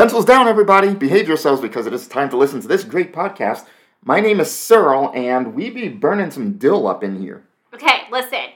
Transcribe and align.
Pencils 0.00 0.24
down, 0.24 0.48
everybody. 0.48 0.94
Behave 0.94 1.28
yourselves 1.28 1.60
because 1.60 1.86
it 1.86 1.92
is 1.92 2.08
time 2.08 2.30
to 2.30 2.38
listen 2.38 2.58
to 2.62 2.66
this 2.66 2.84
great 2.84 3.12
podcast. 3.12 3.66
My 4.02 4.18
name 4.18 4.40
is 4.40 4.50
Cyril, 4.50 5.12
and 5.14 5.54
we 5.54 5.68
be 5.68 5.90
burning 5.90 6.30
some 6.30 6.54
dill 6.54 6.88
up 6.88 7.04
in 7.04 7.20
here. 7.20 7.44
Okay, 7.74 8.04
listen. 8.10 8.46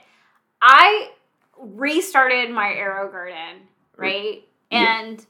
I 0.62 1.10
restarted 1.58 2.50
my 2.50 2.68
AeroGarden, 2.68 3.58
right? 3.98 4.48
Yeah. 4.70 5.02
And 5.02 5.26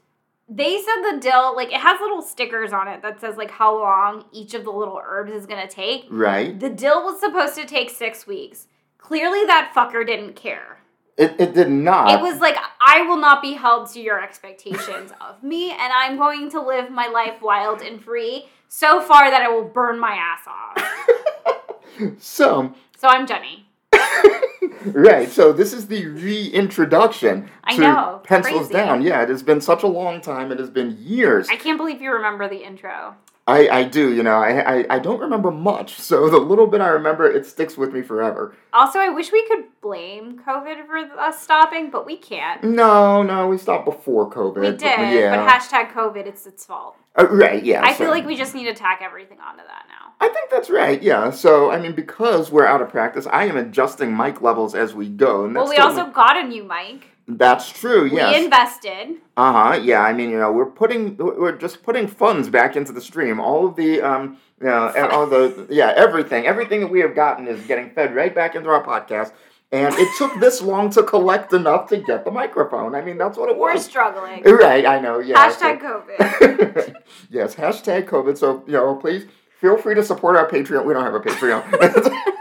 they 0.47 0.81
said 0.81 1.01
the 1.01 1.19
dill, 1.19 1.53
like, 1.53 1.73
it 1.73 1.81
has 1.81 1.99
little 1.99 2.21
stickers 2.21 2.71
on 2.71 2.87
it 2.87 3.01
that 3.01 3.19
says, 3.19 3.35
like, 3.35 3.51
how 3.51 3.77
long 3.77 4.23
each 4.31 4.53
of 4.53 4.63
the 4.63 4.71
little 4.71 5.01
herbs 5.03 5.33
is 5.33 5.45
gonna 5.45 5.67
take. 5.67 6.05
Right? 6.09 6.57
The 6.57 6.69
dill 6.69 7.03
was 7.03 7.19
supposed 7.19 7.55
to 7.55 7.65
take 7.65 7.89
six 7.89 8.25
weeks. 8.25 8.67
Clearly, 8.99 9.43
that 9.47 9.73
fucker 9.75 10.07
didn't 10.07 10.37
care. 10.37 10.77
It, 11.17 11.35
it 11.39 11.53
did 11.53 11.69
not. 11.69 12.19
It 12.19 12.21
was 12.21 12.41
like, 12.41 12.57
I 12.81 13.03
will 13.03 13.17
not 13.17 13.41
be 13.41 13.53
held 13.53 13.89
to 13.91 14.01
your 14.01 14.21
expectations 14.21 15.11
of 15.21 15.41
me, 15.41 15.71
and 15.71 15.93
I'm 15.93 16.17
going 16.17 16.49
to 16.51 16.61
live 16.61 16.91
my 16.91 17.07
life 17.07 17.41
wild 17.41 17.81
and 17.81 18.03
free 18.03 18.49
so 18.67 19.01
far 19.01 19.29
that 19.31 19.41
I 19.41 19.47
will 19.47 19.63
burn 19.63 19.97
my 19.97 20.13
ass 20.13 20.41
off. 20.47 22.17
so, 22.19 22.73
So 22.97 23.07
I'm 23.07 23.25
Jenny. 23.25 23.65
right. 24.85 25.29
So 25.29 25.53
this 25.53 25.71
is 25.71 25.87
the 25.87 26.05
reintroduction 26.05 27.49
I 27.63 27.75
to 27.75 27.81
know, 27.81 28.21
Pencils 28.23 28.67
crazy. 28.67 28.73
Down. 28.73 29.01
Yeah, 29.01 29.23
it 29.23 29.29
has 29.29 29.43
been 29.43 29.61
such 29.61 29.83
a 29.83 29.87
long 29.87 30.19
time. 30.19 30.51
It 30.51 30.59
has 30.59 30.69
been 30.69 30.97
years. 30.99 31.47
I 31.49 31.55
can't 31.55 31.77
believe 31.77 32.01
you 32.01 32.11
remember 32.11 32.49
the 32.49 32.65
intro. 32.65 33.15
I, 33.47 33.69
I 33.69 33.83
do, 33.83 34.11
you 34.11 34.23
know, 34.23 34.37
I, 34.37 34.79
I, 34.79 34.85
I 34.95 34.99
don't 34.99 35.19
remember 35.19 35.51
much, 35.51 35.95
so 35.99 36.29
the 36.29 36.37
little 36.37 36.67
bit 36.67 36.81
I 36.81 36.87
remember, 36.87 37.29
it 37.29 37.45
sticks 37.45 37.77
with 37.77 37.93
me 37.93 38.01
forever. 38.01 38.55
Also, 38.73 38.99
I 38.99 39.09
wish 39.09 39.31
we 39.31 39.47
could 39.47 39.65
blame 39.81 40.39
COVID 40.39 40.87
for 40.87 40.97
us 41.19 41.41
stopping, 41.41 41.91
but 41.91 42.05
we 42.05 42.17
can't. 42.17 42.63
No, 42.63 43.21
no, 43.21 43.47
we 43.47 43.57
stopped 43.57 43.85
before 43.85 44.29
COVID. 44.29 44.55
We 44.55 44.71
but 44.71 44.79
did, 44.79 44.99
yeah. 44.99 45.35
but 45.35 45.47
hashtag 45.47 45.91
COVID, 45.91 46.25
it's 46.25 46.47
its 46.47 46.65
fault. 46.65 46.97
Uh, 47.17 47.27
right, 47.27 47.63
yeah. 47.63 47.83
I 47.83 47.93
so- 47.93 47.99
feel 47.99 48.09
like 48.09 48.25
we 48.25 48.35
just 48.35 48.55
need 48.55 48.65
to 48.65 48.73
tack 48.73 49.01
everything 49.03 49.39
onto 49.39 49.63
that 49.63 49.85
now. 49.87 50.13
I 50.19 50.29
think 50.29 50.49
that's 50.49 50.69
right, 50.69 51.01
yeah. 51.01 51.29
So, 51.29 51.69
I 51.69 51.79
mean, 51.79 51.93
because 51.93 52.51
we're 52.51 52.65
out 52.65 52.81
of 52.81 52.89
practice, 52.89 53.27
I 53.27 53.45
am 53.45 53.57
adjusting 53.57 54.15
mic 54.15 54.41
levels 54.41 54.73
as 54.73 54.95
we 54.95 55.07
go. 55.09 55.45
And 55.45 55.53
Well, 55.53 55.69
we 55.69 55.77
also 55.77 56.07
got 56.07 56.37
a 56.37 56.43
new 56.43 56.63
mic. 56.63 57.14
That's 57.27 57.69
true, 57.71 58.05
Yes. 58.05 58.37
We 58.37 58.45
invested. 58.45 59.15
Uh 59.35 59.51
huh. 59.51 59.79
Yeah. 59.81 60.01
I 60.01 60.13
mean, 60.13 60.29
you 60.29 60.37
know, 60.37 60.51
we're 60.51 60.67
putting, 60.69 61.17
we're 61.17 61.57
just 61.57 61.81
putting 61.81 62.07
funds 62.07 62.49
back 62.49 62.75
into 62.75 62.91
the 62.91 63.01
stream. 63.01 63.39
All 63.39 63.65
of 63.65 63.75
the, 63.75 64.01
um, 64.01 64.37
you 64.61 64.67
know, 64.67 64.93
and 64.95 65.11
all 65.11 65.25
the, 65.25 65.67
yeah, 65.69 65.91
everything, 65.95 66.45
everything 66.45 66.81
that 66.81 66.87
we 66.91 66.99
have 66.99 67.15
gotten 67.15 67.47
is 67.47 67.65
getting 67.65 67.89
fed 67.89 68.15
right 68.15 68.33
back 68.33 68.53
into 68.55 68.69
our 68.69 68.83
podcast. 68.83 69.31
And 69.71 69.93
it 69.95 70.07
took 70.17 70.39
this 70.39 70.61
long 70.61 70.91
to 70.91 71.01
collect 71.03 71.51
enough 71.51 71.89
to 71.89 71.97
get 71.97 72.25
the 72.25 72.31
microphone. 72.31 72.93
I 72.93 73.01
mean, 73.01 73.17
that's 73.17 73.37
what 73.37 73.49
it 73.49 73.57
was. 73.57 73.75
We're 73.75 73.81
struggling. 73.81 74.43
Right. 74.43 74.85
I 74.85 74.99
know. 74.99 75.19
Yeah. 75.19 75.35
Hashtag 75.35 75.81
COVID. 75.81 76.95
yes. 77.31 77.55
Hashtag 77.55 78.07
COVID. 78.07 78.37
So 78.37 78.63
you 78.67 78.73
know, 78.73 78.95
please 78.95 79.25
feel 79.59 79.77
free 79.77 79.95
to 79.95 80.03
support 80.03 80.35
our 80.37 80.47
Patreon. 80.47 80.85
We 80.85 80.93
don't 80.93 81.03
have 81.03 81.15
a 81.15 81.19
Patreon. 81.19 82.21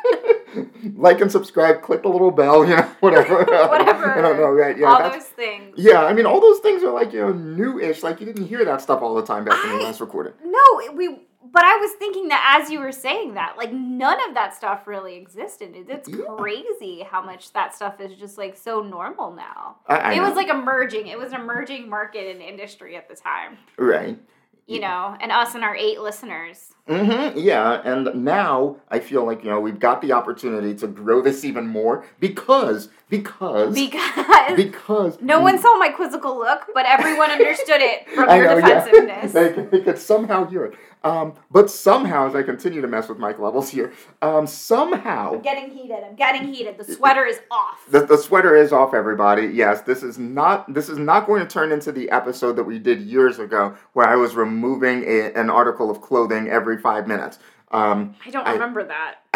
like 0.96 1.20
and 1.20 1.30
subscribe. 1.30 1.82
Click 1.82 2.02
the 2.02 2.08
little 2.08 2.30
bell. 2.30 2.64
You 2.68 2.76
know, 2.76 2.82
whatever. 3.00 3.38
Whatever. 3.44 4.18
I 4.18 4.20
don't 4.22 4.36
know. 4.36 4.50
Right. 4.50 4.76
Yeah. 4.78 4.86
All 4.92 5.10
those 5.10 5.24
things. 5.24 5.74
yeah, 5.76 6.04
I 6.04 6.12
mean, 6.12 6.26
all 6.26 6.40
those 6.40 6.60
things 6.60 6.82
are 6.82 6.92
like 6.92 7.12
you 7.12 7.20
know 7.20 7.32
new-ish. 7.32 8.02
Like 8.02 8.20
you 8.20 8.26
didn't 8.26 8.46
hear 8.46 8.64
that 8.64 8.80
stuff 8.80 9.02
all 9.02 9.14
the 9.14 9.22
time 9.24 9.44
back 9.44 9.62
when 9.64 9.78
we 9.78 9.84
I- 9.84 9.86
last 9.88 10.00
recorded. 10.00 10.34
No, 10.44 10.60
we. 10.94 11.18
But 11.52 11.62
I 11.62 11.76
was 11.76 11.92
thinking 11.98 12.28
that 12.28 12.58
as 12.60 12.70
you 12.70 12.80
were 12.80 12.90
saying 12.90 13.34
that, 13.34 13.56
like 13.58 13.70
none 13.72 14.18
of 14.28 14.34
that 14.34 14.54
stuff 14.54 14.86
really 14.86 15.16
existed. 15.16 15.74
It's 15.88 16.08
Yeah. 16.08 16.24
crazy 16.38 17.02
how 17.08 17.22
much 17.22 17.52
that 17.52 17.74
stuff 17.74 18.00
is 18.00 18.14
just 18.14 18.38
like 18.38 18.56
so 18.56 18.80
normal 18.80 19.32
now. 19.34 19.76
I, 19.86 19.96
I 19.96 20.12
it 20.14 20.20
was 20.20 20.34
like 20.34 20.48
emerging. 20.48 21.06
It 21.08 21.18
was 21.18 21.32
an 21.32 21.40
emerging 21.42 21.88
market 21.88 22.28
and 22.30 22.40
industry 22.42 22.96
at 22.96 23.08
the 23.08 23.14
time. 23.14 23.58
right. 23.78 24.18
You 24.66 24.80
know, 24.80 25.16
and 25.20 25.30
us 25.30 25.54
and 25.54 25.62
our 25.62 25.76
eight 25.76 26.00
listeners. 26.00 26.72
Mm-hmm. 26.88 27.38
Yeah, 27.38 27.80
and 27.84 28.24
now 28.24 28.76
I 28.88 28.98
feel 28.98 29.24
like 29.24 29.42
you 29.44 29.50
know 29.50 29.60
we've 29.60 29.78
got 29.78 30.02
the 30.02 30.12
opportunity 30.12 30.74
to 30.76 30.86
grow 30.86 31.22
this 31.22 31.44
even 31.44 31.66
more 31.66 32.04
because 32.20 32.88
because 33.08 33.74
Because 33.74 34.56
because 34.56 35.20
no 35.20 35.40
one 35.40 35.58
saw 35.58 35.78
my 35.78 35.88
quizzical 35.88 36.36
look, 36.36 36.66
but 36.74 36.84
everyone 36.86 37.30
understood 37.30 37.80
it 37.80 38.08
from 38.14 38.28
I 38.28 38.36
your 38.36 38.60
know, 38.60 38.66
yeah. 38.66 38.84
defensiveness. 38.84 39.32
they, 39.32 39.78
they 39.78 39.80
could 39.84 39.98
somehow 39.98 40.46
hear 40.46 40.64
it. 40.64 40.74
Um, 41.04 41.34
but 41.50 41.70
somehow, 41.70 42.26
as 42.26 42.34
I 42.34 42.42
continue 42.42 42.80
to 42.80 42.88
mess 42.88 43.08
with 43.10 43.18
mic 43.18 43.38
levels 43.38 43.68
here, 43.68 43.92
um, 44.22 44.46
somehow 44.46 45.34
I'm 45.34 45.42
getting 45.42 45.70
heated. 45.70 45.98
I'm 46.02 46.16
getting 46.16 46.52
heated. 46.52 46.78
The 46.78 46.84
sweater 46.84 47.26
is 47.26 47.40
off. 47.50 47.84
The, 47.90 48.06
the 48.06 48.16
sweater 48.16 48.56
is 48.56 48.72
off, 48.72 48.94
everybody. 48.94 49.48
Yes, 49.48 49.82
this 49.82 50.02
is 50.02 50.18
not 50.18 50.72
this 50.72 50.88
is 50.88 50.98
not 50.98 51.26
going 51.26 51.42
to 51.42 51.46
turn 51.46 51.72
into 51.72 51.92
the 51.92 52.10
episode 52.10 52.54
that 52.56 52.64
we 52.64 52.78
did 52.78 53.02
years 53.02 53.38
ago, 53.38 53.76
where 53.92 54.08
I 54.08 54.16
was 54.16 54.34
removing 54.54 55.04
a, 55.04 55.32
an 55.34 55.50
article 55.50 55.90
of 55.90 56.00
clothing 56.00 56.48
every 56.48 56.78
five 56.78 57.06
minutes. 57.08 57.38
Um, 57.70 58.14
I 58.24 58.30
don't 58.30 58.46
I- 58.46 58.52
remember 58.52 58.84
that. 58.84 59.16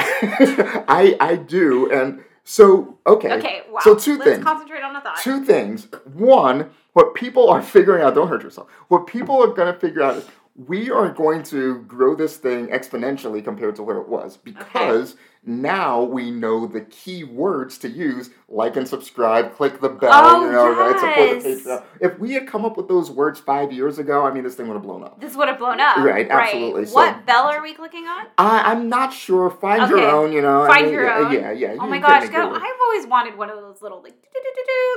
I 0.88 1.16
I 1.20 1.36
do, 1.36 1.90
and 1.90 2.22
so 2.44 2.98
okay. 3.06 3.32
Okay, 3.34 3.62
wow. 3.70 3.80
So 3.82 3.94
2 3.94 4.18
Let's 4.18 4.30
things. 4.30 4.44
concentrate 4.44 4.82
on 4.82 4.94
the 4.94 5.00
thought. 5.00 5.18
Two 5.20 5.44
things. 5.44 5.88
One, 6.14 6.70
what 6.92 7.14
people 7.14 7.50
are 7.50 7.60
figuring 7.62 8.02
out. 8.02 8.14
Don't 8.14 8.28
hurt 8.28 8.42
yourself. 8.42 8.68
What 8.88 9.06
people 9.06 9.42
are 9.42 9.48
going 9.48 9.72
to 9.72 9.78
figure 9.78 10.02
out 10.02 10.16
is 10.16 10.26
we 10.66 10.90
are 10.90 11.08
going 11.08 11.44
to 11.44 11.82
grow 11.82 12.16
this 12.16 12.36
thing 12.36 12.66
exponentially 12.68 13.42
compared 13.44 13.76
to 13.76 13.82
where 13.84 13.98
it 13.98 14.08
was 14.08 14.36
because 14.36 15.14
now 15.44 16.02
we 16.02 16.32
know 16.32 16.66
the 16.66 16.80
key 16.80 17.22
words 17.22 17.78
to 17.78 17.88
use, 17.88 18.30
like 18.48 18.76
and 18.76 18.86
subscribe, 18.88 19.54
click 19.54 19.80
the 19.80 19.88
bell, 19.88 20.10
Oh, 20.12 20.44
you 20.44 20.50
know, 20.50 20.68
right? 20.68 20.98
Support 20.98 21.42
the. 21.44 21.70
Patreon. 21.70 21.84
If 22.00 22.18
we 22.18 22.32
had 22.32 22.48
come 22.48 22.64
up 22.64 22.76
with 22.76 22.88
those 22.88 23.08
words 23.08 23.38
five 23.38 23.72
years 23.72 24.00
ago, 24.00 24.26
I 24.26 24.34
mean, 24.34 24.42
this 24.42 24.56
thing 24.56 24.66
would 24.66 24.74
have 24.74 24.82
blown 24.82 25.04
up. 25.04 25.20
This 25.20 25.36
would 25.36 25.46
have 25.46 25.58
blown 25.60 25.78
up. 25.78 25.98
Right, 25.98 26.28
absolutely. 26.28 26.86
So- 26.86 26.94
What 26.94 27.24
bell 27.24 27.44
are 27.44 27.62
we 27.62 27.72
clicking 27.72 28.06
on? 28.08 28.26
I, 28.36 28.72
I'm 28.72 28.88
not 28.88 29.12
sure. 29.14 29.50
Find 29.50 29.88
your 29.88 30.10
own, 30.10 30.32
you 30.32 30.42
know. 30.42 30.62
I 30.62 30.66
Find 30.68 30.86
mean, 30.86 30.94
your 30.94 31.04
yeah, 31.04 31.18
own? 31.18 31.32
Yeah, 31.32 31.52
yeah. 31.52 31.76
Oh 31.78 31.86
my 31.86 32.00
gosh, 32.00 32.28
go! 32.30 32.50
I've 32.52 32.80
always 32.82 33.06
wanted 33.06 33.38
one 33.38 33.48
of 33.48 33.56
those 33.56 33.80
little 33.80 34.02
like 34.02 34.16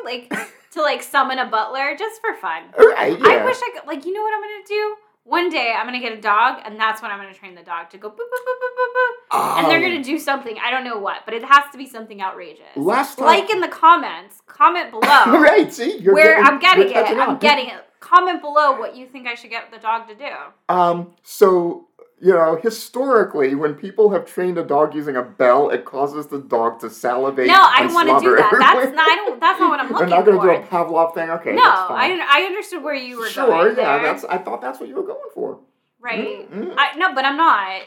like 0.04 0.34
to 0.72 0.82
like 0.82 1.04
summon 1.04 1.38
a 1.38 1.46
butler 1.46 1.96
just 1.98 2.20
for 2.20 2.34
fun. 2.36 2.64
Right, 2.78 3.18
yeah. 3.20 3.28
I 3.28 3.46
wish 3.46 3.58
I 3.58 3.70
could. 3.76 3.88
Like, 3.88 4.06
you 4.06 4.14
know 4.14 4.24
what 4.24 4.34
I'm 4.34 4.42
gonna 4.42 4.68
do? 4.68 4.96
One 5.24 5.50
day 5.50 5.74
I'm 5.78 5.86
gonna 5.86 6.00
get 6.00 6.14
a 6.14 6.22
dog, 6.22 6.62
and 6.66 6.80
that's 6.80 7.02
when 7.02 7.12
I'm 7.12 7.20
gonna 7.20 7.34
train 7.34 7.54
the 7.54 7.62
dog 7.62 7.90
to 7.92 7.98
go 7.98 8.10
boop 8.10 8.14
boop 8.14 8.18
boop 8.18 8.58
boop 8.62 8.74
boop 8.80 9.38
boop, 9.38 9.58
and 9.60 9.70
they're 9.72 9.82
gonna 9.82 10.04
do 10.04 10.18
something. 10.18 10.58
I 10.64 10.72
don't 10.72 10.84
know 10.84 10.98
what, 10.98 11.26
but 11.26 11.34
it 11.36 11.44
has 11.44 11.64
to 11.72 11.78
be 11.78 11.88
something 11.88 12.22
outrageous. 12.22 12.66
Last 12.76 13.18
time- 13.20 13.28
like 13.28 13.50
in 13.52 13.62
the 13.62 13.68
comments, 13.68 14.42
comment 14.48 14.90
below 14.90 15.02
right, 15.40 15.72
see? 15.72 15.98
You're 15.98 16.16
where 16.16 16.36
getting- 16.38 16.46
I'm 16.46 16.60
getting 16.60 16.90
it. 16.90 17.18
I'm 17.18 17.38
getting 17.38 17.68
it. 17.68 17.86
Comment 18.00 18.42
below 18.42 18.80
what 18.80 18.96
you 18.96 19.06
think 19.06 19.28
I 19.28 19.36
should 19.36 19.52
get 19.52 19.70
the 19.72 19.78
dog 19.78 20.08
to 20.08 20.16
do. 20.16 20.74
Um, 20.74 21.12
so 21.22 21.88
you 22.22 22.34
know, 22.34 22.56
historically, 22.62 23.56
when 23.56 23.74
people 23.74 24.12
have 24.12 24.28
trained 24.28 24.60
a 24.60 24.64
dog 24.64 24.94
using 24.94 25.16
a 25.16 25.24
bell, 25.24 25.72
it 25.72 25.86
causes 25.86 26.28
the 26.28 26.38
dog 26.38 26.80
to 26.82 26.90
salivate. 26.90 27.48
No, 27.48 27.56
I 27.58 27.82
don't 27.82 27.94
want 27.96 28.10
to 28.10 28.20
do 28.24 28.36
that. 28.36 28.46
everywhere. 28.46 28.60
That's 28.60 28.96
not. 28.96 29.10
I 29.10 29.16
don't. 29.16 29.40
That's 29.40 29.60
not 29.60 29.70
what 29.72 29.80
I'm 29.80 29.92
looking 29.92 30.10
not 30.10 30.26
going 30.26 30.40
to 30.40 30.44
do 30.44 30.52
a 30.52 30.68
Pavlov 30.68 31.16
thing. 31.16 31.32
Okay, 31.32 31.54
no. 31.54 31.64
I 31.64 32.20
I 32.30 32.44
understood 32.44 32.84
where 32.84 32.94
you 32.94 33.18
were 33.18 33.28
sure, 33.28 33.48
going. 33.48 33.76
yeah, 33.76 33.98
there. 33.98 34.04
that's. 34.04 34.24
I 34.26 34.38
thought 34.38 34.62
that's 34.62 34.80
what 34.80 34.88
you 34.88 34.96
were 34.96 35.04
going 35.04 35.30
for. 35.34 35.60
right. 36.00 36.52
Mm, 36.52 36.68
mm. 36.68 36.76
I 36.78 36.96
no, 36.96 37.16
but 37.16 37.26
I'm 37.26 37.38
not. 37.38 37.82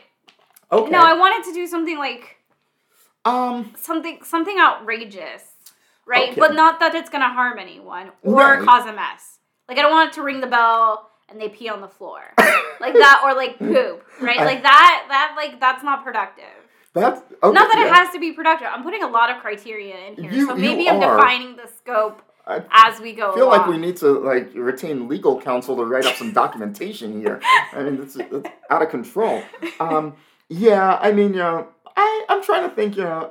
Okay. 0.72 0.90
No, 0.90 0.98
I 0.98 1.16
wanted 1.16 1.46
to 1.48 1.54
do 1.54 1.68
something 1.68 1.96
like 1.96 2.36
um. 3.24 3.72
something 3.76 4.18
something 4.24 4.58
outrageous, 4.58 5.44
right? 6.06 6.30
Okay. 6.30 6.40
But 6.40 6.54
not 6.54 6.80
that 6.80 6.96
it's 6.96 7.08
gonna 7.08 7.32
harm 7.32 7.60
anyone 7.60 8.10
or 8.22 8.64
cause 8.64 8.84
a 8.86 8.92
mess. 8.92 9.38
Like 9.68 9.78
I 9.78 9.82
don't 9.82 9.92
want 9.92 10.08
it 10.10 10.14
to 10.14 10.22
ring 10.22 10.40
the 10.40 10.48
bell 10.48 11.12
and 11.28 11.40
they 11.40 11.48
pee 11.48 11.68
on 11.68 11.80
the 11.80 11.88
floor, 11.88 12.20
like 12.80 12.94
that, 12.94 13.22
or 13.24 13.34
like 13.34 13.58
poop, 13.58 14.04
right? 14.20 14.38
I- 14.40 14.44
like 14.44 14.62
that. 14.62 15.06
That 15.08 15.34
like 15.36 15.60
that's 15.60 15.82
not 15.82 16.04
productive. 16.04 16.44
That's 16.92 17.20
okay, 17.42 17.52
not 17.52 17.72
that 17.72 17.78
it 17.84 17.92
has 17.92 18.12
to 18.14 18.20
be 18.20 18.32
productive. 18.32 18.68
I'm 18.70 18.84
putting 18.84 19.02
a 19.02 19.08
lot 19.08 19.28
of 19.30 19.38
criteria 19.42 19.96
in 20.08 20.14
here, 20.16 20.30
You- 20.32 20.46
so 20.46 20.54
maybe 20.54 20.88
I'm 20.88 21.02
are. 21.02 21.16
defining 21.16 21.56
the 21.56 21.66
scope 21.76 22.22
I 22.46 22.62
as 22.70 23.00
we 23.00 23.14
go. 23.14 23.32
I 23.32 23.34
feel 23.34 23.48
like 23.48 23.66
we 23.66 23.78
need 23.78 23.96
to 23.98 24.10
like 24.20 24.50
retain 24.54 25.08
legal 25.08 25.40
counsel 25.40 25.76
to 25.76 25.84
write 25.84 26.06
up 26.06 26.14
some 26.14 26.32
documentation 26.32 27.20
here. 27.20 27.40
I 27.72 27.82
mean, 27.82 28.00
it's, 28.02 28.16
it's 28.16 28.46
out 28.70 28.82
of 28.82 28.90
control. 28.90 29.42
Um, 29.80 30.14
yeah, 30.48 30.98
I 31.00 31.10
mean, 31.10 31.30
you 31.32 31.40
know, 31.40 31.68
I 31.96 32.26
I'm 32.28 32.42
trying 32.44 32.68
to 32.68 32.74
think. 32.76 32.96
You 32.96 33.04
know, 33.04 33.30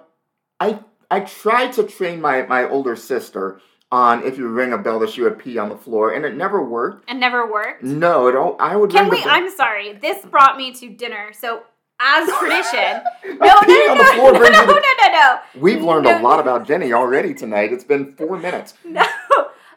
I 0.60 0.80
I 1.12 1.22
try 1.22 1.68
to 1.68 1.84
train 1.84 2.20
my 2.22 2.42
my 2.48 2.68
older 2.68 2.96
sister 2.98 3.62
on 3.94 4.24
if 4.24 4.38
you 4.40 4.48
ring 4.48 4.74
a 4.74 4.78
bell 4.78 4.98
that 5.00 5.10
she 5.12 5.22
would 5.22 5.38
pee 5.38 5.58
on 5.60 5.70
the 5.70 5.78
floor, 5.78 6.12
and 6.12 6.26
it 6.26 6.36
never 6.36 6.64
worked. 6.68 7.08
It 7.10 7.14
never 7.14 7.50
worked. 7.50 7.84
No, 7.84 8.28
it 8.28 8.36
all 8.36 8.56
I 8.60 8.76
would. 8.76 8.90
Can 8.92 9.08
we? 9.08 9.24
I'm 9.24 9.50
sorry. 9.52 9.94
This 9.94 10.26
brought 10.26 10.58
me 10.58 10.74
to 10.74 10.90
dinner. 10.90 11.32
So, 11.32 11.62
as 12.00 12.28
tradition, 12.40 13.04
no, 13.40 13.54
no, 13.62 13.62
no, 13.62 13.94
no, 13.94 14.32
no, 14.32 14.32
no, 14.32 14.50
no, 14.50 14.80
no, 14.80 15.12
no, 15.12 15.40
We've 15.60 15.84
learned 15.84 16.06
No. 16.06 16.20
a 16.20 16.22
lot 16.22 16.40
about 16.40 16.66
Jenny 16.68 16.92
already 16.92 17.36
tonight. 17.36 17.72
It's 17.72 17.84
been 17.84 18.14
four 18.14 18.38
minutes. 18.38 18.74
no. 18.84 19.04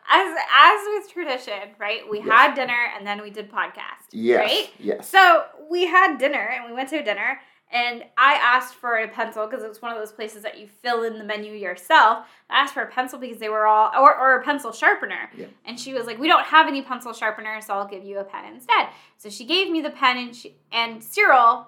As 0.08 0.36
as 0.56 0.80
with 0.94 1.12
tradition, 1.12 1.74
right? 1.78 2.08
We 2.10 2.18
Yes. 2.20 2.28
had 2.28 2.54
dinner 2.54 2.78
and 2.96 3.06
then 3.06 3.20
we 3.20 3.28
did 3.30 3.50
podcast. 3.52 4.06
Yes. 4.12 4.40
Right. 4.40 4.70
Yes. 4.78 5.08
So 5.08 5.44
we 5.70 5.86
had 5.86 6.16
dinner 6.16 6.38
and 6.54 6.64
we 6.64 6.72
went 6.72 6.88
to 6.90 7.02
dinner 7.02 7.40
And 7.72 8.04
I 8.16 8.34
asked 8.34 8.74
for 8.76 8.96
a 8.96 9.08
pencil 9.08 9.46
because 9.46 9.64
it 9.64 9.68
was 9.68 9.82
one 9.82 9.90
of 9.90 9.98
those 9.98 10.12
places 10.12 10.42
that 10.44 10.58
you 10.58 10.68
fill 10.68 11.02
in 11.02 11.18
the 11.18 11.24
menu 11.24 11.52
yourself. 11.52 12.26
I 12.48 12.60
asked 12.60 12.74
for 12.74 12.82
a 12.82 12.90
pencil 12.90 13.18
because 13.18 13.38
they 13.38 13.48
were 13.48 13.66
all, 13.66 13.90
or, 14.00 14.16
or 14.16 14.36
a 14.36 14.44
pencil 14.44 14.72
sharpener. 14.72 15.30
Yeah. 15.36 15.46
And 15.64 15.78
she 15.78 15.92
was 15.92 16.06
like, 16.06 16.18
We 16.18 16.28
don't 16.28 16.46
have 16.46 16.68
any 16.68 16.82
pencil 16.82 17.12
sharpener, 17.12 17.60
so 17.60 17.74
I'll 17.74 17.88
give 17.88 18.04
you 18.04 18.18
a 18.18 18.24
pen 18.24 18.44
instead. 18.54 18.88
So 19.16 19.30
she 19.30 19.44
gave 19.44 19.70
me 19.70 19.80
the 19.80 19.90
pen, 19.90 20.16
and, 20.16 20.36
she, 20.36 20.54
and 20.70 21.02
Cyril 21.02 21.66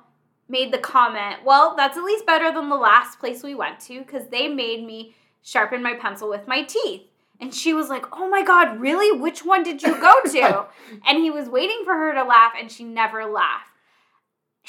made 0.49 0.73
the 0.73 0.79
comment, 0.79 1.45
Well, 1.45 1.75
that's 1.77 1.97
at 1.97 2.05
least 2.05 2.25
better 2.25 2.53
than 2.53 2.69
the 2.69 2.77
last 2.77 3.19
place 3.19 3.43
we 3.43 3.57
went 3.57 3.81
to 3.81 3.99
because 3.99 4.29
they 4.29 4.47
made 4.47 4.87
me 4.87 5.17
sharpen 5.43 5.83
my 5.83 5.95
pencil 5.95 6.29
with 6.29 6.47
my 6.47 6.63
teeth. 6.63 7.03
And 7.41 7.53
she 7.53 7.73
was 7.73 7.89
like, 7.89 8.07
Oh 8.13 8.29
my 8.31 8.45
God, 8.45 8.81
really? 8.81 9.19
Which 9.19 9.45
one 9.45 9.65
did 9.65 9.83
you 9.83 10.01
go 10.01 10.13
to? 10.27 10.67
and 11.07 11.19
he 11.19 11.31
was 11.31 11.49
waiting 11.49 11.83
for 11.85 11.95
her 11.95 12.15
to 12.15 12.23
laugh, 12.23 12.53
and 12.59 12.71
she 12.71 12.85
never 12.85 13.27
laughed. 13.27 13.73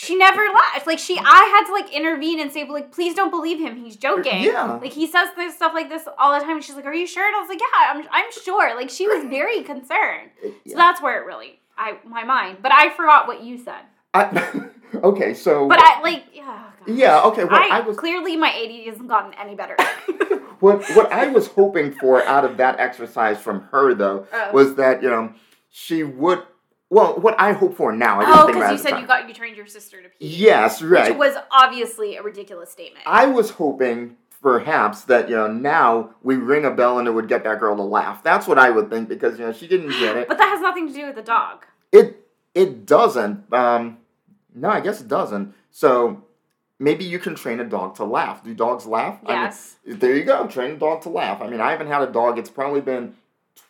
She 0.01 0.15
never 0.15 0.41
laughed. 0.53 0.87
Like 0.87 0.97
she, 0.97 1.17
I 1.19 1.21
had 1.59 1.65
to 1.67 1.73
like 1.73 1.93
intervene 1.93 2.39
and 2.39 2.49
say, 2.51 2.63
like, 2.67 2.91
please 2.93 3.15
don't 3.15 3.31
believe 3.31 3.59
him. 3.59 3.75
He's 3.83 3.97
joking. 3.97 4.43
Yeah. 4.43 4.79
Like 4.81 4.93
he 4.93 5.05
says 5.07 5.27
this 5.35 5.55
stuff 5.55 5.73
like 5.73 5.89
this 5.89 6.03
all 6.17 6.33
the 6.33 6.39
time. 6.45 6.55
And 6.55 6.63
she's 6.63 6.75
like, 6.75 6.85
"Are 6.85 6.93
you 6.93 7.05
sure?" 7.05 7.27
And 7.27 7.35
I 7.35 7.39
was 7.39 7.49
like, 7.49 7.59
"Yeah, 7.59 7.93
I'm, 7.93 8.07
I'm 8.11 8.31
sure." 8.31 8.75
Like 8.77 8.89
she 8.89 9.07
was 9.07 9.25
very 9.29 9.61
concerned. 9.63 10.29
So 10.67 10.75
that's 10.75 11.01
where 11.01 11.21
it 11.21 11.25
really, 11.25 11.59
I 11.77 11.97
my 12.05 12.23
mind. 12.23 12.59
But 12.61 12.71
I 12.71 12.89
forgot 12.91 13.27
what 13.27 13.43
you 13.43 13.57
said. 13.57 13.81
I, 14.13 14.69
okay, 15.03 15.33
so 15.33 15.67
But 15.67 15.79
I 15.81 16.01
like, 16.01 16.23
yeah. 16.33 16.63
gosh. 16.79 16.87
yeah, 16.95 17.21
okay. 17.23 17.43
What 17.43 17.53
I, 17.53 17.77
I 17.77 17.79
was 17.81 17.97
clearly 17.97 18.37
my 18.37 18.49
ADD 18.51 18.87
hasn't 18.89 19.09
gotten 19.09 19.33
any 19.33 19.55
better. 19.55 19.75
what 20.61 20.83
what 20.95 21.11
I 21.11 21.27
was 21.27 21.47
hoping 21.47 21.91
for 21.91 22.23
out 22.23 22.45
of 22.45 22.55
that 22.57 22.79
exercise 22.79 23.39
from 23.39 23.61
her 23.71 23.93
though 23.93 24.27
Oh. 24.33 24.51
was 24.53 24.75
that 24.75 25.03
you 25.03 25.09
know 25.09 25.33
she 25.69 26.03
would 26.03 26.41
well 26.89 27.15
what 27.19 27.39
I 27.39 27.53
hope 27.53 27.75
for 27.75 27.91
now 27.91 28.19
I 28.19 28.25
didn't 28.25 28.37
oh, 28.39 28.45
think 28.45 28.57
because 28.57 28.71
you 28.71 28.77
said 28.77 28.89
time. 28.91 29.01
you 29.01 29.07
got 29.07 29.27
you 29.27 29.33
trained 29.33 29.57
your 29.57 29.67
sister 29.67 30.01
to 30.01 30.09
pee. 30.09 30.15
yes 30.27 30.81
right 30.81 31.09
Which 31.11 31.17
was 31.17 31.35
obviously 31.51 32.15
a 32.17 32.23
ridiculous 32.23 32.71
statement. 32.71 33.03
I 33.05 33.25
was 33.25 33.51
hoping 33.51 34.17
perhaps 34.41 35.01
that 35.03 35.29
you 35.29 35.35
know 35.35 35.47
now 35.47 36.11
we 36.23 36.35
ring 36.35 36.65
a 36.65 36.71
bell 36.71 36.97
and 36.99 37.07
it 37.07 37.11
would 37.11 37.27
get 37.27 37.43
that 37.43 37.59
girl 37.59 37.75
to 37.75 37.83
laugh 37.83 38.23
that's 38.23 38.47
what 38.47 38.57
I 38.57 38.69
would 38.69 38.89
think 38.89 39.09
because 39.09 39.37
you 39.37 39.45
know 39.45 39.51
she 39.53 39.67
didn't 39.67 39.89
get 39.89 40.15
it 40.17 40.27
but 40.29 40.37
that 40.37 40.49
has 40.49 40.61
nothing 40.61 40.87
to 40.87 40.93
do 40.93 41.05
with 41.05 41.15
the 41.15 41.21
dog. 41.21 41.65
it 41.91 42.25
it 42.55 42.85
doesn't 42.85 43.51
um 43.53 43.97
no 44.55 44.69
I 44.69 44.79
guess 44.79 45.01
it 45.01 45.07
doesn't 45.07 45.53
so 45.71 46.23
maybe 46.79 47.03
you 47.03 47.19
can 47.19 47.35
train 47.35 47.59
a 47.59 47.65
dog 47.65 47.95
to 47.95 48.05
laugh 48.05 48.41
do 48.43 48.53
dogs 48.53 48.85
laugh 48.85 49.19
I 49.25 49.31
mean, 49.33 49.41
Yes. 49.43 49.75
There 49.85 50.15
you 50.15 50.23
go. 50.23 50.47
Train 50.47 50.71
a 50.71 50.77
dog 50.77 51.01
to 51.01 51.09
laugh. 51.09 51.41
I 51.41 51.49
mean, 51.49 51.59
I 51.59 51.71
haven't 51.71 51.87
had 51.87 52.01
a 52.01 52.11
dog. 52.11 52.37
It's 52.37 52.49
probably 52.49 52.79
been 52.81 53.15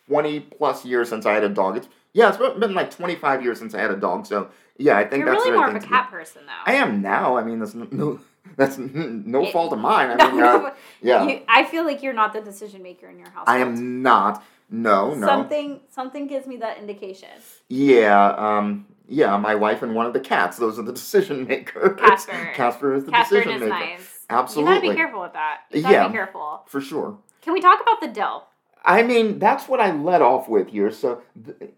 twenty 0.06 0.40
plus 0.40 0.84
years 0.84 1.08
since 1.08 1.24
I 1.26 1.32
had 1.34 1.44
a 1.44 1.48
dog. 1.48 1.78
It's 1.78 1.88
yeah, 2.12 2.28
it's 2.28 2.38
been 2.58 2.74
like 2.74 2.90
twenty 2.90 3.14
five 3.16 3.42
years 3.42 3.58
since 3.58 3.74
I 3.74 3.80
had 3.80 3.90
a 3.90 3.96
dog. 3.96 4.26
So 4.26 4.50
yeah, 4.76 4.96
I 4.98 5.04
think 5.04 5.24
You're 5.24 5.32
that's 5.34 5.44
really 5.44 5.50
the 5.52 5.56
more 5.58 5.66
right 5.66 5.76
of 5.76 5.82
a 5.84 5.86
cat 5.86 6.10
person, 6.10 6.42
though. 6.46 6.72
I 6.72 6.76
am 6.76 7.02
now. 7.02 7.36
I 7.36 7.42
mean, 7.44 7.58
that's 7.58 7.74
no, 7.74 7.86
no 7.90 8.20
that's 8.56 8.78
no 8.78 9.42
It- 9.44 9.52
fault 9.52 9.72
of 9.72 9.78
mine. 9.90 10.10
I 10.10 10.14
no, 10.14 10.28
mean, 10.30 10.40
no, 10.40 10.66
uh, 10.66 10.74
yeah, 11.02 11.26
you, 11.26 11.40
I 11.48 11.64
feel 11.64 11.84
like 11.84 12.02
you're 12.02 12.12
not 12.14 12.32
the 12.32 12.40
decision 12.40 12.82
maker 12.82 13.08
in 13.08 13.18
your 13.18 13.30
house. 13.30 13.44
I 13.46 13.58
am 13.58 14.02
not. 14.02 14.42
No, 14.72 15.14
no. 15.14 15.26
Something 15.26 15.80
something 15.90 16.26
gives 16.28 16.46
me 16.46 16.56
that 16.58 16.78
indication. 16.78 17.28
Yeah, 17.68 18.28
um, 18.36 18.86
yeah. 19.08 19.36
My 19.36 19.54
wife 19.56 19.82
and 19.82 19.94
one 19.94 20.06
of 20.06 20.12
the 20.12 20.20
cats. 20.20 20.56
Those 20.58 20.78
are 20.78 20.82
the 20.82 20.92
decision 21.02 21.46
makers. 21.46 21.98
Casper. 21.98 22.52
Casper 22.54 22.94
is 22.94 23.04
the 23.04 23.10
Catherine 23.12 23.42
decision 23.42 23.62
is 23.64 23.68
maker. 23.70 23.84
nice. 23.84 24.00
You 24.30 24.36
Absolutely, 24.36 24.74
gotta 24.76 24.90
be 24.90 24.94
careful 24.96 25.20
with 25.22 25.32
that. 25.32 25.60
You 25.72 25.82
gotta 25.82 25.94
Yeah. 25.94 26.06
be 26.08 26.12
careful. 26.14 26.62
for 26.66 26.80
sure. 26.80 27.18
Can 27.42 27.52
we 27.52 27.60
talk 27.60 27.80
about 27.80 28.00
the 28.00 28.08
dill? 28.08 28.44
I 28.84 29.02
mean, 29.02 29.38
that's 29.38 29.68
what 29.68 29.80
I 29.80 29.92
let 29.92 30.22
off 30.22 30.48
with 30.48 30.68
here. 30.68 30.90
So, 30.90 31.22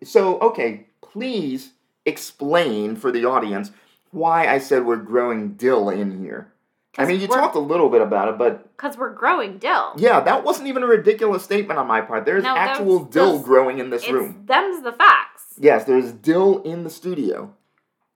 so 0.05 0.39
okay, 0.41 0.87
please 1.01 1.73
explain 2.07 2.97
for 2.97 3.11
the 3.13 3.25
audience 3.25 3.71
why 4.11 4.47
I 4.47 4.59
said 4.59 4.85
we're 4.85 4.97
growing 4.97 5.55
dill 5.55 5.89
in 5.89 6.21
here. 6.23 6.53
I 6.99 7.07
mean, 7.07 7.21
you 7.21 7.27
talked 7.27 7.55
a 7.57 7.59
little 7.61 7.89
bit 7.89 8.03
about 8.03 8.29
it, 8.29 8.37
but 8.39 8.77
Because 8.77 8.99
we're 8.99 9.15
growing 9.15 9.57
dill. 9.57 9.95
yeah, 9.97 10.21
that 10.21 10.45
wasn't 10.45 10.69
even 10.69 10.83
a 10.83 10.87
ridiculous 10.87 11.43
statement 11.43 11.79
on 11.79 11.87
my 11.87 12.03
part. 12.03 12.27
There's 12.27 12.45
No, 12.45 12.55
actual 12.55 13.05
dill 13.05 13.39
growing 13.41 13.79
in 13.79 13.89
this 13.89 14.11
room. 14.11 14.43
them's 14.45 14.83
the 14.83 14.93
facts. 14.93 15.55
Yes, 15.59 15.85
there's 15.85 16.13
dill 16.13 16.61
in 16.63 16.85
the 16.85 16.91
studio. 16.91 17.55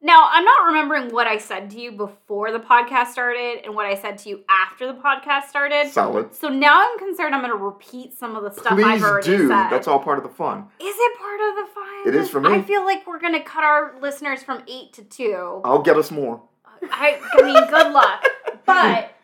Now, 0.02 0.28
I'm 0.30 0.44
not 0.44 0.66
remembering 0.66 1.10
what 1.12 1.26
I 1.26 1.38
said 1.38 1.70
to 1.70 1.80
you 1.80 1.90
before 1.92 2.52
the 2.52 2.58
podcast 2.60 3.08
started 3.08 3.60
and 3.64 3.74
what 3.74 3.86
I 3.86 3.94
said 3.94 4.18
to 4.18 4.28
you 4.28 4.44
after 4.48 4.86
the 4.86 4.98
podcast 4.98 5.44
started. 5.48 5.90
Solid. 5.90 6.34
So 6.34 6.48
now 6.48 6.86
I'm 6.86 6.98
concerned 6.98 7.34
I'm 7.34 7.40
going 7.40 7.56
to 7.56 7.64
repeat 7.64 8.12
some 8.12 8.36
of 8.36 8.44
the 8.44 8.50
stuff 8.50 8.72
I've 8.72 8.78
Please 8.78 9.02
already 9.02 9.26
do. 9.26 9.48
said. 9.48 9.70
That's 9.70 9.88
all 9.88 9.98
part 9.98 10.18
of 10.18 10.24
the 10.24 10.30
fun. 10.30 10.66
Is 10.80 10.94
it 10.98 11.18
part 11.18 11.40
of 11.40 11.56
the 11.66 11.72
fun? 11.74 12.08
It 12.08 12.14
is 12.14 12.28
for 12.28 12.40
me. 12.40 12.50
I 12.50 12.62
feel 12.62 12.84
like 12.84 13.06
we're 13.06 13.18
going 13.18 13.32
to 13.32 13.40
cut 13.42 13.64
our 13.64 13.94
listeners 14.00 14.42
from 14.42 14.62
eight 14.68 14.92
to 14.94 15.02
two. 15.02 15.62
I'll 15.64 15.82
get 15.82 15.96
us 15.96 16.10
more. 16.10 16.42
I, 16.82 17.18
I 17.32 17.42
mean, 17.42 17.66
good 17.70 17.92
luck. 17.92 18.24
But 18.66 19.14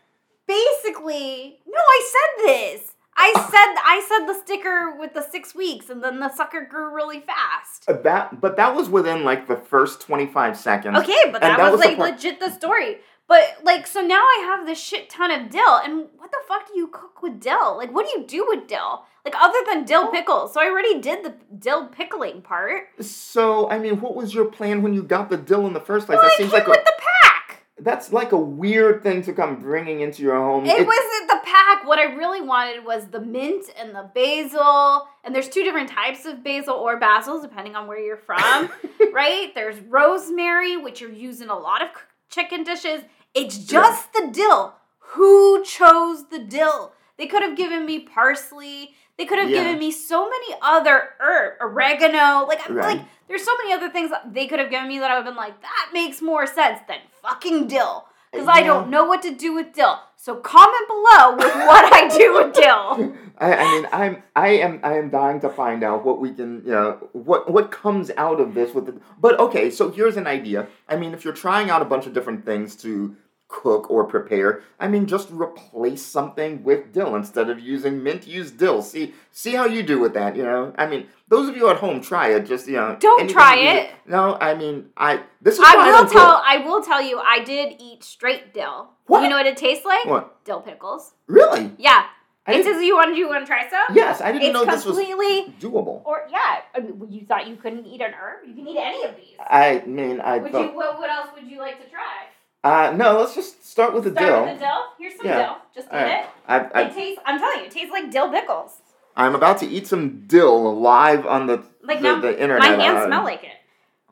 basically, 0.46 1.58
no, 1.66 1.78
I 1.78 2.10
said 2.12 2.46
this. 2.46 2.91
I 3.16 3.32
said 3.34 3.82
I 3.84 4.04
said 4.08 4.26
the 4.26 4.38
sticker 4.40 4.96
with 4.98 5.14
the 5.14 5.22
six 5.22 5.54
weeks, 5.54 5.90
and 5.90 6.02
then 6.02 6.20
the 6.20 6.34
sucker 6.34 6.66
grew 6.68 6.94
really 6.94 7.20
fast. 7.20 7.84
Uh, 7.88 7.94
That, 7.94 8.40
but 8.40 8.56
that 8.56 8.74
was 8.74 8.88
within 8.88 9.24
like 9.24 9.46
the 9.48 9.56
first 9.56 10.00
25 10.00 10.56
seconds. 10.56 10.98
Okay, 10.98 11.30
but 11.30 11.40
that, 11.40 11.58
that 11.58 11.70
was, 11.70 11.72
was 11.72 11.80
the 11.82 11.88
like 11.88 11.96
part- 11.98 12.10
legit 12.12 12.40
the 12.40 12.50
story. 12.50 12.98
But 13.28 13.58
like, 13.62 13.86
so 13.86 14.00
now 14.00 14.20
I 14.20 14.42
have 14.46 14.66
this 14.66 14.80
shit 14.82 15.08
ton 15.08 15.30
of 15.30 15.50
dill, 15.50 15.76
and 15.84 16.08
what 16.18 16.30
the 16.30 16.38
fuck 16.48 16.68
do 16.68 16.76
you 16.76 16.88
cook 16.88 17.22
with 17.22 17.40
dill? 17.40 17.76
Like, 17.76 17.92
what 17.94 18.06
do 18.06 18.20
you 18.20 18.26
do 18.26 18.44
with 18.48 18.66
dill? 18.66 19.04
Like, 19.24 19.34
other 19.40 19.58
than 19.70 19.84
dill 19.84 20.08
pickles. 20.10 20.52
So 20.52 20.60
I 20.60 20.64
already 20.66 21.00
did 21.00 21.24
the 21.24 21.34
dill 21.58 21.86
pickling 21.86 22.42
part. 22.42 22.88
So, 23.00 23.70
I 23.70 23.78
mean, 23.78 24.00
what 24.00 24.16
was 24.16 24.34
your 24.34 24.46
plan 24.46 24.82
when 24.82 24.92
you 24.92 25.02
got 25.02 25.30
the 25.30 25.36
dill 25.36 25.66
in 25.66 25.72
the 25.72 25.80
first 25.80 26.06
place? 26.06 26.16
Well, 26.16 26.24
that 26.26 26.34
I 26.34 26.36
seems 26.38 26.50
came 26.50 26.58
like 26.58 26.66
a, 26.66 26.70
with 26.70 26.84
the 26.84 26.92
pack. 26.98 27.31
That's 27.78 28.12
like 28.12 28.32
a 28.32 28.36
weird 28.36 29.02
thing 29.02 29.22
to 29.22 29.32
come 29.32 29.56
bringing 29.60 30.00
into 30.00 30.22
your 30.22 30.36
home. 30.36 30.64
It 30.66 30.86
wasn't 30.86 31.28
the 31.28 31.40
pack. 31.44 31.86
What 31.86 31.98
I 31.98 32.04
really 32.14 32.40
wanted 32.40 32.84
was 32.84 33.06
the 33.08 33.20
mint 33.20 33.66
and 33.78 33.94
the 33.94 34.10
basil. 34.14 35.08
And 35.24 35.34
there's 35.34 35.48
two 35.48 35.62
different 35.64 35.88
types 35.88 36.24
of 36.26 36.44
basil 36.44 36.74
or 36.74 36.98
basil, 36.98 37.40
depending 37.40 37.74
on 37.74 37.86
where 37.86 37.98
you're 37.98 38.16
from, 38.18 38.70
right? 39.12 39.52
There's 39.54 39.80
rosemary, 39.80 40.76
which 40.76 41.00
you're 41.00 41.10
using 41.12 41.48
a 41.48 41.58
lot 41.58 41.82
of 41.82 41.88
chicken 42.28 42.62
dishes. 42.62 43.02
It's 43.34 43.58
just 43.58 44.12
the 44.12 44.28
dill. 44.32 44.74
Who 44.98 45.64
chose 45.64 46.28
the 46.28 46.38
dill? 46.38 46.92
They 47.18 47.26
could 47.26 47.42
have 47.42 47.56
given 47.56 47.86
me 47.86 48.00
parsley. 48.00 48.94
They 49.18 49.24
could 49.26 49.38
have 49.38 49.50
Yeah. 49.50 49.64
given 49.64 49.78
me 49.78 49.90
so 49.90 50.28
many 50.28 50.54
other 50.62 51.10
herb, 51.20 51.54
oregano. 51.60 52.46
Like, 52.46 52.68
Right. 52.68 52.98
like, 52.98 53.06
there's 53.28 53.44
so 53.44 53.52
many 53.58 53.72
other 53.72 53.88
things 53.90 54.10
they 54.26 54.46
could 54.46 54.58
have 54.58 54.70
given 54.70 54.88
me 54.88 54.98
that 54.98 55.10
I 55.10 55.14
would 55.14 55.24
have 55.24 55.34
been 55.34 55.36
like, 55.36 55.60
that 55.62 55.90
makes 55.92 56.20
more 56.22 56.46
sense 56.46 56.80
than 56.88 56.98
fucking 57.22 57.68
dill. 57.68 58.06
Because 58.32 58.48
I 58.48 58.62
don't 58.62 58.88
know 58.88 59.04
what 59.04 59.20
to 59.22 59.34
do 59.34 59.54
with 59.54 59.74
dill. 59.74 59.98
So 60.16 60.36
comment 60.36 60.88
below 60.88 61.36
with 61.36 61.54
what 61.54 61.92
I 61.92 62.08
do 62.08 62.32
with 62.34 62.54
dill. 62.54 63.14
I, 63.38 63.54
I 63.54 63.72
mean, 63.72 63.88
I'm, 63.92 64.22
I 64.34 64.48
am, 64.48 64.80
I 64.82 64.96
am 64.96 65.10
dying 65.10 65.40
to 65.40 65.50
find 65.50 65.84
out 65.84 66.04
what 66.04 66.18
we 66.18 66.32
can, 66.32 66.62
you 66.64 66.70
know, 66.70 67.08
what 67.12 67.50
what 67.50 67.70
comes 67.70 68.10
out 68.16 68.40
of 68.40 68.54
this 68.54 68.72
with 68.72 68.86
the. 68.86 68.98
But 69.20 69.38
okay, 69.38 69.70
so 69.70 69.90
here's 69.90 70.16
an 70.16 70.26
idea. 70.26 70.68
I 70.88 70.96
mean, 70.96 71.12
if 71.12 71.24
you're 71.24 71.34
trying 71.34 71.68
out 71.68 71.82
a 71.82 71.84
bunch 71.84 72.06
of 72.06 72.14
different 72.14 72.46
things 72.46 72.74
to 72.76 73.16
cook 73.52 73.90
or 73.90 74.04
prepare, 74.04 74.62
I 74.80 74.88
mean, 74.88 75.06
just 75.06 75.28
replace 75.30 76.02
something 76.02 76.64
with 76.64 76.92
dill 76.92 77.14
instead 77.14 77.50
of 77.50 77.60
using 77.60 78.02
mint. 78.02 78.26
Use 78.26 78.50
dill. 78.50 78.82
See, 78.82 79.14
see 79.30 79.52
how 79.54 79.66
you 79.66 79.82
do 79.82 80.00
with 80.00 80.14
that. 80.14 80.34
You 80.36 80.42
know, 80.42 80.74
I 80.78 80.86
mean, 80.86 81.06
those 81.28 81.48
of 81.48 81.56
you 81.56 81.68
at 81.68 81.76
home, 81.76 82.00
try 82.00 82.28
it. 82.34 82.46
Just 82.46 82.66
you 82.66 82.74
know, 82.74 82.96
Don't 82.98 83.28
try 83.30 83.56
it. 83.58 83.90
No, 84.06 84.36
I 84.40 84.54
mean, 84.54 84.86
I. 84.96 85.20
This 85.40 85.54
is 85.58 85.64
I 85.64 85.76
will 85.76 85.92
don't 85.92 86.10
tell. 86.10 86.42
I 86.44 86.56
will 86.64 86.82
tell 86.82 87.02
you. 87.02 87.18
I 87.18 87.44
did 87.44 87.76
eat 87.78 88.02
straight 88.02 88.52
dill. 88.54 88.90
What? 89.06 89.22
You 89.22 89.28
know 89.28 89.36
what 89.36 89.46
it 89.46 89.56
tastes 89.56 89.84
like? 89.84 90.06
What? 90.06 90.44
Dill 90.44 90.60
pickles. 90.62 91.12
Really? 91.26 91.70
Yeah. 91.78 92.06
I 92.44 92.54
It 92.54 92.64
says 92.64 92.82
you 92.82 92.96
want. 92.96 93.16
You 93.16 93.28
want 93.28 93.44
to 93.44 93.46
try 93.46 93.68
some? 93.70 93.94
yes, 93.94 94.20
I 94.20 94.32
didn't 94.32 94.48
It's 94.48 94.54
know 94.54 94.64
this 94.64 94.84
was 94.84 94.96
completely. 94.96 95.54
doable. 95.60 96.02
Or 96.04 96.26
yeah. 96.28 96.62
I 96.74 96.80
mean, 96.80 97.06
you 97.08 97.24
thought 97.26 97.46
you 97.46 97.54
couldn't 97.56 97.86
eat 97.86 98.00
an 98.00 98.12
herb? 98.20 98.48
You 98.48 98.54
can 98.54 98.66
eat 98.66 98.78
any 98.78 99.04
of 99.04 99.14
these. 99.14 99.36
I 99.38 99.82
mean, 99.86 100.20
I 100.20 100.38
Would 100.38 100.50
thought. 100.50 100.70
you? 100.70 100.74
What, 100.76 100.98
what 100.98 101.08
else 101.10 101.28
would 101.36 101.46
you 101.48 101.58
like 101.58 101.78
to 101.84 101.88
try? 101.88 102.26
Uh, 102.64 102.92
no, 102.96 103.18
let's 103.18 103.34
just 103.34 103.66
start 103.66 103.92
with 103.92 104.04
the 104.04 104.10
Start 104.12 104.26
dill. 104.26 104.44
with 104.44 104.54
the 104.54 104.64
dill. 104.64 104.82
Here's 104.98 105.16
some 105.16 105.26
Yeah. 105.26 105.38
dill. 105.42 105.56
Just 105.74 105.88
eat 105.88 105.94
Alright. 105.94 106.24
it. 106.24 106.26
I, 106.46 106.56
It 106.60 106.70
I, 106.74 106.84
tastes. 106.90 107.20
I'm 107.26 107.38
telling 107.38 107.58
you, 107.60 107.64
it 107.66 107.70
tastes 107.72 107.90
like 107.90 108.10
dill 108.10 108.30
pickles. 108.30 108.80
I'm 109.16 109.34
about 109.34 109.58
to 109.58 109.66
eat 109.66 109.86
some 109.86 110.26
dill 110.26 110.78
live 110.80 111.26
on 111.26 111.46
the 111.46 111.62
Like 111.82 111.98
the, 111.98 112.02
now, 112.04 112.20
the 112.20 112.40
internet. 112.40 112.60
my 112.78 112.82
hands 112.82 112.98
Uh, 112.98 113.06
smell 113.06 113.24
like 113.24 113.42
it. 113.42 113.50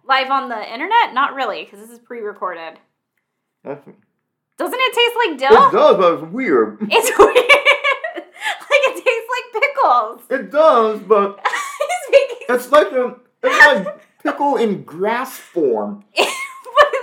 Live 0.09 0.31
on 0.31 0.49
the 0.49 0.73
internet? 0.73 1.15
Not 1.15 1.35
really, 1.35 1.65
because 1.65 1.79
this 1.81 1.91
is 1.91 1.99
pre-recorded. 2.01 2.79
It 3.65 3.83
Doesn't 4.59 4.79
it 4.81 4.93
taste 4.95 5.17
like 5.29 5.39
dill? 5.39 5.69
It 5.69 5.73
does, 5.73 5.97
but 5.97 6.13
it's 6.25 6.33
weird. 6.33 6.79
It's 6.91 7.19
weird. 7.19 7.35
like 7.37 8.83
it 8.89 9.05
tastes 9.05 9.31
like 9.31 9.63
pickles. 9.63 10.21
It 10.31 10.51
does, 10.51 11.01
but 11.01 11.39
it's 12.49 12.71
like 12.73 12.91
a 12.93 13.15
it's 13.43 13.87
like 13.87 14.01
pickle 14.23 14.57
in 14.57 14.83
grass 14.83 15.39
form. 15.39 16.05
but, 16.17 16.95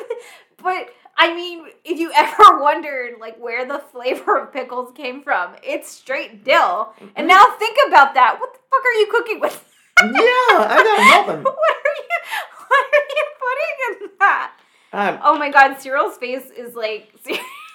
but 0.61 0.89
I 1.17 1.33
mean, 1.33 1.65
if 1.83 1.99
you 1.99 2.11
ever 2.15 2.59
wondered 2.61 3.15
like 3.19 3.37
where 3.39 3.65
the 3.67 3.79
flavor 3.79 4.37
of 4.39 4.53
pickles 4.53 4.91
came 4.95 5.21
from, 5.23 5.55
it's 5.63 5.89
straight 5.89 6.43
dill. 6.43 6.93
And 7.15 7.27
now 7.27 7.43
think 7.59 7.77
about 7.87 8.13
that. 8.13 8.39
What 8.39 8.53
the 8.53 8.59
fuck 8.69 8.85
are 8.85 8.99
you 8.99 9.07
cooking 9.11 9.39
with? 9.39 9.63
Yeah, 9.99 10.13
I 10.13 10.77
got 10.77 11.27
nothing. 11.27 11.43
what 11.43 11.55
are 11.55 11.95
you 11.97 12.19
what 12.67 12.85
are 12.93 13.07
you 13.09 13.25
putting 13.39 14.03
in 14.05 14.09
that? 14.19 14.51
Um, 14.93 15.19
Oh 15.23 15.37
my 15.39 15.49
god, 15.49 15.81
Cyril's 15.81 16.17
face 16.17 16.51
is 16.55 16.75
like, 16.75 17.11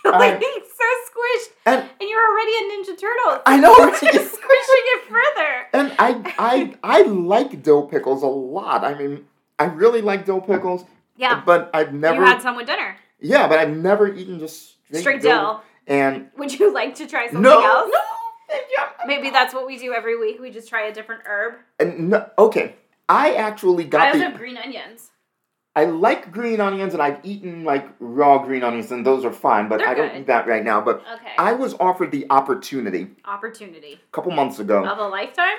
like 0.04 0.40
so 0.40 0.86
squished, 1.08 1.50
and 1.66 1.80
and 2.00 2.08
you're 2.08 2.24
already 2.24 2.52
a 2.52 2.62
Ninja 2.70 2.96
Turtle. 2.96 3.42
I 3.44 3.56
know? 3.58 3.74
You're 3.76 4.22
squishing 4.28 4.84
it 4.94 5.02
further. 5.08 5.66
and 5.72 5.92
I 5.98 6.34
I 6.38 6.74
I 6.84 7.02
like 7.02 7.60
dill 7.64 7.86
pickles 7.88 8.22
a 8.22 8.26
lot. 8.28 8.84
I 8.84 8.94
mean, 8.94 9.24
I 9.58 9.64
really 9.64 10.00
like 10.00 10.24
dill 10.24 10.40
pickles. 10.40 10.84
Yeah, 11.16 11.42
But 11.44 11.70
I've 11.74 11.92
never. 11.92 12.20
you 12.20 12.24
had 12.24 12.40
some 12.40 12.56
with 12.56 12.66
dinner. 12.66 12.96
Yeah, 13.22 13.48
but 13.48 13.58
I've 13.58 13.74
never 13.76 14.12
eaten 14.14 14.38
just 14.38 14.76
straight, 14.86 15.00
Straight 15.00 15.22
dill. 15.22 15.62
And 15.86 16.28
Would 16.36 16.58
you 16.58 16.72
like 16.80 16.94
to 16.96 17.06
try 17.06 17.26
something 17.26 17.42
no, 17.42 17.64
else? 17.64 17.90
no. 17.92 17.98
Maybe 19.06 19.30
that's 19.30 19.52
what 19.54 19.66
we 19.66 19.78
do 19.78 19.92
every 19.92 20.18
week. 20.18 20.40
We 20.40 20.50
just 20.50 20.68
try 20.68 20.86
a 20.86 20.92
different 20.92 21.22
herb. 21.26 21.54
And 21.80 22.10
no, 22.10 22.28
okay, 22.38 22.76
I 23.08 23.34
actually 23.34 23.84
got. 23.84 24.02
I 24.02 24.06
also 24.08 24.18
the. 24.18 24.24
have 24.26 24.36
green 24.36 24.56
onions. 24.56 25.10
I 25.74 25.86
like 25.86 26.30
green 26.30 26.60
onions, 26.60 26.92
and 26.92 27.02
I've 27.02 27.18
eaten 27.24 27.64
like 27.64 27.88
raw 27.98 28.38
green 28.44 28.62
onions, 28.62 28.92
and 28.92 29.04
those 29.06 29.24
are 29.24 29.32
fine. 29.32 29.68
But 29.68 29.78
They're 29.78 29.88
I 29.88 29.94
don't 29.94 30.14
eat 30.16 30.26
that 30.26 30.46
right 30.46 30.62
now. 30.62 30.82
But 30.82 31.02
Okay. 31.14 31.32
I 31.38 31.54
was 31.54 31.74
offered 31.80 32.10
the 32.12 32.26
opportunity 32.30 33.08
Opportunity 33.24 33.94
a 33.94 34.12
couple 34.12 34.32
months 34.32 34.58
ago. 34.58 34.84
of 34.84 34.98
a 34.98 35.08
lifetime. 35.08 35.56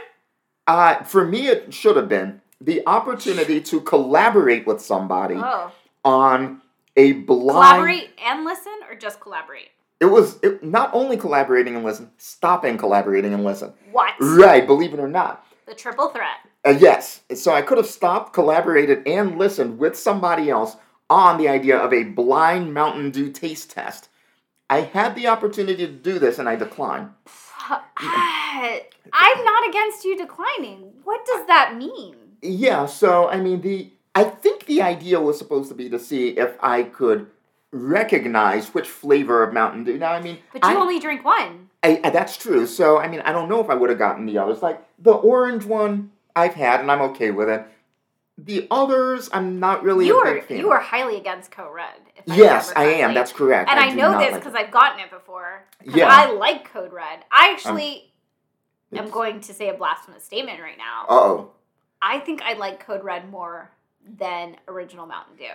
Uh, 0.68 1.04
for 1.04 1.26
me, 1.26 1.48
it 1.48 1.74
should 1.74 1.96
have 1.98 2.08
been 2.08 2.42
the 2.62 2.84
opportunity 2.88 3.60
to 3.60 3.82
collaborate 3.82 4.66
with 4.68 4.80
somebody 4.82 5.36
Oh, 5.38 5.72
on 6.06 6.62
a 6.96 7.14
blind. 7.14 7.50
collaborate 7.50 8.10
and 8.24 8.46
listen, 8.46 8.74
or 8.90 8.96
just 8.96 9.20
collaborate? 9.20 9.70
It 10.00 10.06
was 10.06 10.40
it, 10.44 10.64
not 10.64 10.90
only 10.94 11.18
collaborating 11.18 11.76
and 11.76 11.86
listen, 11.86 12.12
stopping 12.18 12.78
collaborating 12.78 13.34
and 13.34 13.44
listen. 13.44 13.74
What? 13.92 14.14
Right, 14.20 14.66
believe 14.66 14.94
it 14.94 15.00
or 15.00 15.08
not. 15.08 15.46
The 15.66 15.76
triple 15.76 16.10
threat. 16.10 16.38
Uh, 16.66 16.76
yes. 16.78 17.22
So 17.36 17.54
I 17.54 17.62
could 17.62 17.78
have 17.78 17.88
stopped, 17.88 18.34
collaborated, 18.34 19.08
and 19.08 19.38
listened 19.38 19.80
with 19.80 19.98
somebody 19.98 20.50
else 20.50 20.76
on 21.10 21.38
the 21.38 21.48
idea 21.48 21.78
of 21.78 21.94
a 21.94 22.04
blind 22.04 22.74
Mountain 22.74 23.12
Dew 23.12 23.32
taste 23.32 23.72
test. 23.72 24.10
I 24.70 24.82
had 24.82 25.16
the 25.16 25.28
opportunity 25.28 25.86
to 25.86 25.94
do 25.94 26.20
this 26.20 26.40
and 26.40 26.50
I 26.50 26.56
declined. 26.56 27.10
I'm 27.98 29.46
not 29.46 29.70
against 29.70 30.04
you 30.04 30.18
declining. 30.18 30.94
What 31.04 31.26
does 31.26 31.46
that 31.48 31.76
mean? 31.78 32.16
Yeah, 32.42 32.88
so 32.88 33.30
I 33.30 33.40
mean 33.40 33.62
the 33.62 33.92
I 34.16 34.24
think 34.24 34.66
the 34.66 34.82
idea 34.82 35.20
was 35.20 35.38
supposed 35.38 35.70
to 35.70 35.76
be 35.76 35.90
to 35.90 36.00
see 36.00 36.30
if 36.30 36.56
I 36.62 36.84
could 36.84 37.28
recognize 37.72 38.74
which 38.74 38.88
flavor 38.88 39.44
of 39.44 39.54
Mountain 39.54 39.84
Dew. 39.84 39.98
Now 39.98 40.12
I 40.14 40.22
mean 40.22 40.38
But 40.52 40.64
you 40.64 40.70
I- 40.70 40.80
only 40.80 41.00
drink 41.00 41.26
one. 41.26 41.70
I, 41.82 42.00
I- 42.04 42.10
that's 42.12 42.38
true. 42.38 42.68
So 42.68 43.00
I 43.00 43.08
mean, 43.08 43.22
I 43.22 43.32
don't 43.32 43.50
know 43.50 43.60
if 43.64 43.70
I 43.70 43.76
would 43.76 43.90
have 43.90 44.00
gotten 44.00 44.26
the 44.26 44.38
others. 44.38 44.62
Like 44.62 44.82
the 45.00 45.12
orange 45.14 45.66
one, 45.66 46.12
I've 46.36 46.54
had, 46.54 46.80
and 46.80 46.92
I'm 46.92 47.02
okay 47.02 47.32
with 47.32 47.50
it. 47.50 47.66
The 48.38 48.68
others, 48.72 49.30
I'm 49.32 49.60
not 49.60 49.84
really 49.84 50.08
you 50.08 50.20
a 50.20 50.26
are 50.26 50.54
you 50.54 50.72
are 50.72 50.80
highly 50.80 51.18
against 51.18 51.52
Code 51.52 51.74
Red. 51.74 51.94
if 52.16 52.32
I 52.32 52.36
yes, 52.36 52.70
remember 52.70 52.90
I 52.92 52.94
am. 52.96 53.14
That's 53.14 53.32
correct. 53.32 53.70
and 53.70 53.80
I, 53.80 53.90
know 53.92 54.18
this 54.18 54.36
because 54.36 54.54
it. 54.54 54.58
I've 54.58 54.72
gotten 54.72 55.00
it 55.00 55.12
before. 55.12 55.64
Yeah. 55.84 56.08
I 56.10 56.32
like 56.32 56.72
Code 56.72 56.92
Red. 56.92 57.20
I 57.32 57.50
um, 57.50 57.54
actually 57.54 58.12
am 58.92 59.10
going 59.12 59.40
to 59.42 59.54
say 59.54 59.70
a 59.70 59.74
blasphemous 59.76 60.24
statement 60.24 60.60
right 60.62 60.78
now. 60.78 61.06
Uh-oh. 61.10 61.52
I 62.02 62.20
think 62.20 62.42
I 62.42 62.54
like 62.54 62.84
Code 62.86 63.04
Red 63.04 63.30
more 63.30 63.70
than 64.18 64.58
original 64.68 65.06
Mountain 65.06 65.38
Dew. 65.38 65.46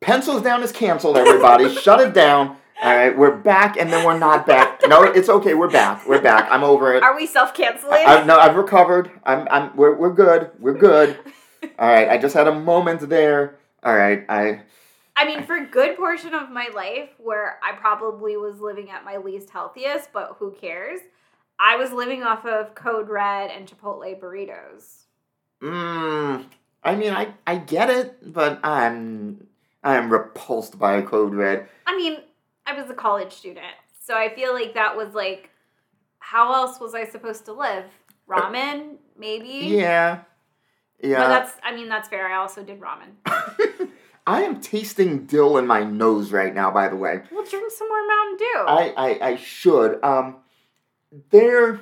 Pencils 0.00 0.42
down 0.42 0.62
is 0.62 0.72
canceled. 0.72 1.16
Everybody, 1.16 1.74
shut 1.80 2.00
it 2.00 2.12
down. 2.14 2.56
All 2.82 2.94
right, 2.94 3.16
we're 3.16 3.36
back, 3.36 3.76
and 3.76 3.92
then 3.92 4.04
we're 4.04 4.18
not 4.18 4.46
back. 4.46 4.80
No, 4.88 5.04
it's 5.04 5.28
okay. 5.28 5.54
We're 5.54 5.70
back. 5.70 6.06
We're 6.06 6.20
back. 6.20 6.48
I'm 6.50 6.64
over 6.64 6.92
it. 6.94 7.02
Are 7.02 7.14
we 7.16 7.26
self 7.26 7.54
canceling? 7.54 8.04
No, 8.26 8.36
I've 8.38 8.56
recovered. 8.56 9.10
I'm, 9.24 9.46
I'm, 9.50 9.76
we're, 9.76 9.94
we're 9.94 10.12
good. 10.12 10.50
We're 10.58 10.74
good. 10.74 11.16
All 11.78 11.88
right, 11.88 12.08
I 12.08 12.18
just 12.18 12.34
had 12.34 12.48
a 12.48 12.54
moment 12.58 13.08
there. 13.08 13.56
All 13.82 13.94
right, 13.94 14.24
I, 14.28 14.62
I 15.16 15.24
mean, 15.24 15.44
for 15.44 15.56
a 15.56 15.64
good 15.64 15.96
portion 15.96 16.34
of 16.34 16.50
my 16.50 16.68
life 16.74 17.10
where 17.18 17.58
I 17.62 17.72
probably 17.76 18.36
was 18.36 18.60
living 18.60 18.90
at 18.90 19.04
my 19.04 19.16
least 19.18 19.50
healthiest, 19.50 20.12
but 20.12 20.36
who 20.38 20.50
cares? 20.50 21.00
I 21.60 21.76
was 21.76 21.92
living 21.92 22.22
off 22.24 22.44
of 22.44 22.74
Code 22.74 23.08
Red 23.08 23.50
and 23.50 23.66
Chipotle 23.70 24.18
burritos. 24.20 25.04
mm, 25.62 26.44
I 26.84 26.94
mean, 26.94 27.12
I, 27.12 27.34
I 27.46 27.56
get 27.56 27.90
it, 27.90 28.32
but 28.32 28.60
I'm, 28.64 29.46
I'm 29.82 30.10
repulsed 30.10 30.78
by 30.78 30.96
a 30.96 31.02
Code 31.02 31.34
Red. 31.34 31.68
I 31.86 31.96
mean, 31.96 32.18
I 32.66 32.74
was 32.80 32.90
a 32.90 32.94
college 32.94 33.32
student, 33.32 33.66
so 34.00 34.14
I 34.14 34.34
feel 34.34 34.52
like 34.52 34.74
that 34.74 34.96
was 34.96 35.14
like, 35.14 35.50
how 36.18 36.52
else 36.54 36.80
was 36.80 36.94
I 36.94 37.04
supposed 37.06 37.44
to 37.46 37.52
live? 37.52 37.84
Ramen, 38.28 38.96
maybe. 39.18 39.48
Yeah, 39.48 40.20
yeah. 41.02 41.16
But 41.18 41.28
that's, 41.28 41.52
I 41.62 41.74
mean, 41.74 41.88
that's 41.88 42.08
fair. 42.08 42.26
I 42.26 42.36
also 42.36 42.62
did 42.62 42.80
ramen. 42.80 43.88
I 44.26 44.42
am 44.42 44.60
tasting 44.60 45.26
dill 45.26 45.58
in 45.58 45.66
my 45.66 45.84
nose 45.84 46.32
right 46.32 46.54
now. 46.54 46.70
By 46.70 46.88
the 46.88 46.96
way, 46.96 47.20
We'll 47.30 47.44
drink 47.44 47.70
some 47.70 47.88
more 47.88 48.06
Mountain 48.06 48.36
Dew. 48.38 48.64
I, 48.66 48.94
I, 48.96 49.28
I 49.30 49.36
should. 49.36 50.02
Um, 50.02 50.36
there, 51.30 51.80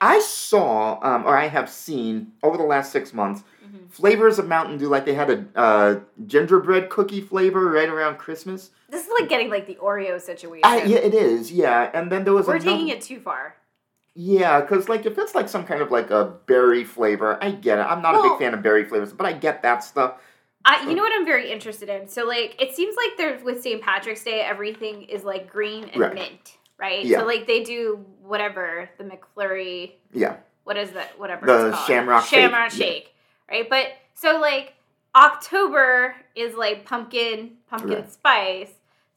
I 0.00 0.20
saw, 0.20 0.98
um, 1.02 1.24
or 1.24 1.36
I 1.36 1.48
have 1.48 1.68
seen 1.68 2.32
over 2.42 2.56
the 2.56 2.62
last 2.62 2.92
six 2.92 3.12
months, 3.12 3.42
Mhm. 3.64 3.90
flavors 3.90 4.38
of 4.38 4.46
Mountain 4.46 4.78
Dew. 4.78 4.88
Like 4.88 5.04
they 5.04 5.14
had 5.14 5.30
a 5.30 5.44
uh, 5.58 6.00
gingerbread 6.26 6.88
cookie 6.88 7.20
flavor 7.20 7.68
right 7.70 7.88
around 7.88 8.18
Christmas. 8.18 8.70
This 8.88 9.04
is 9.06 9.12
like 9.18 9.28
getting 9.28 9.50
like 9.50 9.66
the 9.66 9.74
Oreo 9.76 10.20
situation. 10.20 10.62
I, 10.64 10.84
yeah, 10.84 10.98
it 10.98 11.14
is. 11.14 11.50
Yeah, 11.52 11.90
and 11.92 12.10
then 12.12 12.24
there 12.24 12.32
was 12.32 12.46
We're 12.46 12.54
another, 12.56 12.70
taking 12.70 12.88
it 12.88 13.00
too 13.02 13.20
far. 13.20 13.56
Yeah, 14.14 14.60
because 14.60 14.88
like 14.88 15.04
if 15.06 15.18
it's 15.18 15.34
like 15.34 15.48
some 15.48 15.64
kind 15.64 15.80
of 15.82 15.90
like 15.90 16.10
a 16.10 16.34
berry 16.46 16.84
flavor, 16.84 17.38
I 17.42 17.50
get 17.50 17.78
it. 17.78 17.82
I'm 17.82 18.00
not 18.02 18.14
a 18.14 18.22
big 18.22 18.38
fan 18.38 18.54
of 18.54 18.62
berry 18.62 18.84
flavors, 18.84 19.12
but 19.12 19.26
I 19.26 19.32
get 19.32 19.62
that 19.62 19.84
stuff. 19.84 20.14
I, 20.64 20.88
you 20.88 20.94
know 20.94 21.02
what 21.02 21.12
I'm 21.14 21.24
very 21.24 21.50
interested 21.50 21.88
in? 21.88 22.08
So 22.08 22.24
like 22.26 22.56
it 22.60 22.74
seems 22.74 22.96
like 22.96 23.16
there's 23.16 23.42
with 23.42 23.62
St. 23.62 23.80
Patrick's 23.82 24.24
Day 24.24 24.40
everything 24.40 25.02
is 25.04 25.24
like 25.24 25.50
green 25.50 25.84
and 25.84 26.00
Right. 26.02 26.14
mint, 26.14 26.56
right? 26.78 27.04
Yeah. 27.04 27.20
So 27.20 27.26
like 27.26 27.46
they 27.46 27.62
do 27.62 28.04
whatever 28.28 28.88
the 28.98 29.04
McFlurry, 29.04 29.92
Yeah, 30.12 30.36
what 30.64 30.76
is 30.76 30.90
that? 30.92 31.18
Whatever 31.18 31.46
The 31.46 31.66
it's 31.68 31.76
called. 31.76 31.86
Shamrock 31.88 32.24
Shake, 32.24 32.30
Shamrock 32.40 32.72
yeah. 32.72 32.78
Shake, 32.86 33.14
right? 33.50 33.68
But 33.68 33.86
so 34.14 34.38
like 34.40 34.74
October 35.14 36.14
is 36.34 36.54
like 36.54 36.84
pumpkin 36.84 37.52
pumpkin 37.68 37.90
Right. 37.90 38.12
spice. 38.12 38.70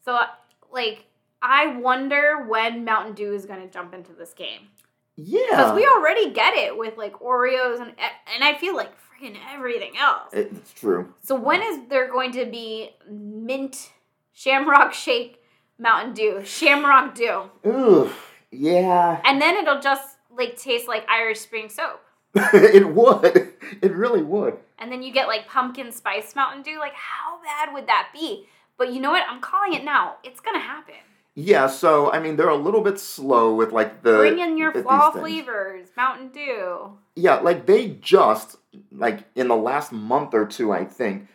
So 0.04 0.14
uh, 0.16 0.26
like 0.72 1.04
I 1.40 1.76
wonder 1.76 2.44
when 2.48 2.84
Mountain 2.84 3.14
Dew 3.14 3.34
is 3.34 3.46
going 3.46 3.60
to 3.60 3.68
jump 3.68 3.94
into 3.94 4.12
this 4.12 4.32
game 4.32 4.68
Yeah. 5.16 5.40
because 5.50 5.74
we 5.76 5.86
already 5.86 6.30
get 6.30 6.54
it 6.54 6.76
with 6.76 6.96
like 6.96 7.14
Oreos 7.20 7.80
and 7.80 7.90
eh, 7.98 8.08
and 8.34 8.42
I 8.44 8.54
feel 8.54 8.74
like 8.76 8.90
freaking 8.96 9.36
everything 9.52 9.92
else. 9.98 10.32
It- 10.32 10.50
it's 10.52 10.72
true. 10.72 11.12
So 11.22 11.34
when 11.34 11.62
is 11.62 11.80
there 11.88 12.10
going 12.10 12.32
to 12.32 12.46
be 12.46 12.90
mint 13.08 13.90
Shamrock 14.32 14.94
Shake 14.94 15.42
Mountain 15.78 16.14
Dew, 16.14 16.42
Shamrock 16.44 17.14
Dew, 17.14 17.42
Ooh, 17.66 18.10
yeah. 18.52 19.20
and 19.24 19.40
then 19.40 19.56
it'll 19.56 19.80
just 19.80 20.16
like 20.36 20.56
taste 20.56 20.86
like 20.86 21.04
Irish 21.08 21.40
Spring 21.40 21.68
soap, 21.68 22.00
it 22.34 22.88
would. 22.94 23.52
It 23.82 23.92
really 23.92 24.22
would. 24.22 24.58
and 24.78 24.92
then 24.92 25.02
you 25.02 25.12
get 25.12 25.26
like 25.28 25.48
pumpkin 25.48 25.90
spice 25.92 26.36
Mountain 26.36 26.62
Dew. 26.62 26.78
Like 26.78 26.94
how 26.94 27.40
bad 27.42 27.74
would 27.74 27.86
that 27.88 28.10
be? 28.12 28.46
But 28.78 28.92
you 28.92 29.00
know 29.00 29.10
what? 29.10 29.24
I'm 29.28 29.40
calling 29.40 29.74
it 29.74 29.84
now. 29.84 30.16
It's 30.22 30.40
gonna 30.40 30.58
happen. 30.58 30.94
Yeah, 31.34 31.66
so 31.66 32.12
I 32.12 32.18
mean 32.20 32.36
they're 32.36 32.48
a 32.48 32.56
little 32.56 32.82
bit 32.82 32.98
slow 32.98 33.54
with 33.54 33.72
like 33.72 34.02
the 34.02 34.18
Bring 34.18 34.38
in 34.38 34.58
your 34.58 34.72
fall 34.82 35.12
flavors, 35.12 35.88
Mountain 35.96 36.28
Dew. 36.28 36.92
Yeah, 37.16 37.36
like 37.36 37.66
they 37.66 37.88
just 38.00 38.58
like 38.90 39.24
in 39.34 39.48
the 39.48 39.56
last 39.56 39.92
month 39.92 40.34
or 40.34 40.44
two, 40.46 40.72
I 40.72 40.84
think, 40.84 41.28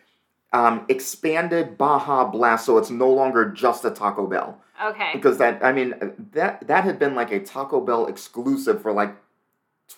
um, 0.53 0.85
expanded 0.89 1.77
Baja 1.77 2.25
Blast 2.25 2.65
so 2.65 2.77
it's 2.77 2.89
no 2.91 3.09
longer 3.09 3.49
just 3.49 3.85
a 3.85 3.89
Taco 3.91 4.27
Bell. 4.27 4.61
Okay. 4.83 5.11
Because 5.13 5.37
that 5.39 5.63
I 5.63 5.71
mean 5.71 5.93
that 6.33 6.67
that 6.67 6.83
had 6.83 6.99
been 6.99 7.15
like 7.15 7.31
a 7.31 7.39
Taco 7.39 7.81
Bell 7.81 8.05
exclusive 8.07 8.81
for 8.81 8.91
like 8.91 9.15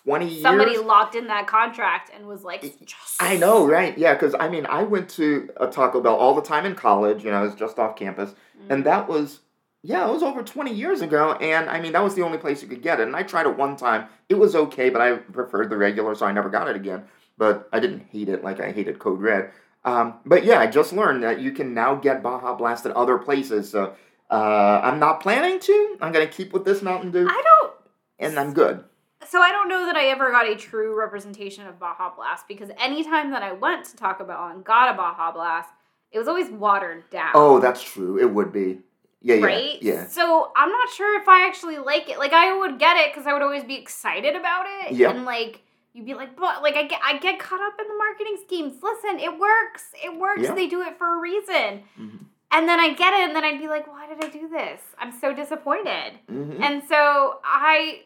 twenty 0.04 0.42
Somebody 0.42 0.72
years. 0.72 0.84
locked 0.84 1.16
in 1.16 1.28
that 1.28 1.48
contract 1.48 2.12
and 2.16 2.28
was 2.28 2.44
like, 2.44 2.62
just 2.86 3.22
I 3.22 3.38
know, 3.38 3.66
right? 3.68 3.98
Yeah, 3.98 4.14
because 4.14 4.36
I 4.40 4.48
mean, 4.48 4.66
I 4.68 4.84
went 4.84 5.10
to 5.12 5.50
a 5.58 5.68
Taco 5.68 6.02
Bell 6.02 6.16
all 6.16 6.36
the 6.36 6.42
time 6.42 6.66
in 6.66 6.76
college. 6.76 7.24
You 7.24 7.32
know, 7.32 7.40
I 7.40 7.44
was 7.44 7.56
just 7.56 7.80
off 7.80 7.96
campus, 7.96 8.32
Mm. 8.60 8.74
and 8.74 8.86
that 8.86 9.08
was, 9.08 9.40
yeah, 9.84 10.08
it 10.08 10.12
was 10.14 10.22
over 10.24 10.44
twenty 10.44 10.74
years 10.74 11.02
ago. 11.02 11.34
And 11.34 11.70
I 11.70 11.80
mean, 11.82 11.94
that 11.94 12.04
was 12.04 12.16
the 12.16 12.22
only 12.24 12.38
place 12.38 12.62
you 12.62 12.68
could 12.68 12.82
get 12.82 13.00
it. 13.00 13.08
And 13.08 13.16
I 13.16 13.24
tried 13.24 13.48
it 13.48 13.58
one 13.58 13.76
time. 13.76 14.06
It 14.30 14.36
was 14.36 14.56
okay, 14.56 14.90
but 14.90 15.02
I 15.02 15.14
preferred 15.16 15.70
the 15.70 15.78
regular, 15.78 16.14
so 16.16 16.26
I 16.26 16.32
never 16.32 16.50
got 16.50 16.70
it 16.70 16.76
again. 16.76 17.04
But 17.38 17.68
I 17.74 17.80
didn't 17.80 18.06
hate 18.12 18.30
it 18.30 18.44
like 18.44 18.60
I 18.60 18.72
hated 18.72 19.00
Code 19.00 19.22
Red. 19.22 19.52
Um, 19.86 20.16
but 20.26 20.44
yeah, 20.44 20.60
I 20.60 20.68
just 20.68 20.92
learned 20.92 21.24
that 21.24 21.40
you 21.40 21.52
can 21.54 21.74
now 21.74 21.96
get 21.96 22.22
Baja 22.22 22.54
Blast 22.54 22.86
at 22.86 22.92
other 22.98 23.18
places. 23.18 23.70
So 23.72 23.94
uh, 24.30 24.82
I'm 24.84 25.00
not 25.00 25.22
planning 25.22 25.60
to. 25.60 25.98
I'm 26.02 26.12
gonna 26.12 26.28
keep 26.28 26.54
with 26.54 26.66
this 26.66 26.82
Mountain 26.82 27.12
Dew, 27.12 27.28
I 27.30 27.42
don't. 27.44 27.74
and 28.20 28.40
I'm 28.40 28.54
good. 28.54 28.84
So 29.28 29.42
I 29.42 29.52
don't 29.52 29.68
know 29.70 29.86
that 29.86 29.96
I 29.96 30.06
ever 30.08 30.32
got 30.32 30.48
a 30.48 30.56
true 30.56 30.98
representation 30.98 31.68
of 31.68 31.78
Baja 31.80 32.14
Blast 32.16 32.48
because 32.48 32.70
anytime 32.80 33.32
that 33.32 33.44
I 33.44 33.52
went 33.52 33.86
to 33.86 33.96
Taco 33.96 34.24
Bell 34.26 34.48
and 34.48 34.64
got 34.64 34.94
a 34.94 34.98
Baja 34.98 35.32
Blast, 35.32 35.70
it 36.12 36.18
was 36.20 36.28
always 36.28 36.50
watered 36.50 37.10
down. 37.12 37.32
Oh, 37.36 37.60
that's 37.60 37.84
true. 37.84 38.18
It 38.20 38.32
would 38.32 38.52
be. 38.52 38.80
Yeah, 39.22 39.36
yeah, 39.36 39.46
right? 39.46 39.82
yeah. 39.84 40.08
So 40.08 40.52
I'm 40.56 40.70
not 40.70 40.90
sure 40.92 41.20
if 41.22 41.28
I 41.28 41.46
actually 41.48 41.78
like 41.78 42.10
it. 42.10 42.18
Like 42.18 42.32
I 42.34 42.58
would 42.58 42.80
get 42.80 42.96
it 42.98 43.12
because 43.14 43.28
I 43.28 43.34
would 43.34 43.42
always 43.42 43.66
be 43.66 43.76
excited 43.76 44.36
about 44.36 44.66
it. 44.86 44.94
Yep. 44.94 45.14
And 45.16 45.26
like 45.26 45.62
you'd 45.94 46.06
be 46.06 46.14
like, 46.14 46.38
but 46.38 46.64
like 46.64 46.76
I 46.76 46.84
get 46.88 47.02
I 47.04 47.18
get 47.20 47.38
caught 47.40 47.60
up 47.62 47.74
in 47.82 47.88
the 47.88 47.96
marketing 47.98 48.38
schemes. 48.46 48.76
Listen, 48.82 49.20
it 49.20 49.38
works. 49.38 49.84
It 50.04 50.18
works. 50.18 50.44
Yeah. 50.44 50.54
They 50.54 50.68
do 50.68 50.82
it 50.82 50.98
for 50.98 51.16
a 51.16 51.20
reason. 51.20 51.84
Mhm. 52.00 52.20
And 52.52 52.68
then 52.68 52.80
I'd 52.80 52.98
get 52.98 53.14
it, 53.14 53.28
and 53.28 53.36
then 53.36 53.44
I'd 53.44 53.60
be 53.60 53.68
like, 53.68 53.88
why 53.88 54.08
did 54.08 54.24
I 54.24 54.30
do 54.30 54.48
this? 54.48 54.82
I'm 54.98 55.12
so 55.12 55.34
disappointed. 55.34 56.14
Mhm. 56.30 56.62
And 56.62 56.84
so 56.84 57.40
I 57.44 58.02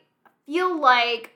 feel 0.46 0.80
like 0.80 1.32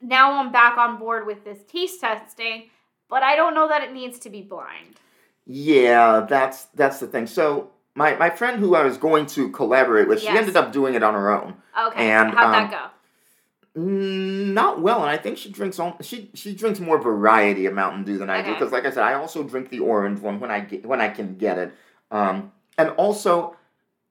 now 0.00 0.38
I'm 0.40 0.52
back 0.52 0.78
on 0.78 0.98
board 0.98 1.26
with 1.26 1.44
this 1.44 1.58
taste 1.64 2.00
testing, 2.00 2.70
but 3.08 3.22
I 3.22 3.34
don't 3.34 3.54
know 3.54 3.68
that 3.68 3.82
it 3.82 3.92
needs 3.92 4.18
to 4.20 4.30
be 4.30 4.42
blind. 4.42 5.00
Yeah, 5.46 6.26
that's 6.28 6.64
that's 6.66 7.00
the 7.00 7.06
thing. 7.06 7.26
So 7.26 7.70
my 7.94 8.14
my 8.16 8.30
friend 8.30 8.60
who 8.60 8.74
I 8.74 8.84
was 8.84 8.96
going 8.96 9.26
to 9.26 9.50
collaborate 9.50 10.08
with, 10.08 10.20
she 10.20 10.28
ended 10.28 10.56
up 10.56 10.72
doing 10.72 10.94
it 10.94 11.02
on 11.02 11.14
her 11.14 11.30
own. 11.30 11.54
Okay, 11.88 12.10
And, 12.10 12.32
how'd 12.32 12.44
um, 12.44 12.52
that 12.52 12.70
go? 12.70 13.80
Mm, 13.80 14.54
not 14.54 14.80
well, 14.80 15.02
and 15.02 15.10
I 15.10 15.18
think 15.18 15.36
she 15.36 15.50
drinks 15.50 15.78
all, 15.78 15.98
she 16.00 16.30
she 16.34 16.54
drinks 16.54 16.80
more 16.80 16.98
variety 16.98 17.66
of 17.66 17.74
Mountain 17.74 18.04
Dew 18.04 18.16
than 18.16 18.30
I 18.30 18.40
do 18.42 18.52
because, 18.54 18.72
like 18.72 18.86
I 18.86 18.90
said, 18.90 19.02
I 19.02 19.14
also 19.14 19.42
drink 19.42 19.68
the 19.68 19.80
orange 19.80 20.20
one 20.20 20.40
when 20.40 20.50
I 20.50 20.60
get 20.60 20.86
when 20.86 21.00
I 21.00 21.08
can 21.10 21.36
get 21.36 21.58
it. 21.58 21.72
Um, 22.10 22.52
and 22.78 22.90
also, 22.90 23.56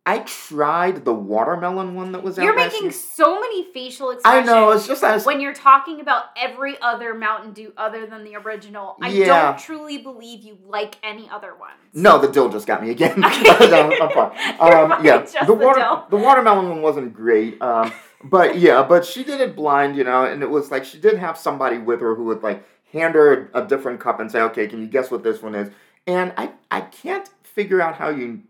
I 0.08 0.20
tried 0.20 1.04
the 1.06 1.14
watermelon 1.14 1.96
one 1.96 2.12
that 2.12 2.22
was 2.24 2.38
You're 2.38 2.56
last 2.56 2.74
making 2.74 2.84
year. 2.84 2.92
so 2.92 3.40
many 3.40 3.64
facial 3.74 4.12
expressions. 4.12 4.48
I 4.50 4.54
know 4.54 4.70
it's 4.72 4.86
just 4.88 5.04
I 5.04 5.14
was, 5.16 5.26
when 5.26 5.42
you're 5.42 5.54
talking 5.54 6.00
about 6.00 6.26
every 6.38 6.80
other 6.82 7.16
Mountain 7.16 7.54
Dew 7.54 7.74
other 7.76 8.06
than 8.06 8.24
the 8.24 8.36
original, 8.36 8.98
I 9.02 9.10
Yeah. 9.10 9.52
don't 9.52 9.60
truly 9.60 9.98
believe 9.98 10.44
you 10.44 10.58
like 10.68 10.96
any 11.02 11.28
other 11.30 11.56
ones. 11.56 11.74
no, 11.94 12.20
the 12.20 12.28
dill 12.28 12.50
just 12.50 12.68
got 12.68 12.84
me 12.84 12.92
again. 12.92 13.24
Okay. 13.24 13.44
No, 13.70 13.92
I'm 13.92 14.12
fine. 14.12 14.58
You're 14.60 14.94
Um, 14.94 15.04
yeah, 15.06 15.18
the 15.22 15.46
the 15.48 15.54
water 15.54 16.04
the 16.10 16.18
watermelon 16.18 16.70
one 16.70 16.82
wasn't 16.84 17.14
great. 17.14 17.60
Um, 17.62 17.92
but 18.24 18.58
yeah, 18.60 18.84
but 18.84 19.06
she 19.06 19.24
did 19.24 19.42
it 19.42 19.56
blind, 19.56 19.96
you 19.96 20.04
know, 20.04 20.24
and 20.26 20.44
it 20.44 20.50
was 20.50 20.70
like 20.70 20.86
she 20.86 21.00
did 21.00 21.18
have 21.18 21.36
somebody 21.38 21.78
with 21.80 22.02
her 22.02 22.14
who 22.16 22.26
would 22.26 22.44
like 22.44 22.64
hand 22.92 23.16
her 23.16 23.50
a 23.56 23.64
different 23.66 24.00
cup 24.00 24.20
and 24.20 24.32
say, 24.32 24.40
"Okay, 24.42 24.68
can 24.68 24.82
you 24.82 24.88
guess 24.88 25.10
what 25.10 25.24
this 25.24 25.42
one 25.42 25.56
is?" 25.56 25.70
And 26.08 26.32
I 26.38 26.52
I 26.70 26.82
can't 26.82 27.28
figure 27.56 27.82
out 27.82 27.96
how 27.96 28.10
you 28.10 28.42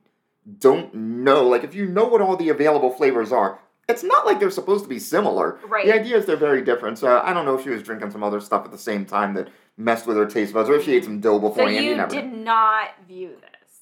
don't 0.59 0.93
know. 0.93 1.47
Like 1.47 1.63
if 1.63 1.73
you 1.75 1.85
know 1.87 2.05
what 2.05 2.21
all 2.21 2.35
the 2.35 2.49
available 2.49 2.91
flavors 2.91 3.31
are, 3.31 3.59
it's 3.87 4.03
not 4.03 4.25
like 4.25 4.39
they're 4.39 4.49
supposed 4.51 4.83
to 4.83 4.89
be 4.89 4.99
similar. 4.99 5.59
Right. 5.67 5.85
The 5.85 5.93
idea 5.93 6.17
is 6.17 6.25
they're 6.25 6.35
very 6.35 6.63
different. 6.63 6.97
So 6.97 7.19
I 7.19 7.33
don't 7.33 7.45
know 7.45 7.55
if 7.57 7.63
she 7.63 7.69
was 7.69 7.83
drinking 7.83 8.11
some 8.11 8.23
other 8.23 8.39
stuff 8.41 8.65
at 8.65 8.71
the 8.71 8.77
same 8.77 9.05
time 9.05 9.33
that 9.35 9.49
messed 9.77 10.07
with 10.07 10.17
her 10.17 10.25
taste 10.25 10.53
buds, 10.53 10.69
or 10.69 10.75
if 10.75 10.85
she 10.85 10.95
ate 10.95 11.03
some 11.05 11.19
dill 11.19 11.39
So 11.41 11.49
beforehand. 11.49 11.85
you 11.85 11.95
never 11.95 12.13
know. 12.15 12.21
did 12.21 12.33
not 12.33 12.89
view 13.07 13.29
this. 13.41 13.79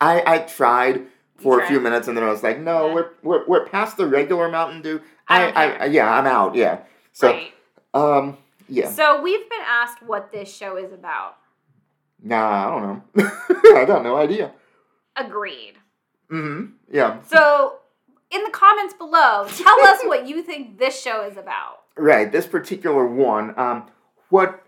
I, 0.00 0.22
I 0.26 0.38
tried 0.38 1.02
for 1.36 1.58
You 1.58 1.64
a 1.64 1.68
few 1.68 1.80
minutes 1.80 2.08
and 2.08 2.16
then 2.16 2.24
I 2.24 2.30
was 2.30 2.42
like, 2.42 2.58
no, 2.60 2.88
Yeah. 2.88 2.94
we're, 2.94 3.10
we're 3.22 3.46
we're 3.46 3.66
past 3.66 3.96
the 3.96 4.06
regular 4.06 4.48
Mountain 4.50 4.82
Dew. 4.82 5.00
I 5.28 5.36
I, 5.36 5.38
don't 5.44 5.56
I, 5.56 5.66
care. 5.68 5.82
I 5.82 5.86
yeah, 5.86 6.12
I'm 6.12 6.26
out. 6.26 6.54
Yeah. 6.56 6.78
So 7.12 7.28
right. 7.28 7.52
um 7.94 8.38
yeah. 8.68 8.90
So 8.90 9.22
we've 9.22 9.48
been 9.48 9.64
asked 9.66 10.02
what 10.02 10.32
this 10.32 10.52
show 10.54 10.76
is 10.76 10.92
about. 10.92 11.36
Nah, 12.22 12.66
I 12.66 12.70
don't 12.70 12.82
know. 13.16 13.30
I 13.76 13.84
got 13.84 14.02
no 14.02 14.16
idea. 14.16 14.52
Agreed. 15.16 15.74
Mm-hmm. 16.30 16.72
Yeah. 16.92 17.22
So 17.22 17.76
in 18.30 18.42
the 18.44 18.50
comments 18.50 18.94
below, 18.94 19.46
tell 19.48 19.80
us 19.86 20.00
what 20.04 20.26
you 20.26 20.42
think 20.42 20.78
this 20.78 21.00
show 21.00 21.24
is 21.26 21.36
about. 21.36 21.78
Right. 21.96 22.30
This 22.30 22.46
particular 22.46 23.06
one. 23.06 23.58
Um 23.58 23.86
what 24.30 24.64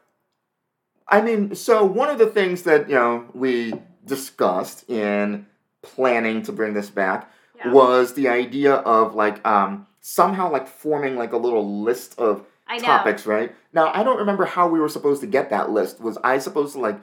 I 1.09 1.21
mean, 1.21 1.55
so 1.55 1.85
one 1.85 2.09
of 2.09 2.19
the 2.19 2.27
things 2.27 2.63
that, 2.63 2.89
you 2.89 2.95
know, 2.95 3.27
we 3.35 3.75
discussed 4.07 4.89
in 4.89 5.47
planning 5.83 6.43
to 6.43 6.53
bring 6.53 6.73
this 6.75 6.89
back 6.91 7.31
Yeah. 7.57 7.73
was 7.73 8.15
the 8.15 8.29
idea 8.29 8.75
of 8.75 9.15
like 9.15 9.45
um 9.47 9.87
somehow 10.01 10.51
like 10.51 10.67
forming 10.67 11.17
like 11.17 11.33
a 11.33 11.37
little 11.37 11.83
list 11.83 12.19
of 12.19 12.45
topics, 12.79 13.27
right? 13.27 13.55
Now 13.73 13.91
I 13.93 14.03
don't 14.03 14.19
remember 14.19 14.45
how 14.47 14.69
we 14.69 14.81
were 14.81 14.89
supposed 14.89 15.21
to 15.21 15.27
get 15.27 15.51
that 15.51 15.71
list. 15.71 16.01
Was 16.01 16.17
I 16.25 16.39
supposed 16.39 16.73
to 16.75 16.81
like 16.81 16.99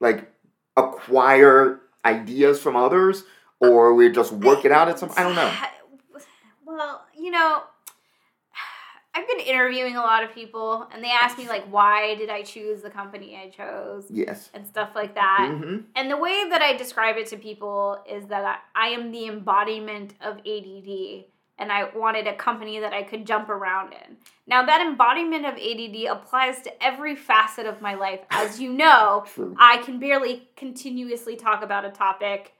like 0.00 0.30
acquire 0.76 1.80
ideas 2.04 2.60
from 2.60 2.76
others 2.76 3.24
or 3.60 3.94
we 3.94 4.10
just 4.10 4.32
work 4.32 4.64
it 4.64 4.72
out 4.72 4.88
at 4.88 4.98
some 4.98 5.10
I 5.16 5.22
don't 5.22 5.34
know. 5.34 5.52
Well, 6.66 7.06
you 7.16 7.30
know, 7.30 7.62
I've 9.14 9.26
been 9.26 9.40
interviewing 9.40 9.96
a 9.96 10.00
lot 10.00 10.22
of 10.24 10.34
people, 10.34 10.86
and 10.92 11.02
they 11.02 11.10
ask 11.10 11.38
me 11.38 11.48
like, 11.48 11.64
why 11.70 12.16
did 12.16 12.28
I 12.28 12.42
choose 12.42 12.82
the 12.82 12.90
company 12.90 13.38
I 13.42 13.48
chose, 13.48 14.06
Yes. 14.10 14.50
and 14.52 14.66
stuff 14.66 14.90
like 14.94 15.14
that. 15.14 15.54
hmm 15.56 15.78
And 15.94 16.10
the 16.10 16.16
way 16.18 16.48
that 16.50 16.60
I 16.60 16.76
describe 16.76 17.16
it 17.16 17.28
to 17.28 17.36
people 17.38 18.02
is 18.06 18.26
that 18.26 18.44
I, 18.74 18.88
I 18.88 18.88
am 18.88 19.10
the 19.10 19.26
embodiment 19.26 20.14
of 20.20 20.38
ADD, 20.38 21.24
and 21.58 21.72
I 21.72 21.88
wanted 21.96 22.26
a 22.26 22.34
company 22.36 22.80
that 22.80 22.92
I 22.92 23.02
could 23.02 23.26
jump 23.26 23.48
around 23.48 23.92
in. 23.92 24.16
Now, 24.46 24.64
that 24.66 24.80
embodiment 24.86 25.46
of 25.46 25.54
ADD 25.54 26.04
applies 26.10 26.60
to 26.62 26.84
every 26.84 27.16
facet 27.16 27.66
of 27.66 27.80
my 27.80 27.94
life. 27.94 28.20
As 28.30 28.60
you 28.60 28.72
know, 28.72 29.24
I 29.58 29.78
can 29.78 29.98
barely 29.98 30.48
continuously 30.56 31.36
talk 31.36 31.62
about 31.62 31.84
a 31.84 31.90
topic 31.90 32.52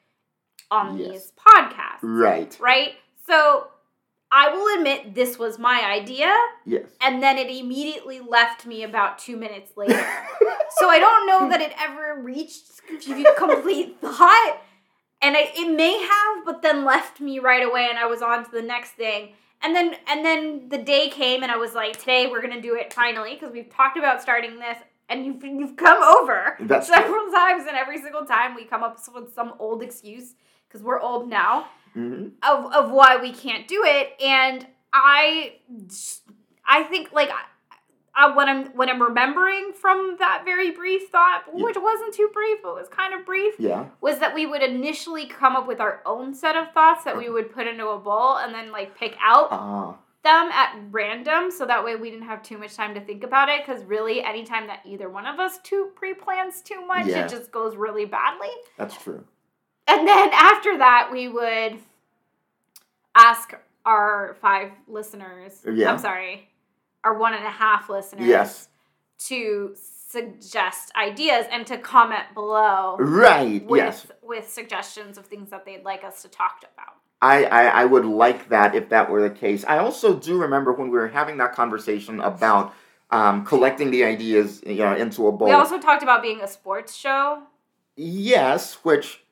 on 0.70 0.98
Yes. 0.98 1.10
these 1.10 1.32
podcasts, 1.46 2.00
Right. 2.02 2.56
right? 2.60 2.94
So 3.26 3.68
I 4.32 4.50
will 4.50 4.76
admit 4.78 5.14
this 5.14 5.38
was 5.38 5.58
my 5.58 5.80
idea, 5.84 6.34
Yes. 6.64 6.86
and 7.00 7.22
then 7.22 7.38
it 7.38 7.48
immediately 7.48 8.20
left 8.20 8.66
me 8.66 8.82
about 8.82 9.18
two 9.18 9.36
minutes 9.36 9.72
later. 9.76 10.04
so 10.78 10.88
I 10.88 10.98
don't 10.98 11.26
know 11.26 11.48
that 11.50 11.60
it 11.60 11.72
ever 11.78 12.20
reached 12.20 12.64
complete 13.36 13.96
thought. 14.00 14.58
And 15.22 15.36
I, 15.36 15.50
it 15.56 15.74
may 15.74 15.98
have, 15.98 16.44
but 16.44 16.62
then 16.62 16.84
left 16.84 17.20
me 17.20 17.38
right 17.38 17.66
away, 17.66 17.86
and 17.88 17.98
I 17.98 18.06
was 18.06 18.22
on 18.22 18.44
to 18.44 18.50
the 18.50 18.62
next 18.62 18.92
thing. 18.92 19.32
And 19.62 19.74
then, 19.74 19.96
and 20.06 20.24
then 20.24 20.68
the 20.68 20.78
day 20.78 21.08
came, 21.08 21.42
and 21.42 21.50
I 21.50 21.56
was 21.56 21.74
like, 21.74 21.98
"Today 21.98 22.26
we're 22.26 22.42
gonna 22.42 22.60
do 22.60 22.74
it 22.74 22.92
finally," 22.92 23.34
because 23.34 23.52
we've 23.52 23.70
talked 23.70 23.96
about 23.96 24.20
starting 24.20 24.58
this, 24.58 24.78
and 25.08 25.24
you've 25.24 25.42
you've 25.42 25.76
come 25.76 26.02
over 26.02 26.56
That's 26.60 26.86
several 26.94 27.30
times, 27.32 27.64
and 27.66 27.76
every 27.76 28.00
single 28.00 28.26
time 28.26 28.54
we 28.54 28.64
come 28.64 28.82
up 28.82 28.98
with 29.14 29.34
some 29.34 29.54
old 29.58 29.82
excuse 29.82 30.34
because 30.68 30.82
we're 30.84 31.00
old 31.00 31.28
now 31.28 31.66
hmm 31.94 32.28
of 32.42 32.72
of 32.72 32.90
why 32.90 33.16
we 33.16 33.32
can't 33.32 33.66
do 33.66 33.82
it 33.84 34.14
and 34.22 34.66
i 34.92 35.54
i 36.66 36.82
think 36.82 37.12
like 37.12 37.30
I, 38.18 38.34
when 38.34 38.48
i'm 38.48 38.66
when 38.76 38.88
i'm 38.88 39.00
remembering 39.02 39.72
from 39.74 40.16
that 40.18 40.42
very 40.44 40.70
brief 40.70 41.08
thought 41.10 41.42
Yeah. 41.54 41.64
which 41.64 41.76
wasn't 41.78 42.14
too 42.14 42.30
brief 42.32 42.58
but 42.62 42.74
was 42.74 42.88
kind 42.88 43.12
of 43.14 43.26
brief 43.26 43.54
Yeah. 43.58 43.86
was 44.00 44.18
that 44.20 44.34
we 44.34 44.46
would 44.46 44.62
initially 44.62 45.26
come 45.26 45.54
up 45.54 45.66
with 45.68 45.80
our 45.80 46.00
own 46.06 46.34
set 46.34 46.56
of 46.56 46.72
thoughts 46.72 47.04
that 47.04 47.16
we 47.16 47.28
would 47.28 47.52
put 47.52 47.66
into 47.66 47.86
a 47.88 47.98
bowl 47.98 48.38
and 48.38 48.54
then 48.54 48.72
like 48.72 48.96
pick 48.98 49.16
out 49.22 49.48
Ah. 49.50 49.96
them 50.24 50.48
at 50.50 50.76
random 50.90 51.50
so 51.50 51.66
that 51.66 51.84
way 51.84 51.94
we 51.96 52.10
didn't 52.10 52.26
have 52.26 52.42
too 52.42 52.56
much 52.58 52.74
time 52.74 52.94
to 52.94 53.00
think 53.00 53.22
about 53.22 53.48
it 53.48 53.64
because 53.64 53.84
really 53.84 54.22
anytime 54.24 54.66
that 54.66 54.80
either 54.86 55.08
one 55.10 55.26
of 55.26 55.38
us 55.38 55.58
too 55.58 55.90
pre-plans 55.94 56.62
too 56.62 56.84
much 56.86 57.06
Yeah. 57.06 57.24
it 57.26 57.28
just 57.28 57.52
goes 57.52 57.76
really 57.76 58.06
badly 58.06 58.50
that's 58.78 58.96
true. 59.02 59.24
and 59.86 60.08
then 60.08 60.30
after 60.32 60.78
that, 60.78 61.10
we 61.12 61.28
would 61.28 61.78
ask 63.14 63.54
our 63.84 64.36
five 64.40 64.72
listeners. 64.88 65.62
Yeah. 65.70 65.92
I'm 65.92 65.98
sorry, 65.98 66.48
our 67.06 67.16
one 67.16 67.34
and 67.34 67.44
a 67.44 67.50
half 67.50 67.88
listeners. 67.88 68.26
Yes. 68.26 68.68
To 69.28 69.74
suggest 70.08 70.92
ideas 70.96 71.46
and 71.50 71.66
to 71.66 71.78
comment 71.78 72.24
below 72.34 72.96
Right. 72.98 73.64
with 73.66 73.78
yes. 73.78 74.06
with 74.22 74.50
suggestions 74.50 75.16
of 75.18 75.26
things 75.26 75.50
that 75.50 75.64
they'd 75.64 75.84
like 75.84 76.04
us 76.04 76.22
to 76.22 76.28
talk 76.28 76.64
about. 76.74 76.94
I, 77.22 77.44
I, 77.44 77.62
I 77.82 77.84
would 77.86 78.04
like 78.04 78.48
that 78.50 78.74
if 78.74 78.88
that 78.90 79.10
were 79.10 79.22
the 79.22 79.34
case. 79.34 79.64
I 79.66 79.78
also 79.78 80.14
do 80.14 80.36
remember 80.38 80.72
when 80.72 80.90
we 80.90 80.98
were 80.98 81.08
having 81.08 81.38
that 81.38 81.54
conversation 81.54 82.20
about 82.20 82.74
um, 83.10 83.44
collecting 83.46 83.90
the 83.90 84.04
ideas 84.04 84.62
you 84.66 84.76
know, 84.76 84.94
into 84.94 85.26
a 85.28 85.32
bowl. 85.32 85.48
We 85.48 85.54
also 85.54 85.78
talked 85.78 86.02
about 86.02 86.20
being 86.22 86.40
a 86.42 86.48
sports 86.48 86.94
show. 86.94 87.42
yes, 87.96 88.74
which 88.82 89.22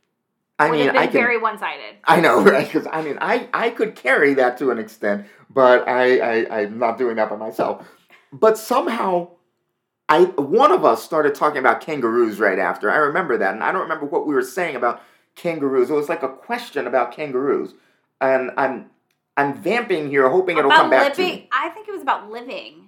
I 0.59 0.71
mean 0.71 0.91
I 0.91 1.07
can. 1.07 1.13
very 1.13 1.39
one 1.39 1.59
sided. 1.59 1.97
I 2.05 2.21
know, 2.21 2.41
right? 2.43 2.67
Because 2.67 2.87
I 2.93 3.03
mean, 3.03 3.19
I, 3.21 3.49
I 3.53 3.71
could 3.71 3.97
carry 3.97 4.35
that 4.35 4.59
to 4.59 4.71
an 4.71 4.79
extent, 4.79 5.27
but 5.51 5.89
I, 5.89 6.19
I 6.19 6.61
I'm 6.61 6.79
not 6.79 6.99
doing 6.99 7.17
that 7.17 7.29
by 7.29 7.37
myself. 7.37 7.87
But 8.33 8.57
somehow, 8.59 9.31
I 10.09 10.25
one 10.25 10.71
of 10.73 10.85
us 10.85 11.03
started 11.03 11.35
talking 11.35 11.59
about 11.59 11.81
kangaroos 11.81 12.39
right 12.39 12.59
after. 12.59 12.91
I 12.91 12.97
remember 12.97 13.37
that, 13.39 13.55
and 13.55 13.65
I 13.65 13.73
don't 13.73 13.83
remember 13.83 14.07
what 14.07 14.27
we 14.27 14.35
were 14.35 14.43
saying 14.43 14.77
about 14.77 15.03
kangaroos. 15.35 15.91
It 15.91 15.95
was 15.95 16.09
like 16.09 16.23
a 16.23 16.29
question 16.29 16.87
about 16.87 17.13
kangaroos, 17.13 17.75
and 18.21 18.53
I'm 18.57 18.91
I'm 19.37 19.55
vamping 19.55 20.09
here, 20.09 20.29
hoping 20.29 20.59
it'll 20.59 20.71
About 20.71 20.83
come 20.83 20.91
back 20.91 21.15
to 21.15 21.23
me. 21.23 21.49
I 21.53 21.69
think 21.71 21.89
it 21.89 21.93
was 21.93 22.03
about 22.03 22.31
living 22.31 22.84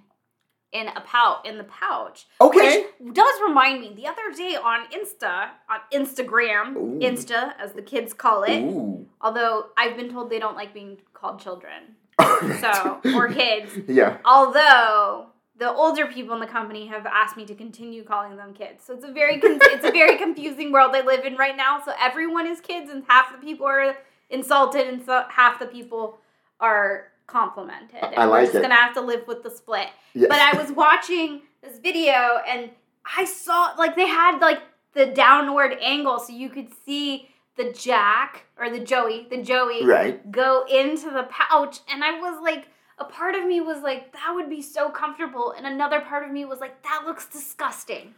in 0.73 0.87
a 0.89 1.01
pouch 1.01 1.45
in 1.45 1.57
the 1.57 1.63
pouch. 1.63 2.27
Okay. 2.41 2.85
Which 2.99 3.13
does 3.15 3.41
remind 3.47 3.81
me, 3.81 3.93
the 3.95 4.07
other 4.07 4.31
day 4.35 4.55
on 4.55 4.87
Insta, 4.91 5.49
on 5.69 5.79
Instagram, 5.93 6.75
Ooh. 6.75 6.99
Insta 7.01 7.53
as 7.59 7.73
the 7.73 7.81
kids 7.81 8.13
call 8.13 8.43
it, 8.43 8.59
Ooh. 8.61 9.05
although 9.21 9.67
I've 9.77 9.95
been 9.95 10.09
told 10.11 10.29
they 10.29 10.39
don't 10.39 10.55
like 10.55 10.73
being 10.73 10.97
called 11.13 11.39
children, 11.39 11.95
so 12.59 12.99
or 13.15 13.29
kids. 13.29 13.71
yeah. 13.87 14.17
Although 14.25 15.27
the 15.57 15.71
older 15.71 16.05
people 16.05 16.33
in 16.35 16.39
the 16.39 16.47
company 16.47 16.85
have 16.87 17.05
asked 17.05 17.37
me 17.37 17.45
to 17.45 17.55
continue 17.55 18.03
calling 18.03 18.35
them 18.35 18.53
kids, 18.53 18.83
so 18.85 18.93
it's 18.93 19.05
a 19.05 19.11
very 19.11 19.39
con- 19.39 19.59
it's 19.61 19.85
a 19.85 19.91
very 19.91 20.17
confusing 20.25 20.71
world 20.71 20.91
I 20.93 21.01
live 21.01 21.25
in 21.25 21.35
right 21.35 21.55
now. 21.55 21.81
So 21.83 21.93
everyone 21.99 22.45
is 22.45 22.59
kids, 22.59 22.91
and 22.91 23.03
half 23.07 23.31
the 23.31 23.37
people 23.37 23.65
are 23.65 23.95
insulted, 24.29 24.87
and 24.87 25.03
so 25.05 25.23
half 25.29 25.59
the 25.59 25.65
people 25.65 26.17
are 26.59 27.07
complimented. 27.27 27.99
And 28.01 28.15
I 28.15 28.27
we're 28.27 28.43
just 28.43 28.55
it. 28.55 28.61
gonna 28.61 28.75
have 28.75 28.93
to 28.95 29.01
live 29.01 29.27
with 29.27 29.43
the 29.43 29.49
split. 29.51 29.89
Yes. 30.13 30.27
But 30.29 30.39
I 30.39 30.59
was 30.61 30.71
watching 30.71 31.41
this 31.61 31.77
video 31.79 32.39
and 32.47 32.71
I 33.17 33.25
saw 33.25 33.73
like 33.77 33.95
they 33.95 34.07
had 34.07 34.39
like 34.39 34.61
the 34.93 35.05
downward 35.07 35.77
angle 35.81 36.19
so 36.19 36.33
you 36.33 36.49
could 36.49 36.69
see 36.85 37.29
the 37.57 37.71
Jack 37.73 38.45
or 38.57 38.69
the 38.69 38.79
Joey, 38.79 39.27
the 39.29 39.41
Joey 39.41 39.85
Right. 39.85 40.31
go 40.31 40.65
into 40.69 41.09
the 41.11 41.27
pouch 41.29 41.79
and 41.91 42.03
I 42.03 42.19
was 42.19 42.41
like 42.41 42.67
a 42.99 43.05
part 43.05 43.35
of 43.35 43.45
me 43.45 43.61
was 43.61 43.83
like 43.83 44.13
that 44.13 44.31
would 44.33 44.49
be 44.49 44.61
so 44.61 44.89
comfortable 44.89 45.51
and 45.55 45.67
another 45.67 45.99
part 46.01 46.25
of 46.25 46.31
me 46.31 46.45
was 46.45 46.59
like 46.59 46.81
that 46.83 47.03
looks 47.05 47.27
disgusting. 47.27 48.15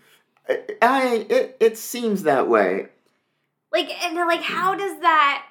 I, 0.47 0.61
I 0.81 1.25
it, 1.29 1.57
it 1.59 1.77
seems 1.77 2.23
that 2.23 2.47
way. 2.47 2.87
Like 3.73 3.89
and 4.03 4.15
like 4.15 4.41
how 4.41 4.75
does 4.75 4.99
that 5.01 5.45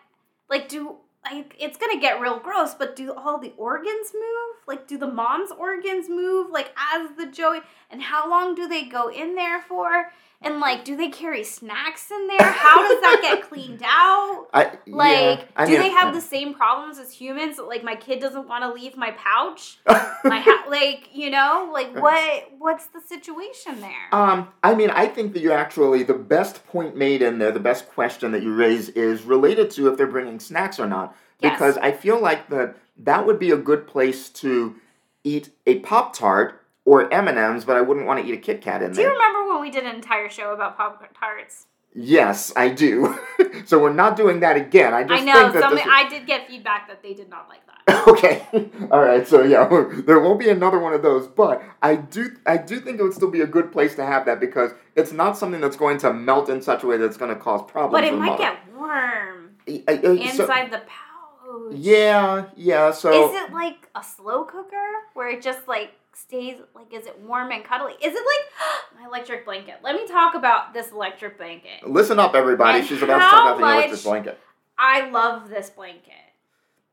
like 0.48 0.68
do 0.68 0.96
like 1.24 1.54
it's 1.58 1.76
gonna 1.76 2.00
get 2.00 2.20
real 2.20 2.38
gross, 2.38 2.74
but 2.74 2.96
do 2.96 3.12
all 3.12 3.38
the 3.38 3.52
organs 3.56 4.12
move? 4.14 4.56
Like 4.66 4.86
do 4.86 4.98
the 4.98 5.10
mom's 5.10 5.50
organs 5.50 6.08
move 6.08 6.50
like 6.50 6.74
as 6.94 7.10
the 7.16 7.26
Joey 7.26 7.60
and 7.90 8.02
how 8.02 8.28
long 8.28 8.54
do 8.54 8.68
they 8.68 8.84
go 8.84 9.08
in 9.08 9.34
there 9.34 9.60
for? 9.62 10.12
And 10.40 10.60
like 10.60 10.84
do 10.84 10.96
they 10.96 11.08
carry 11.08 11.42
snacks 11.42 12.10
in 12.12 12.28
there? 12.28 12.40
How 12.42 12.86
does 12.88 13.00
that 13.00 13.18
get 13.22 13.42
cleaned 13.42 13.82
out? 13.84 14.46
I 14.54 14.78
Like, 14.86 15.40
yeah, 15.40 15.44
I 15.56 15.66
do 15.66 15.72
mean, 15.72 15.80
they 15.80 15.90
have 15.90 16.14
the 16.14 16.20
same 16.20 16.54
problems 16.54 16.98
as 16.98 17.12
humans? 17.12 17.58
Like, 17.58 17.82
my 17.82 17.96
kid 17.96 18.20
doesn't 18.20 18.46
want 18.46 18.62
to 18.62 18.72
leave 18.72 18.96
my 18.96 19.10
pouch. 19.12 19.78
My 20.24 20.40
ha- 20.40 20.64
like, 20.68 21.10
you 21.14 21.30
know, 21.30 21.70
like 21.72 21.94
what? 21.96 22.50
What's 22.58 22.86
the 22.86 23.00
situation 23.00 23.80
there? 23.80 24.08
Um, 24.12 24.48
I 24.64 24.74
mean, 24.74 24.90
I 24.90 25.06
think 25.06 25.32
that 25.34 25.42
you 25.42 25.52
actually 25.52 26.02
the 26.02 26.14
best 26.14 26.66
point 26.66 26.96
made 26.96 27.22
in 27.22 27.38
there, 27.38 27.52
the 27.52 27.60
best 27.60 27.88
question 27.88 28.32
that 28.32 28.42
you 28.42 28.52
raise 28.52 28.88
is 28.90 29.22
related 29.22 29.70
to 29.72 29.88
if 29.88 29.96
they're 29.96 30.06
bringing 30.08 30.40
snacks 30.40 30.78
or 30.80 30.86
not, 30.86 31.16
Yes. 31.40 31.52
because 31.52 31.78
I 31.78 31.92
feel 31.92 32.20
like 32.20 32.48
that 32.50 32.76
that 32.98 33.26
would 33.26 33.38
be 33.38 33.52
a 33.52 33.56
good 33.56 33.86
place 33.86 34.28
to 34.30 34.74
eat 35.22 35.50
a 35.66 35.78
pop 35.80 36.16
tart 36.16 36.62
or 36.88 37.12
M 37.12 37.28
and 37.28 37.36
M's, 37.38 37.64
but 37.66 37.76
I 37.76 37.82
wouldn't 37.82 38.06
want 38.06 38.20
to 38.22 38.26
eat 38.26 38.34
a 38.34 38.38
Kit 38.40 38.62
Kat 38.62 38.82
in 38.82 38.92
there. 38.92 38.94
do 38.94 39.02
you 39.02 39.12
remember 39.12 39.52
when 39.52 39.60
we 39.60 39.70
did 39.70 39.84
an 39.84 39.94
entire 39.94 40.30
show 40.30 40.52
about 40.54 40.76
pop 40.78 41.04
tarts? 41.18 41.66
Yes, 41.94 42.52
I 42.56 42.68
do. 42.68 43.18
so 43.66 43.78
we're 43.78 43.92
not 43.92 44.16
doing 44.16 44.40
that 44.40 44.56
again. 44.56 44.94
I 44.94 45.02
just 45.04 45.20
I 45.22 45.24
know. 45.24 45.32
think 45.40 45.52
that 45.54 45.62
Some, 45.62 45.74
this 45.74 45.84
I 45.86 46.08
did 46.08 46.26
get 46.26 46.46
feedback 46.48 46.88
that 46.88 47.02
they 47.02 47.12
did 47.12 47.28
not 47.28 47.48
like 47.48 47.60
that. 47.66 47.74
okay 48.08 48.46
all 48.90 49.00
right 49.00 49.26
so 49.26 49.42
yeah 49.42 49.66
there 50.06 50.20
won't 50.20 50.38
be 50.38 50.50
another 50.50 50.78
one 50.78 50.92
of 50.92 51.00
those 51.02 51.26
but 51.26 51.62
i 51.82 51.96
do 51.96 52.36
i 52.44 52.54
do 52.58 52.80
think 52.80 53.00
it 53.00 53.02
would 53.02 53.14
still 53.14 53.30
be 53.30 53.40
a 53.40 53.46
good 53.46 53.72
place 53.72 53.94
to 53.94 54.04
have 54.04 54.26
that 54.26 54.38
because 54.40 54.72
it's 54.94 55.10
not 55.10 55.38
something 55.38 55.58
that's 55.60 55.76
going 55.76 55.96
to 55.96 56.12
melt 56.12 56.50
in 56.50 56.60
such 56.60 56.82
a 56.82 56.86
way 56.86 56.98
that's 56.98 57.16
going 57.16 57.34
to 57.34 57.40
cause 57.40 57.62
problems 57.70 57.92
But 57.92 58.04
it 58.04 58.14
might 58.18 58.36
get 58.38 58.58
warm 58.76 59.56
I- 59.66 59.84
I- 59.88 59.92
I- 59.92 60.02
so- 60.02 60.42
inside 60.42 60.70
the 60.70 60.82
pouch. 60.86 61.72
yeah 61.72 62.44
yeah 62.56 62.90
so 62.92 63.30
Is 63.30 63.42
it 63.42 63.52
like 63.54 63.88
a 63.94 64.02
slow 64.04 64.44
cooker 64.44 64.86
where 65.14 65.30
it 65.30 65.40
just 65.40 65.66
like 65.66 65.92
stays 66.20 66.56
like 66.74 66.92
is 66.92 67.06
it 67.06 67.18
warm 67.20 67.50
and 67.52 67.64
cuddly? 67.64 67.92
Is 67.94 68.14
it 68.14 68.22
like 68.24 69.00
my 69.00 69.06
electric 69.06 69.44
blanket? 69.44 69.76
Let 69.82 69.94
me 69.94 70.06
talk 70.06 70.34
about 70.34 70.74
this 70.74 70.90
electric 70.92 71.38
blanket. 71.38 71.86
listen 71.86 72.18
up 72.18 72.34
everybody 72.34 72.80
And 72.80 72.88
she's 72.88 73.02
about 73.02 73.18
to 73.18 73.24
talk 73.24 73.56
about 73.56 73.58
the 73.58 73.74
electric 73.74 74.02
blanket 74.02 74.38
I 74.78 75.10
love 75.10 75.48
this 75.48 75.70
blanket. 75.70 76.14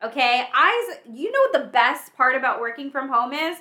Okay, 0.04 0.48
I 0.54 0.96
you 1.12 1.32
know 1.32 1.40
what 1.42 1.54
the 1.54 1.70
best 1.72 2.16
part 2.16 2.36
about 2.36 2.60
working 2.60 2.92
from 2.92 3.10
home 3.10 3.34
is 3.34 3.58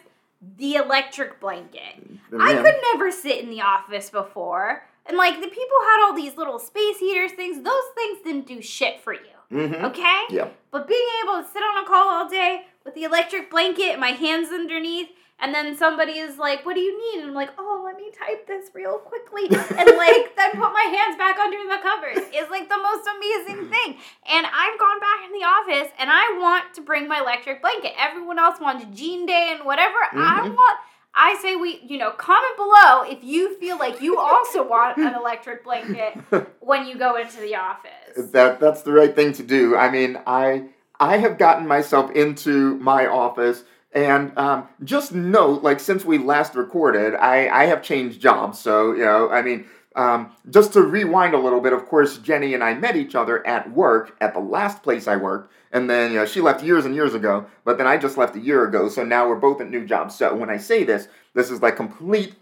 the 0.59 0.75
electric 0.75 1.41
blanket. 1.41 2.03
I 2.39 2.55
could 2.55 2.75
never 2.93 3.11
sit 3.11 3.43
in 3.43 3.51
the 3.51 3.63
office 3.63 4.11
before. 4.11 4.87
And 5.07 5.17
like 5.17 5.35
the 5.35 5.49
people 5.49 5.77
had 5.91 6.05
all 6.05 6.15
these 6.15 6.37
little 6.37 6.59
space 6.59 6.99
heaters 6.99 7.33
things, 7.33 7.63
those 7.63 7.83
things 7.95 8.19
didn't 8.25 8.47
do 8.47 8.61
shit 8.63 9.01
for 9.01 9.13
you. 9.13 9.21
Mhm. 9.53 9.85
Okay? 9.85 10.23
yeah 10.31 10.49
But 10.71 10.89
being 10.89 11.07
able 11.23 11.43
to 11.43 11.49
sit 11.49 11.63
on 11.63 11.85
a 11.85 11.87
call 11.87 12.09
all 12.09 12.29
day 12.29 12.67
with 12.85 12.95
the 12.95 13.05
electric 13.05 13.51
blanket, 13.51 13.99
my 13.99 14.09
hands 14.11 14.49
underneath, 14.51 15.09
and 15.41 15.55
then 15.55 15.77
somebody 15.77 16.13
is 16.19 16.39
like, 16.39 16.65
"What 16.65 16.75
do 16.75 16.81
you 16.81 16.97
need?" 16.97 17.21
And 17.23 17.31
I'm 17.31 17.35
like, 17.35 17.51
"Oh, 17.59 17.83
let 17.85 17.97
me 17.97 18.11
type 18.11 18.47
this 18.47 18.71
real 18.75 18.99
quickly," 18.99 19.45
and 19.47 19.97
like 19.97 20.37
then 20.37 20.51
put 20.53 20.73
my 20.73 20.87
hands 20.97 21.17
back 21.19 21.39
under 21.39 21.59
the 21.59 21.81
covers 21.83 22.19
is 22.35 22.51
like 22.51 22.69
the 22.69 22.79
most 22.79 23.07
amazing 23.17 23.69
thing. 23.75 23.99
And 24.33 24.47
I've 24.47 24.79
gone 24.79 25.01
back 25.01 25.21
in 25.27 25.33
the 25.33 25.45
office, 25.47 25.93
and 25.99 26.11
I 26.11 26.39
want 26.41 26.75
to 26.75 26.81
bring 26.81 27.09
my 27.09 27.21
electric 27.21 27.61
blanket. 27.63 27.93
Everyone 27.99 28.39
else 28.39 28.61
wants 28.61 28.85
Jean 28.99 29.27
Day 29.27 29.55
and 29.57 29.65
whatever. 29.67 29.99
I 30.13 30.43
Mhm. 30.47 30.55
want. 30.55 30.79
I 31.17 31.37
say 31.41 31.55
we, 31.55 31.81
you 31.87 31.97
know, 31.97 32.11
comment 32.11 32.57
below 32.57 33.03
if 33.05 33.23
you 33.23 33.55
feel 33.61 33.79
like 33.79 34.01
you 34.03 34.19
also 34.19 34.67
want 34.67 34.99
an 34.99 35.15
electric 35.15 35.63
blanket 35.63 36.15
when 36.61 36.89
you 36.89 36.97
go 36.97 37.15
into 37.15 37.37
the 37.39 37.55
office. 37.55 38.33
that 38.33 38.59
that's 38.59 38.83
the 38.83 38.91
right 38.91 39.15
thing 39.15 39.33
to 39.35 39.45
do. 39.45 39.77
I 39.77 39.91
mean, 39.91 40.19
I 40.27 40.65
I 40.99 41.19
have 41.19 41.39
gotten 41.39 41.69
myself 41.69 42.11
into 42.13 42.77
my 42.79 43.07
office, 43.07 43.63
and 43.95 44.37
um, 44.37 44.69
just 44.83 45.15
note, 45.15 45.63
like 45.63 45.81
since 45.81 46.05
we 46.05 46.19
last 46.19 46.55
recorded, 46.55 47.15
I 47.15 47.49
I 47.49 47.65
have 47.67 47.83
changed 47.83 48.21
jobs. 48.21 48.59
So 48.59 48.93
you 48.93 49.05
know, 49.05 49.31
I 49.31 49.41
mean, 49.43 49.67
um, 49.95 50.33
just 50.51 50.73
to 50.73 50.83
rewind 50.83 51.35
a 51.35 51.39
little 51.39 51.61
bit. 51.61 51.73
Of 51.73 51.87
course, 51.87 52.19
Jenny 52.19 52.55
and 52.55 52.65
I 52.65 52.75
met 52.75 52.97
each 52.97 53.15
other 53.15 53.47
at 53.47 53.71
work 53.71 54.17
at 54.21 54.35
the 54.35 54.41
last 54.41 54.83
place 54.83 55.07
I 55.07 55.17
worked, 55.17 55.53
and 55.71 55.89
then 55.89 56.11
you 56.13 56.19
know 56.19 56.27
she 56.27 56.41
left 56.41 56.65
years 56.65 56.85
and 56.85 56.95
years 56.95 57.15
ago. 57.15 57.47
But 57.65 57.79
then 57.79 57.87
I 57.87 57.97
just 57.97 58.19
left 58.19 58.35
a 58.35 58.41
year 58.41 58.65
ago. 58.65 58.89
So 58.89 59.05
now 59.05 59.29
we're 59.29 59.37
both 59.37 59.61
at 59.61 59.71
new 59.71 59.87
jobs. 59.87 60.17
So 60.17 60.35
when 60.35 60.51
I 60.51 60.57
say 60.57 60.83
this, 60.83 61.07
this 61.35 61.51
is 61.51 61.63
like 61.63 61.77
complete 61.77 62.35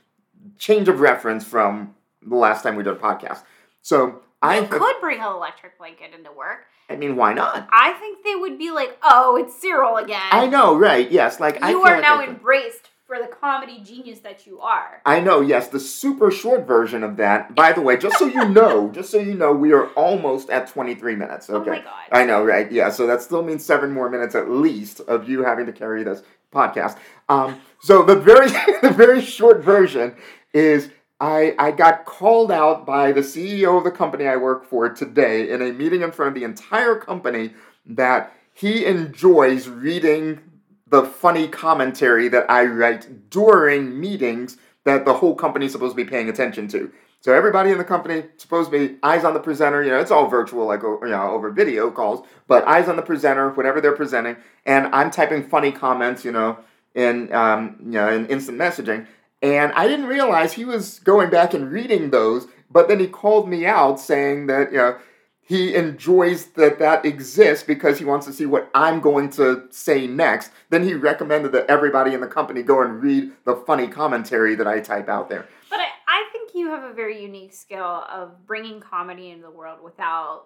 change 0.58 0.88
of 0.88 1.00
reference 1.00 1.44
from 1.44 1.94
the 2.22 2.36
last 2.36 2.62
time 2.62 2.76
we 2.76 2.82
did 2.82 2.94
a 2.94 2.96
podcast. 2.96 3.42
So 3.82 4.22
I 4.42 4.60
You 4.60 4.66
could 4.66 4.96
bring 5.00 5.20
an 5.20 5.26
electric 5.26 5.78
blanket 5.78 6.12
into 6.14 6.32
work. 6.32 6.66
I 6.90 6.96
mean, 6.96 7.16
why 7.16 7.32
not? 7.32 7.68
I 7.70 7.92
think 7.92 8.24
they 8.24 8.34
would 8.34 8.58
be 8.58 8.70
like, 8.70 8.98
"Oh, 9.02 9.36
it's 9.36 9.58
Cyril 9.60 9.96
again." 9.96 10.20
I 10.30 10.46
know, 10.46 10.76
right? 10.76 11.10
Yes, 11.10 11.40
like 11.40 11.62
I 11.62 11.70
you 11.70 11.78
feel 11.78 11.92
are 11.92 11.94
like 11.94 12.02
now 12.02 12.20
I, 12.20 12.26
embraced 12.26 12.90
for 13.06 13.18
the 13.18 13.28
comedy 13.28 13.78
genius 13.84 14.20
that 14.20 14.46
you 14.46 14.60
are. 14.60 15.02
I 15.04 15.20
know, 15.20 15.40
yes, 15.42 15.68
the 15.68 15.78
super 15.78 16.30
short 16.30 16.66
version 16.66 17.02
of 17.04 17.18
that. 17.18 17.54
By 17.54 17.72
the 17.72 17.80
way, 17.80 17.96
just 17.96 18.18
so 18.18 18.26
you 18.26 18.48
know, 18.48 18.90
just 18.90 19.10
so 19.10 19.18
you 19.18 19.34
know, 19.34 19.52
we 19.52 19.72
are 19.72 19.88
almost 19.90 20.50
at 20.50 20.68
23 20.68 21.14
minutes. 21.16 21.48
Okay. 21.48 21.70
Oh 21.70 21.74
my 21.74 21.80
god! 21.80 22.08
I 22.10 22.24
know, 22.24 22.44
right? 22.44 22.70
Yeah, 22.70 22.90
so 22.90 23.06
that 23.06 23.22
still 23.22 23.42
means 23.42 23.64
seven 23.64 23.92
more 23.92 24.10
minutes 24.10 24.34
at 24.34 24.50
least 24.50 25.00
of 25.00 25.28
you 25.28 25.44
having 25.44 25.66
to 25.66 25.72
carry 25.72 26.02
this 26.02 26.22
podcast. 26.52 26.98
Um, 27.28 27.60
so 27.80 28.02
the 28.02 28.16
very, 28.16 28.48
the 28.82 28.90
very 28.90 29.20
short 29.20 29.62
version 29.62 30.14
is 30.52 30.88
I 31.22 31.54
I 31.56 31.70
got 31.70 32.04
called 32.04 32.50
out 32.50 32.84
by 32.84 33.12
the 33.12 33.20
CEO 33.20 33.78
of 33.78 33.84
the 33.84 33.92
company 33.92 34.26
I 34.26 34.36
work 34.36 34.66
for 34.66 34.88
today 34.88 35.48
in 35.48 35.62
a 35.62 35.72
meeting 35.72 36.02
in 36.02 36.10
front 36.10 36.30
of 36.30 36.34
the 36.34 36.44
entire 36.44 36.96
company 36.96 37.54
that 37.86 38.34
he 38.52 38.84
enjoys 38.84 39.68
reading 39.68 40.40
the 40.88 41.04
funny 41.04 41.46
commentary 41.46 42.26
that 42.28 42.50
I 42.50 42.64
write 42.64 43.30
during 43.30 43.98
meetings 44.00 44.56
that 44.84 45.04
the 45.04 45.14
whole 45.14 45.36
company 45.36 45.66
is 45.66 45.72
supposed 45.72 45.96
to 45.96 46.04
be 46.04 46.10
paying 46.10 46.28
attention 46.28 46.66
to. 46.68 46.90
So 47.20 47.32
everybody 47.32 47.70
in 47.70 47.78
the 47.78 47.84
company 47.84 48.24
supposed 48.36 48.72
to 48.72 48.78
be 48.78 48.96
eyes 49.04 49.22
on 49.24 49.32
the 49.32 49.40
presenter. 49.40 49.80
You 49.84 49.90
know, 49.90 50.00
it's 50.00 50.10
all 50.10 50.26
virtual, 50.26 50.66
like 50.66 50.82
you 50.82 50.98
know, 51.02 51.30
over 51.30 51.52
video 51.52 51.92
calls, 51.92 52.26
but 52.48 52.66
eyes 52.66 52.88
on 52.88 52.96
the 52.96 53.02
presenter, 53.02 53.50
whatever 53.50 53.80
they're 53.80 53.92
presenting, 53.92 54.38
and 54.66 54.92
I'm 54.92 55.12
typing 55.12 55.48
funny 55.48 55.70
comments, 55.70 56.24
you 56.24 56.32
know, 56.32 56.58
in 56.96 57.32
um, 57.32 57.76
you 57.78 57.92
know, 57.92 58.12
in 58.12 58.26
instant 58.26 58.58
messaging. 58.58 59.06
And 59.42 59.72
I 59.72 59.88
didn't 59.88 60.06
realize 60.06 60.52
he 60.52 60.64
was 60.64 61.00
going 61.00 61.28
back 61.28 61.52
and 61.52 61.70
reading 61.70 62.10
those, 62.10 62.46
but 62.70 62.88
then 62.88 63.00
he 63.00 63.08
called 63.08 63.48
me 63.48 63.66
out 63.66 63.98
saying 63.98 64.46
that 64.46 64.70
you 64.70 64.78
know 64.78 64.98
he 65.42 65.74
enjoys 65.74 66.46
that 66.52 66.78
that 66.78 67.04
exists 67.04 67.64
because 67.64 67.98
he 67.98 68.04
wants 68.04 68.24
to 68.26 68.32
see 68.32 68.46
what 68.46 68.70
I'm 68.74 69.00
going 69.00 69.30
to 69.30 69.64
say 69.70 70.06
next. 70.06 70.52
Then 70.70 70.84
he 70.84 70.94
recommended 70.94 71.52
that 71.52 71.66
everybody 71.68 72.14
in 72.14 72.20
the 72.20 72.28
company 72.28 72.62
go 72.62 72.80
and 72.82 73.02
read 73.02 73.32
the 73.44 73.56
funny 73.56 73.88
commentary 73.88 74.54
that 74.54 74.68
I 74.68 74.80
type 74.80 75.08
out 75.08 75.28
there. 75.28 75.46
But 75.68 75.80
I, 75.80 75.88
I 76.06 76.28
think 76.32 76.52
you 76.54 76.68
have 76.68 76.84
a 76.84 76.92
very 76.94 77.20
unique 77.20 77.52
skill 77.52 78.04
of 78.08 78.46
bringing 78.46 78.80
comedy 78.80 79.30
into 79.30 79.42
the 79.42 79.50
world 79.50 79.80
without 79.82 80.44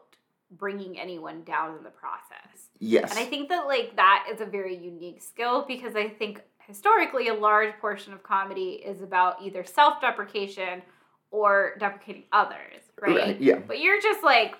bringing 0.50 0.98
anyone 0.98 1.42
down 1.42 1.76
in 1.76 1.82
the 1.82 1.90
process. 1.90 2.68
Yes. 2.78 3.10
And 3.10 3.18
I 3.18 3.24
think 3.24 3.48
that 3.50 3.66
like 3.66 3.96
that 3.96 4.26
is 4.32 4.40
a 4.40 4.46
very 4.46 4.76
unique 4.76 5.22
skill 5.22 5.64
because 5.66 5.94
I 5.94 6.08
think 6.08 6.42
historically 6.66 7.28
a 7.28 7.34
large 7.34 7.72
portion 7.80 8.12
of 8.12 8.22
comedy 8.22 8.82
is 8.84 9.02
about 9.02 9.42
either 9.42 9.64
self-deprecation 9.64 10.82
or 11.30 11.74
deprecating 11.78 12.24
others, 12.32 12.82
right? 13.00 13.16
Right, 13.16 13.40
yeah. 13.40 13.58
But 13.58 13.80
you're 13.80 14.00
just 14.00 14.22
like 14.22 14.54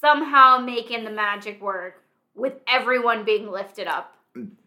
somehow 0.00 0.58
making 0.58 1.04
the 1.04 1.10
magic 1.10 1.60
work 1.60 2.02
with 2.34 2.54
everyone 2.66 3.24
being 3.24 3.50
lifted 3.50 3.86
up. 3.86 4.16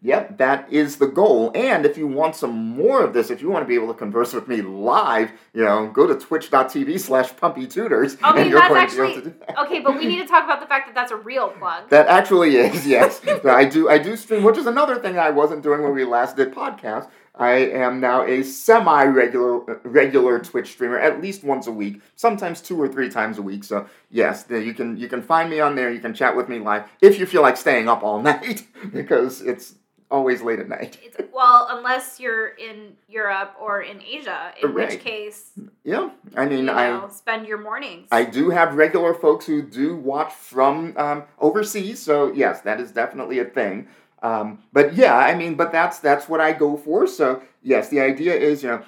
Yep, 0.00 0.38
that 0.38 0.72
is 0.72 0.98
the 0.98 1.08
goal. 1.08 1.50
And 1.56 1.84
if 1.84 1.98
you 1.98 2.06
want 2.06 2.36
some 2.36 2.54
more 2.54 3.02
of 3.02 3.12
this, 3.12 3.30
if 3.30 3.42
you 3.42 3.50
want 3.50 3.64
to 3.64 3.66
be 3.66 3.74
able 3.74 3.88
to 3.88 3.98
converse 3.98 4.32
with 4.32 4.46
me 4.46 4.62
live, 4.62 5.32
you 5.52 5.64
know, 5.64 5.88
go 5.88 6.06
to 6.06 6.14
twitch.tv 6.14 7.00
slash 7.00 7.34
pumpy 7.34 7.66
tutors. 7.66 8.14
Okay, 8.14 8.42
and 8.42 8.50
you're 8.50 8.60
that's 8.60 8.72
going 8.72 8.88
to 8.88 8.96
be 8.96 9.02
able 9.02 9.16
actually 9.16 9.30
that. 9.48 9.58
okay, 9.66 9.80
but 9.80 9.98
we 9.98 10.06
need 10.06 10.18
to 10.18 10.26
talk 10.28 10.44
about 10.44 10.60
the 10.60 10.66
fact 10.66 10.86
that 10.86 10.94
that's 10.94 11.10
a 11.10 11.16
real 11.16 11.48
plug. 11.48 11.90
That 11.90 12.06
actually 12.06 12.54
is, 12.54 12.86
yes. 12.86 13.20
I 13.44 13.64
do 13.64 13.88
I 13.88 13.98
do 13.98 14.16
stream, 14.16 14.44
which 14.44 14.56
is 14.56 14.66
another 14.66 15.00
thing 15.00 15.18
I 15.18 15.30
wasn't 15.30 15.64
doing 15.64 15.82
when 15.82 15.94
we 15.94 16.04
last 16.04 16.36
did 16.36 16.54
podcast. 16.54 17.10
I 17.38 17.52
am 17.56 18.00
now 18.00 18.22
a 18.24 18.42
semi-regular 18.42 19.80
regular 19.84 20.38
Twitch 20.40 20.68
streamer, 20.72 20.98
at 20.98 21.20
least 21.20 21.44
once 21.44 21.66
a 21.66 21.72
week, 21.72 22.00
sometimes 22.14 22.60
two 22.60 22.80
or 22.80 22.88
three 22.88 23.10
times 23.10 23.38
a 23.38 23.42
week. 23.42 23.64
So 23.64 23.86
yes, 24.10 24.46
you 24.48 24.72
can 24.74 24.96
you 24.96 25.08
can 25.08 25.22
find 25.22 25.50
me 25.50 25.60
on 25.60 25.74
there. 25.74 25.92
You 25.92 26.00
can 26.00 26.14
chat 26.14 26.34
with 26.36 26.48
me 26.48 26.58
live 26.58 26.88
if 27.02 27.18
you 27.18 27.26
feel 27.26 27.42
like 27.42 27.56
staying 27.56 27.88
up 27.88 28.02
all 28.02 28.22
night 28.32 28.66
because 28.92 29.42
it's 29.42 29.74
always 30.10 30.40
late 30.40 30.60
at 30.60 30.68
night. 30.68 30.98
It's, 31.02 31.16
well, 31.34 31.66
unless 31.70 32.20
you're 32.20 32.48
in 32.48 32.94
Europe 33.08 33.54
or 33.60 33.82
in 33.82 34.00
Asia, 34.00 34.52
in 34.62 34.72
Right. 34.72 34.90
which 34.90 35.00
case, 35.00 35.50
Yeah, 35.82 36.10
I 36.36 36.44
you 36.44 36.50
mean, 36.50 36.66
know, 36.66 36.74
I 37.06 37.08
spend 37.10 37.46
your 37.48 37.58
mornings. 37.58 38.06
I 38.12 38.24
do 38.24 38.50
have 38.50 38.76
regular 38.76 39.12
folks 39.14 39.46
who 39.46 39.62
do 39.62 39.96
watch 39.96 40.32
from 40.32 40.94
um, 40.96 41.24
overseas, 41.40 42.00
so 42.00 42.32
yes, 42.32 42.60
that 42.62 42.80
is 42.80 42.92
definitely 42.92 43.40
a 43.40 43.44
thing. 43.44 43.88
Um, 44.26 44.58
but 44.72 44.94
yeah, 44.94 45.16
I 45.16 45.34
mean, 45.34 45.54
but 45.54 45.70
that's 45.72 45.98
that's 46.00 46.28
what 46.28 46.40
I 46.40 46.52
go 46.52 46.76
for. 46.76 47.06
So 47.06 47.42
yes, 47.62 47.88
the 47.88 48.00
idea 48.00 48.34
is 48.34 48.62
you 48.62 48.70
know 48.70 48.82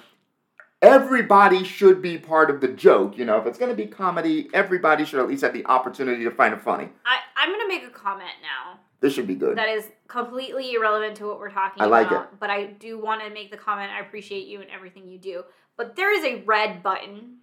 everybody 0.81 1.63
should 1.63 2.01
be 2.01 2.17
part 2.17 2.49
of 2.49 2.61
the 2.61 2.67
joke. 2.67 3.17
You 3.17 3.25
know, 3.25 3.37
if 3.39 3.45
it's 3.45 3.57
going 3.57 3.71
to 3.71 3.75
be 3.75 3.85
comedy, 3.87 4.49
everybody 4.53 5.05
should 5.05 5.19
at 5.19 5.27
least 5.27 5.43
have 5.43 5.53
the 5.53 5.65
opportunity 5.65 6.23
to 6.23 6.31
find 6.31 6.53
it 6.53 6.61
funny. 6.61 6.89
I, 7.05 7.19
I'm 7.37 7.49
going 7.49 7.61
to 7.61 7.67
make 7.67 7.83
a 7.83 7.89
comment 7.91 8.31
now 8.41 8.79
This 8.99 9.13
should 9.13 9.27
be 9.27 9.35
good. 9.35 9.57
that 9.57 9.69
is 9.69 9.89
completely 10.07 10.73
irrelevant 10.73 11.15
to 11.17 11.27
what 11.27 11.39
we're 11.39 11.51
talking 11.51 11.81
I 11.81 11.85
like 11.85 12.07
about. 12.07 12.39
But 12.39 12.49
I 12.49 12.65
do 12.65 12.99
want 12.99 13.21
to 13.23 13.29
make 13.29 13.51
the 13.51 13.57
comment 13.57 13.91
I 13.91 13.99
appreciate 14.01 14.47
you 14.47 14.61
and 14.61 14.69
everything 14.69 15.07
you 15.07 15.17
do. 15.17 15.43
But 15.77 15.95
there 15.95 16.13
is 16.17 16.23
a 16.25 16.43
red 16.43 16.83
button 16.83 17.37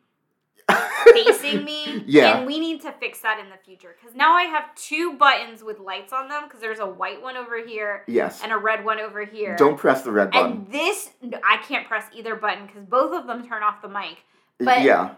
facing 0.69 1.65
me. 1.65 1.85
Yeah. 2.09 2.39
And 2.39 2.47
we 2.47 2.61
need 2.61 2.83
to 2.83 2.93
fix 2.93 3.21
that 3.21 3.41
in 3.41 3.51
the 3.51 3.57
future. 3.65 3.97
Because 3.99 4.15
now 4.17 4.35
I 4.35 4.45
have 4.45 4.73
two 4.77 5.15
buttons 5.15 5.65
with 5.65 5.81
lights 5.81 6.13
on 6.13 6.29
them 6.29 6.45
because 6.45 6.61
there's 6.61 6.79
a 6.79 6.87
white 6.87 7.21
one 7.21 7.37
over 7.37 7.65
here 7.65 8.05
yes. 8.07 8.43
and 8.43 8.53
a 8.53 8.57
red 8.57 8.85
one 8.85 9.01
over 9.01 9.25
here. 9.25 9.57
Don't 9.57 9.77
press 9.77 10.03
the 10.03 10.13
red 10.13 10.31
button. 10.31 10.53
And 10.53 10.73
this, 10.73 11.11
I 11.45 11.57
can't 11.67 11.87
press 11.89 12.05
either 12.15 12.37
button 12.37 12.67
because 12.67 12.85
both 12.85 13.13
of 13.13 13.27
them 13.27 13.47
turn 13.47 13.63
off 13.63 13.83
the 13.83 13.89
mic. 13.89 14.19
but- 14.59 14.83
yeah. 14.83 15.15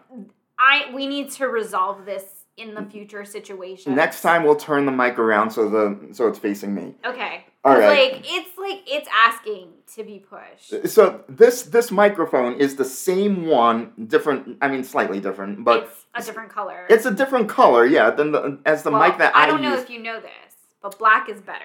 I 0.59 0.93
we 0.93 1.07
need 1.07 1.31
to 1.33 1.47
resolve 1.47 2.05
this 2.05 2.25
in 2.57 2.75
the 2.75 2.83
future 2.83 3.25
situation. 3.25 3.95
Next 3.95 4.23
time 4.23 4.43
we'll 4.43 4.57
turn 4.57 4.87
the 4.87 4.93
mic 4.93 5.19
around 5.19 5.51
so 5.51 5.69
the 5.69 6.13
so 6.13 6.27
it's 6.27 6.39
facing 6.39 6.75
me. 6.75 6.95
Okay. 7.05 7.45
All 7.69 7.79
right. 7.79 8.13
Like 8.15 8.23
it's 8.25 8.59
like 8.59 8.83
it's 8.87 9.09
asking 9.13 9.69
to 9.97 10.05
be 10.05 10.19
pushed. 10.19 10.89
So 10.89 11.25
this 11.29 11.63
this 11.63 11.91
microphone 11.91 12.55
is 12.61 12.77
the 12.77 12.85
same 12.85 13.47
one, 13.47 13.93
different. 14.09 14.59
I 14.61 14.69
mean, 14.69 14.85
slightly 14.85 15.21
different, 15.21 15.65
but 15.65 15.85
it's 16.17 16.27
a 16.27 16.31
different 16.31 16.51
color. 16.51 16.87
it's 16.89 17.07
a 17.07 17.11
different 17.13 17.49
color. 17.49 17.87
Yeah, 17.87 18.11
than 18.11 18.33
the 18.33 18.59
as 18.67 18.83
the 18.83 18.91
Well, 18.91 19.03
mic 19.09 19.19
that 19.19 19.35
I, 19.37 19.45
I 19.45 19.47
don't 19.47 19.63
know 19.63 19.73
use. 19.75 19.83
if 19.85 19.91
you 19.91 20.01
know 20.03 20.21
this, 20.21 20.55
but 20.83 20.99
black 20.99 21.29
is 21.29 21.41
better. 21.41 21.65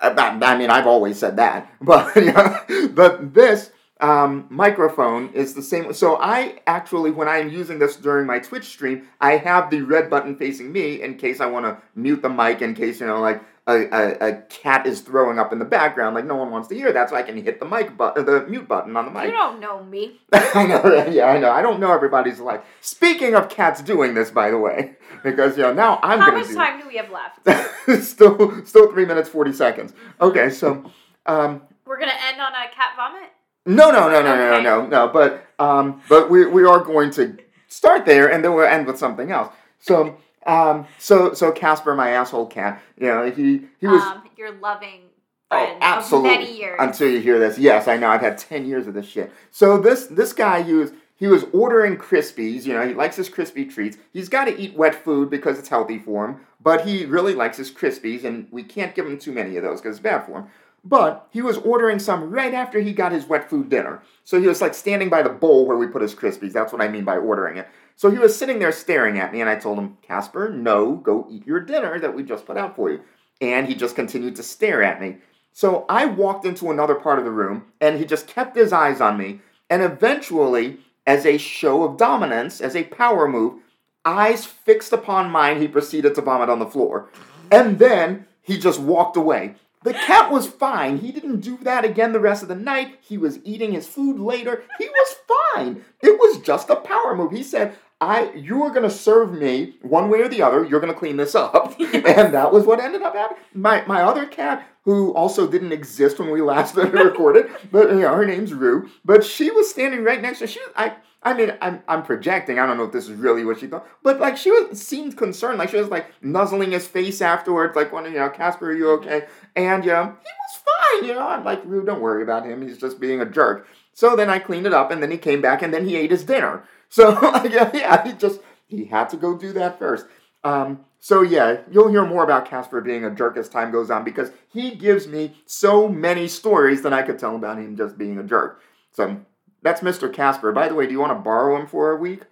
I, 0.00 0.08
I- 0.10 0.52
I 0.52 0.56
mean, 0.58 0.70
I've 0.70 0.86
always 0.86 1.18
said 1.18 1.36
that, 1.36 1.72
but 1.80 2.14
yeah, 2.16 2.64
but 2.90 3.32
this 3.34 3.70
um, 4.00 4.46
microphone 4.50 5.30
is 5.32 5.54
the 5.54 5.62
same. 5.62 5.92
So 5.94 6.16
I 6.20 6.58
actually, 6.66 7.10
when 7.12 7.28
I'm 7.28 7.48
using 7.48 7.78
this 7.78 7.96
during 7.96 8.26
my 8.26 8.38
Twitch 8.40 8.64
stream, 8.64 9.06
I 9.20 9.36
have 9.36 9.70
the 9.70 9.82
red 9.82 10.10
button 10.10 10.36
facing 10.36 10.72
me 10.72 11.00
in 11.00 11.16
case 11.16 11.40
I 11.40 11.46
want 11.46 11.64
to 11.66 11.78
mute 11.94 12.20
the 12.22 12.28
mic, 12.28 12.60
in 12.60 12.74
case 12.74 13.00
you 13.00 13.06
know, 13.06 13.20
like 13.20 13.40
a, 13.66 13.86
a, 13.86 14.28
a 14.28 14.32
cat 14.42 14.86
is 14.86 15.00
throwing 15.00 15.38
up 15.38 15.52
in 15.52 15.58
the 15.58 15.64
background, 15.64 16.14
like 16.14 16.26
no 16.26 16.36
one 16.36 16.50
wants 16.50 16.68
to 16.68 16.74
hear 16.74 16.92
that, 16.92 17.08
so 17.08 17.16
I 17.16 17.22
can 17.22 17.36
hit 17.42 17.60
the 17.60 17.66
mic 17.66 17.96
button, 17.96 18.26
the 18.26 18.44
mute 18.46 18.68
button 18.68 18.94
on 18.96 19.06
the 19.06 19.10
mic. 19.10 19.24
You 19.26 19.32
don't 19.32 19.58
know 19.58 19.82
me. 19.82 20.20
I 20.32 20.66
know, 20.66 21.06
yeah, 21.10 21.26
I 21.26 21.38
know. 21.38 21.50
I 21.50 21.62
don't 21.62 21.80
know 21.80 21.92
everybody's 21.92 22.40
life. 22.40 22.60
Speaking 22.82 23.34
of 23.34 23.48
cats 23.48 23.80
doing 23.80 24.12
this, 24.14 24.30
by 24.30 24.50
the 24.50 24.58
way, 24.58 24.96
because 25.24 25.56
you 25.56 25.62
know 25.62 25.72
now 25.72 25.98
I'm 26.02 26.20
How 26.20 26.32
much 26.32 26.48
do 26.48 26.54
time 26.54 26.80
do 26.80 26.86
we 26.86 26.96
have 26.96 27.10
left? 27.10 28.04
still 28.04 28.64
still 28.66 28.92
three 28.92 29.06
minutes 29.06 29.28
forty 29.30 29.52
seconds. 29.52 29.94
Okay, 30.20 30.50
so 30.50 30.90
um, 31.26 31.62
We're 31.86 31.98
gonna 31.98 32.12
end 32.28 32.40
on 32.40 32.52
a 32.52 32.68
cat 32.74 32.92
vomit. 32.96 33.30
no, 33.66 33.90
no, 33.90 34.10
no, 34.10 34.22
no, 34.22 34.36
no, 34.36 34.52
Okay. 34.54 34.62
no, 34.62 34.82
no, 34.82 34.86
no. 34.86 35.08
But 35.08 35.46
um, 35.58 36.02
but 36.08 36.28
we 36.30 36.44
we 36.46 36.64
are 36.66 36.80
going 36.84 37.10
to 37.12 37.38
start 37.68 38.04
there, 38.04 38.30
and 38.30 38.44
then 38.44 38.52
we'll 38.54 38.66
end 38.66 38.86
with 38.86 38.98
something 38.98 39.30
else. 39.32 39.52
So 39.80 40.18
um, 40.46 40.86
so 40.98 41.32
so 41.34 41.52
Casper, 41.52 41.94
my 41.94 42.10
asshole 42.10 42.46
cat, 42.46 42.82
you 42.98 43.06
know, 43.06 43.30
he 43.30 43.62
he 43.80 43.86
was. 43.86 44.02
um, 44.02 44.22
your 44.36 44.52
loving 44.52 45.02
Oh, 45.50 45.78
absolutely. 45.80 46.30
many 46.30 46.58
years. 46.58 46.76
Until 46.80 47.08
you 47.08 47.20
hear 47.20 47.38
this, 47.38 47.58
yes, 47.58 47.86
I 47.86 47.96
know. 47.96 48.08
I've 48.08 48.20
had 48.22 48.38
ten 48.38 48.66
years 48.66 48.86
of 48.88 48.94
this 48.94 49.06
shit. 49.06 49.30
So 49.50 49.78
this 49.78 50.06
this 50.06 50.32
guy, 50.32 50.62
he 50.62 50.72
was 50.72 50.92
he 51.16 51.28
was 51.28 51.44
ordering 51.52 51.96
Krispies. 51.96 52.64
You 52.64 52.74
know, 52.74 52.86
he 52.86 52.94
likes 52.94 53.14
his 53.16 53.28
crispy 53.28 53.64
treats. 53.64 53.96
He's 54.12 54.28
got 54.28 54.46
to 54.46 54.58
eat 54.58 54.74
wet 54.76 54.94
food 54.96 55.30
because 55.30 55.58
it's 55.58 55.68
healthy 55.68 55.98
for 55.98 56.24
him. 56.26 56.40
But 56.60 56.86
he 56.86 57.04
really 57.04 57.34
likes 57.34 57.58
his 57.58 57.70
Krispies, 57.70 58.24
and 58.24 58.48
we 58.50 58.62
can't 58.64 58.94
give 58.94 59.06
him 59.06 59.18
too 59.18 59.32
many 59.32 59.56
of 59.56 59.62
those 59.62 59.80
because 59.80 59.96
it's 59.96 60.02
bad 60.02 60.24
for 60.24 60.38
him. 60.40 60.46
But 60.84 61.26
he 61.30 61.40
was 61.40 61.56
ordering 61.58 61.98
some 61.98 62.30
right 62.30 62.52
after 62.52 62.78
he 62.78 62.92
got 62.92 63.12
his 63.12 63.26
wet 63.26 63.48
food 63.48 63.70
dinner. 63.70 64.02
So 64.22 64.38
he 64.38 64.46
was 64.46 64.60
like 64.60 64.74
standing 64.74 65.08
by 65.08 65.22
the 65.22 65.30
bowl 65.30 65.66
where 65.66 65.78
we 65.78 65.86
put 65.86 66.02
his 66.02 66.14
Krispies. 66.14 66.52
That's 66.52 66.72
what 66.72 66.82
I 66.82 66.88
mean 66.88 67.04
by 67.04 67.16
ordering 67.16 67.56
it. 67.56 67.68
So 67.96 68.10
he 68.10 68.18
was 68.18 68.36
sitting 68.36 68.58
there 68.58 68.72
staring 68.72 69.18
at 69.18 69.32
me, 69.32 69.40
and 69.40 69.48
I 69.48 69.56
told 69.56 69.78
him, 69.78 69.96
Casper, 70.02 70.50
no, 70.50 70.96
go 70.96 71.26
eat 71.30 71.46
your 71.46 71.60
dinner 71.60 71.98
that 72.00 72.14
we 72.14 72.22
just 72.22 72.44
put 72.44 72.58
out 72.58 72.76
for 72.76 72.90
you. 72.90 73.00
And 73.40 73.66
he 73.66 73.74
just 73.74 73.96
continued 73.96 74.36
to 74.36 74.42
stare 74.42 74.82
at 74.82 75.00
me. 75.00 75.18
So 75.52 75.86
I 75.88 76.06
walked 76.06 76.44
into 76.44 76.70
another 76.70 76.96
part 76.96 77.18
of 77.18 77.24
the 77.24 77.30
room, 77.30 77.66
and 77.80 77.98
he 77.98 78.04
just 78.04 78.26
kept 78.26 78.56
his 78.56 78.72
eyes 78.72 79.00
on 79.00 79.16
me. 79.16 79.40
And 79.70 79.82
eventually, 79.82 80.80
as 81.06 81.24
a 81.24 81.38
show 81.38 81.84
of 81.84 81.96
dominance, 81.96 82.60
as 82.60 82.74
a 82.74 82.84
power 82.84 83.28
move, 83.28 83.60
eyes 84.04 84.44
fixed 84.44 84.92
upon 84.92 85.30
mine, 85.30 85.60
he 85.60 85.68
proceeded 85.68 86.14
to 86.16 86.20
vomit 86.20 86.50
on 86.50 86.58
the 86.58 86.66
floor. 86.66 87.08
And 87.50 87.78
then 87.78 88.26
he 88.42 88.58
just 88.58 88.80
walked 88.80 89.16
away. 89.16 89.54
The 89.84 89.92
cat 89.92 90.32
was 90.32 90.46
fine. 90.46 90.98
He 90.98 91.12
didn't 91.12 91.40
do 91.40 91.58
that 91.58 91.84
again 91.84 92.12
the 92.12 92.20
rest 92.20 92.42
of 92.42 92.48
the 92.48 92.54
night. 92.54 92.98
He 93.02 93.18
was 93.18 93.38
eating 93.44 93.72
his 93.72 93.86
food 93.86 94.18
later. 94.18 94.64
He 94.78 94.88
was 94.88 95.16
fine. 95.54 95.84
It 96.00 96.18
was 96.18 96.40
just 96.40 96.70
a 96.70 96.76
power 96.76 97.14
move. 97.14 97.32
He 97.32 97.42
said, 97.42 97.76
I 98.00 98.32
you 98.32 98.62
are 98.64 98.70
gonna 98.70 98.90
serve 98.90 99.32
me 99.32 99.76
one 99.82 100.08
way 100.08 100.20
or 100.20 100.28
the 100.28 100.42
other, 100.42 100.64
you're 100.64 100.80
gonna 100.80 100.94
clean 100.94 101.18
this 101.18 101.34
up. 101.34 101.78
and 101.80 102.34
that 102.34 102.50
was 102.50 102.64
what 102.64 102.80
ended 102.80 103.02
up 103.02 103.14
happening. 103.14 103.42
My 103.52 103.84
my 103.86 104.02
other 104.02 104.26
cat, 104.26 104.66
who 104.84 105.12
also 105.14 105.46
didn't 105.46 105.72
exist 105.72 106.18
when 106.18 106.30
we 106.30 106.40
last 106.42 106.74
recorded, 106.76 107.50
but 107.72 107.90
you 107.90 108.00
know, 108.00 108.14
her 108.14 108.26
name's 108.26 108.52
Rue, 108.52 108.90
but 109.04 109.24
she 109.24 109.50
was 109.50 109.70
standing 109.70 110.04
right 110.04 110.20
next 110.20 110.40
to 110.40 110.46
she 110.46 110.60
was, 110.60 110.70
I 110.76 110.96
I 111.24 111.32
mean, 111.32 111.54
I'm, 111.62 111.82
I'm 111.88 112.02
projecting. 112.02 112.58
I 112.58 112.66
don't 112.66 112.76
know 112.76 112.84
if 112.84 112.92
this 112.92 113.08
is 113.08 113.12
really 113.12 113.46
what 113.46 113.58
she 113.58 113.66
thought, 113.66 113.86
but 114.02 114.20
like 114.20 114.36
she 114.36 114.50
was 114.50 114.80
seemed 114.80 115.16
concerned. 115.16 115.58
Like 115.58 115.70
she 115.70 115.78
was 115.78 115.88
like 115.88 116.12
nuzzling 116.22 116.72
his 116.72 116.86
face 116.86 117.22
afterwards, 117.22 117.74
like, 117.74 117.92
wondering, 117.92 118.14
you 118.14 118.20
know, 118.20 118.28
Casper, 118.28 118.70
are 118.70 118.74
you 118.74 118.84
mm-hmm. 118.84 119.08
okay?" 119.08 119.26
And 119.56 119.84
yeah, 119.84 120.04
he 120.04 120.12
was 120.12 120.62
fine. 120.66 121.08
You 121.08 121.14
know, 121.14 121.26
I'm 121.26 121.42
like, 121.42 121.62
"Rue, 121.64 121.84
don't 121.84 122.02
worry 122.02 122.22
about 122.22 122.44
him. 122.44 122.60
He's 122.60 122.76
just 122.76 123.00
being 123.00 123.22
a 123.22 123.26
jerk." 123.26 123.66
So 123.94 124.16
then 124.16 124.28
I 124.28 124.38
cleaned 124.38 124.66
it 124.66 124.74
up, 124.74 124.90
and 124.90 125.02
then 125.02 125.10
he 125.10 125.16
came 125.16 125.40
back, 125.40 125.62
and 125.62 125.72
then 125.72 125.86
he 125.86 125.96
ate 125.96 126.10
his 126.10 126.24
dinner. 126.24 126.64
So 126.90 127.10
yeah, 127.46 127.70
yeah, 127.74 128.06
he 128.06 128.12
just 128.12 128.38
he 128.66 128.84
had 128.84 129.08
to 129.08 129.16
go 129.16 129.36
do 129.36 129.52
that 129.54 129.80
first. 129.80 130.06
Um, 130.44 130.84
so 131.00 131.22
yeah, 131.22 131.58
you'll 131.70 131.88
hear 131.88 132.06
more 132.06 132.22
about 132.22 132.46
Casper 132.46 132.80
being 132.80 133.04
a 133.04 133.10
jerk 133.10 133.36
as 133.36 133.48
time 133.48 133.72
goes 133.72 133.90
on 133.90 134.04
because 134.04 134.30
he 134.48 134.74
gives 134.74 135.08
me 135.08 135.34
so 135.46 135.88
many 135.88 136.28
stories 136.28 136.82
that 136.82 136.92
I 136.92 137.02
could 137.02 137.18
tell 137.18 137.34
about 137.34 137.58
him 137.58 137.76
just 137.76 137.98
being 137.98 138.18
a 138.18 138.22
jerk. 138.22 138.62
So 138.92 139.20
that's 139.62 139.80
Mr. 139.80 140.12
Casper. 140.12 140.52
By 140.52 140.68
the 140.68 140.74
way, 140.74 140.86
do 140.86 140.92
you 140.92 141.00
want 141.00 141.12
to 141.12 141.22
borrow 141.22 141.60
him 141.60 141.66
for 141.66 141.90
a 141.90 141.96
week? 141.96 142.22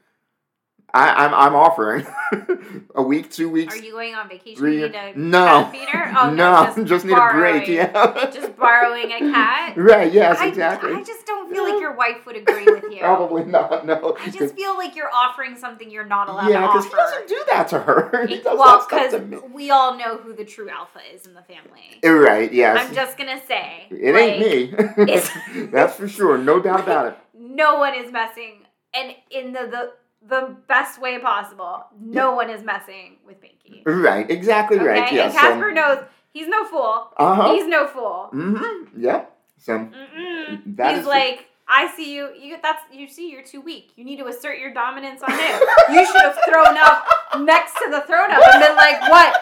I, 0.94 1.24
I'm 1.24 1.32
I'm 1.34 1.54
offering 1.54 2.06
a 2.94 3.02
week, 3.02 3.30
two 3.30 3.48
weeks. 3.48 3.74
Are 3.74 3.78
you 3.78 3.92
going 3.92 4.14
on 4.14 4.28
vacation? 4.28 4.56
three- 4.56 4.80
You 4.80 4.88
need 4.88 4.94
a 4.94 5.18
no. 5.18 5.68
feeder? 5.72 6.00
Oh, 6.14 6.30
no, 6.30 6.66
just, 6.66 6.84
just, 6.86 7.04
need 7.06 7.16
a 7.16 7.32
break. 7.32 7.66
Yeah. 7.66 8.30
Just 8.32 8.54
borrowing 8.56 9.10
a 9.10 9.18
cat. 9.18 9.76
right. 9.78 10.12
Yes. 10.12 10.38
I, 10.38 10.48
exactly. 10.48 10.92
I 10.92 11.02
just 11.02 11.24
don't 11.26 11.50
feel 11.50 11.64
like 11.64 11.80
your 11.80 11.94
wife 11.94 12.26
would 12.26 12.36
agree 12.36 12.66
with 12.66 12.84
you. 12.92 12.98
Probably 13.00 13.44
not. 13.44 13.86
No. 13.86 14.16
I 14.20 14.28
just 14.28 14.54
feel 14.54 14.76
like 14.76 14.94
you're 14.94 15.10
offering 15.12 15.56
something 15.56 15.90
you're 15.90 16.04
not 16.04 16.28
allowed 16.28 16.50
yeah, 16.50 16.66
because 16.66 16.84
he 16.84 16.90
doesn't 16.90 17.28
do 17.28 17.42
that 17.48 17.68
to 17.68 17.78
her. 17.78 18.26
He 18.26 18.36
does 18.36 18.58
well, 18.58 18.78
that 18.78 18.82
stuff 18.84 19.10
to 19.12 19.18
because 19.20 19.50
we 19.52 19.70
all 19.70 19.96
know 19.96 20.18
who 20.18 20.34
the 20.34 20.44
true 20.44 20.68
alpha 20.68 21.00
is 21.14 21.26
in 21.26 21.32
the 21.32 21.42
family. 21.42 22.00
Uh, 22.04 22.12
right. 22.12 22.52
Yes. 22.52 22.86
I'm 22.86 22.94
just 22.94 23.16
gonna 23.16 23.40
say 23.48 23.86
it 23.90 24.14
like, 24.14 24.42
ain't 24.42 25.56
me. 25.56 25.64
That's 25.72 25.94
for 25.94 26.08
sure. 26.08 26.36
No 26.36 26.60
doubt 26.60 26.80
about 26.80 27.06
it. 27.06 27.18
No 27.34 27.78
one 27.78 27.94
is 27.94 28.12
messing, 28.12 28.66
and 28.94 29.14
in 29.30 29.52
the 29.52 29.66
the 29.66 29.92
the 30.28 30.56
best 30.68 31.00
way 31.00 31.18
possible. 31.18 31.84
No 32.00 32.34
one 32.34 32.48
is 32.50 32.62
messing 32.62 33.16
with 33.26 33.36
Binky. 33.40 33.82
Right. 33.84 34.30
Exactly 34.30 34.78
Okay, 34.78 34.86
right. 34.86 35.12
Yeah. 35.12 35.24
and 35.26 35.32
Casper 35.34 35.72
knows 35.72 36.04
he's 36.32 36.48
no 36.48 36.64
fool. 36.64 37.08
Uh 37.16 37.34
huh. 37.34 37.52
He's 37.54 37.66
no 37.66 37.86
fool. 37.86 38.30
Mm-hmm. 38.32 39.00
Yep. 39.02 39.36
So 39.58 39.72
Mm-mm. 39.78 40.76
That 40.76 40.90
he's 40.92 41.00
is- 41.00 41.06
like, 41.06 41.46
I 41.68 41.86
see 41.96 42.14
you. 42.14 42.30
You 42.38 42.56
that's 42.62 42.82
you 42.92 43.08
see 43.08 43.30
you're 43.30 43.42
too 43.44 43.60
weak. 43.60 43.92
You 43.96 44.04
need 44.04 44.18
to 44.18 44.26
assert 44.26 44.58
your 44.58 44.72
dominance 44.74 45.22
on 45.22 45.30
him. 45.30 45.60
you 45.92 46.04
should 46.06 46.20
have 46.20 46.38
thrown 46.48 46.76
up 46.76 47.06
next 47.40 47.72
to 47.74 47.88
the 47.90 48.00
thrown 48.02 48.30
up 48.30 48.42
and 48.52 48.62
been 48.62 48.76
like, 48.76 49.00
what? 49.08 49.36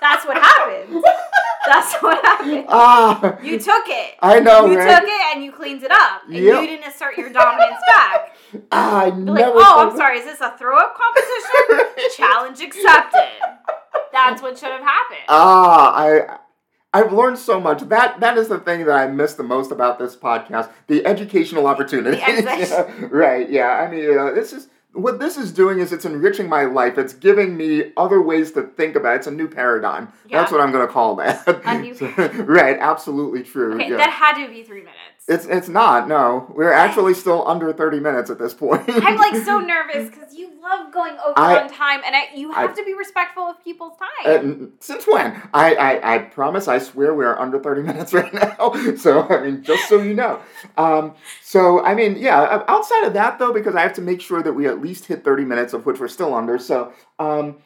That's 0.00 0.26
what 0.26 0.36
happened. 0.36 1.02
That's 1.66 1.94
what 2.02 2.24
happened. 2.24 2.64
ah, 2.68 3.38
You 3.42 3.58
took 3.58 3.84
it. 3.88 4.14
I 4.20 4.40
know, 4.40 4.66
you 4.66 4.78
right? 4.78 5.00
took 5.00 5.08
it 5.08 5.34
and 5.36 5.44
you 5.44 5.52
cleaned 5.52 5.82
it 5.82 5.90
up. 5.90 6.22
And 6.26 6.34
Yep. 6.34 6.60
you 6.62 6.66
didn't 6.66 6.86
assert 6.86 7.16
your 7.16 7.30
dominance 7.30 7.80
back. 7.94 8.36
Ah, 8.70 9.02
I 9.02 9.06
You're 9.06 9.14
like, 9.16 9.34
never. 9.46 9.52
oh, 9.56 9.88
I'm 9.90 9.96
sorry, 9.96 10.18
is 10.18 10.24
this 10.26 10.40
a 10.40 10.56
throw 10.56 10.78
up 10.78 10.94
competition? 10.96 12.10
Challenge 12.16 12.60
accepted. 12.60 13.28
That's 14.12 14.40
what 14.42 14.56
should 14.56 14.68
have 14.70 14.80
happened. 14.82 15.24
Ah, 15.28 15.92
I. 15.96 16.38
I've 16.92 17.12
learned 17.12 17.38
so 17.38 17.58
much. 17.58 17.80
That 17.88 18.20
that 18.20 18.38
is 18.38 18.46
the 18.46 18.60
thing 18.60 18.84
that 18.84 18.94
I 18.94 19.08
miss 19.08 19.34
the 19.34 19.42
most 19.42 19.72
about 19.72 19.98
this 19.98 20.14
podcast: 20.14 20.70
the 20.86 21.04
educational 21.04 21.66
opportunity. 21.66 22.18
The 22.18 22.22
Yeah, 23.00 23.06
right? 23.10 23.50
Yeah. 23.50 23.70
I 23.70 23.90
mean, 23.90 24.16
uh, 24.16 24.30
this 24.30 24.52
is 24.52 24.68
what 24.94 25.18
this 25.18 25.36
is 25.36 25.52
doing 25.52 25.80
is 25.80 25.92
it's 25.92 26.04
enriching 26.04 26.48
my 26.48 26.64
life. 26.64 26.98
It's 26.98 27.12
giving 27.12 27.56
me 27.56 27.92
other 27.96 28.22
ways 28.22 28.52
to 28.52 28.62
think 28.62 28.96
about 28.96 29.14
it. 29.14 29.16
It's 29.18 29.26
a 29.26 29.30
new 29.32 29.48
paradigm. 29.48 30.12
Yeah. 30.26 30.38
That's 30.40 30.52
what 30.52 30.60
I'm 30.60 30.72
going 30.72 30.86
to 30.86 30.92
call 30.92 31.16
that. 31.16 31.46
A 31.66 31.78
new 31.80 31.94
So- 31.94 32.06
right, 32.46 32.76
absolutely 32.78 33.42
true. 33.42 33.74
Okay, 33.74 33.90
yeah. 33.90 33.96
that 33.96 34.10
had 34.10 34.44
to 34.44 34.50
be 34.50 34.62
three 34.62 34.80
minutes. 34.80 34.94
It's 35.26 35.46
it's 35.46 35.68
not. 35.70 36.06
No, 36.06 36.52
we're 36.54 36.70
actually 36.72 37.14
still 37.14 37.48
under 37.48 37.72
thirty 37.72 37.98
minutes 37.98 38.28
at 38.28 38.38
this 38.38 38.52
point. 38.52 38.82
I'm 38.88 39.16
like 39.16 39.34
so 39.42 39.58
nervous 39.74 40.10
because 40.10 40.34
you 40.34 40.50
love 40.62 40.92
going 40.92 41.14
over 41.14 41.32
I- 41.38 41.62
on 41.62 41.70
time, 41.70 42.02
and 42.04 42.14
I, 42.14 42.24
you 42.36 42.52
have 42.52 42.72
I- 42.72 42.74
to 42.74 42.84
be 42.84 42.92
respectful 42.92 43.44
of 43.44 43.62
people's 43.64 43.94
Uh, 44.26 44.32
time. 44.34 44.36
n- 44.50 44.72
since 44.80 45.06
when? 45.06 45.40
I, 45.54 45.74
I 45.76 46.14
I 46.14 46.18
promise. 46.18 46.68
I 46.68 46.78
swear 46.78 47.14
we 47.14 47.24
are 47.24 47.38
under 47.40 47.58
thirty 47.58 47.80
minutes 47.90 48.12
right 48.12 48.34
now. 48.34 48.72
So 48.96 49.22
I 49.26 49.40
mean, 49.44 49.62
just 49.62 49.88
so 49.88 50.02
you 50.02 50.12
know. 50.12 50.40
Um. 50.76 51.14
So 51.42 51.82
I 51.82 51.94
mean, 51.94 52.16
yeah. 52.18 52.40
uh, 52.42 52.64
Outside 52.68 53.04
of 53.04 53.14
that, 53.14 53.38
though, 53.38 53.52
because 53.54 53.74
I 53.74 53.80
have 53.80 53.94
to 53.94 54.02
make 54.02 54.20
sure 54.20 54.42
that 54.42 54.52
we 54.52 54.66
at 54.68 54.82
least 54.82 55.06
hit 55.06 55.24
thirty 55.24 55.46
minutes, 55.46 55.72
of 55.72 55.86
which 55.86 56.00
we're 56.00 56.08
still 56.08 56.34
under. 56.34 56.58
So 56.58 56.92
um, 57.18 57.56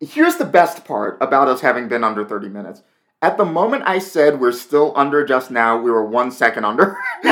here's 0.00 0.36
the 0.36 0.44
best 0.44 0.84
part 0.84 1.16
about 1.22 1.48
us 1.48 1.62
having 1.62 1.88
been 1.88 2.04
under 2.04 2.26
thirty 2.26 2.50
minutes. 2.50 2.82
At 3.22 3.38
the 3.38 3.44
moment 3.46 3.84
I 3.86 3.98
said 3.98 4.40
we're 4.40 4.52
still 4.52 4.92
under 4.94 5.24
just 5.24 5.50
now, 5.50 5.80
we 5.80 5.90
were 5.90 6.04
one 6.04 6.30
second 6.30 6.64
under. 6.66 6.98
so, 7.22 7.28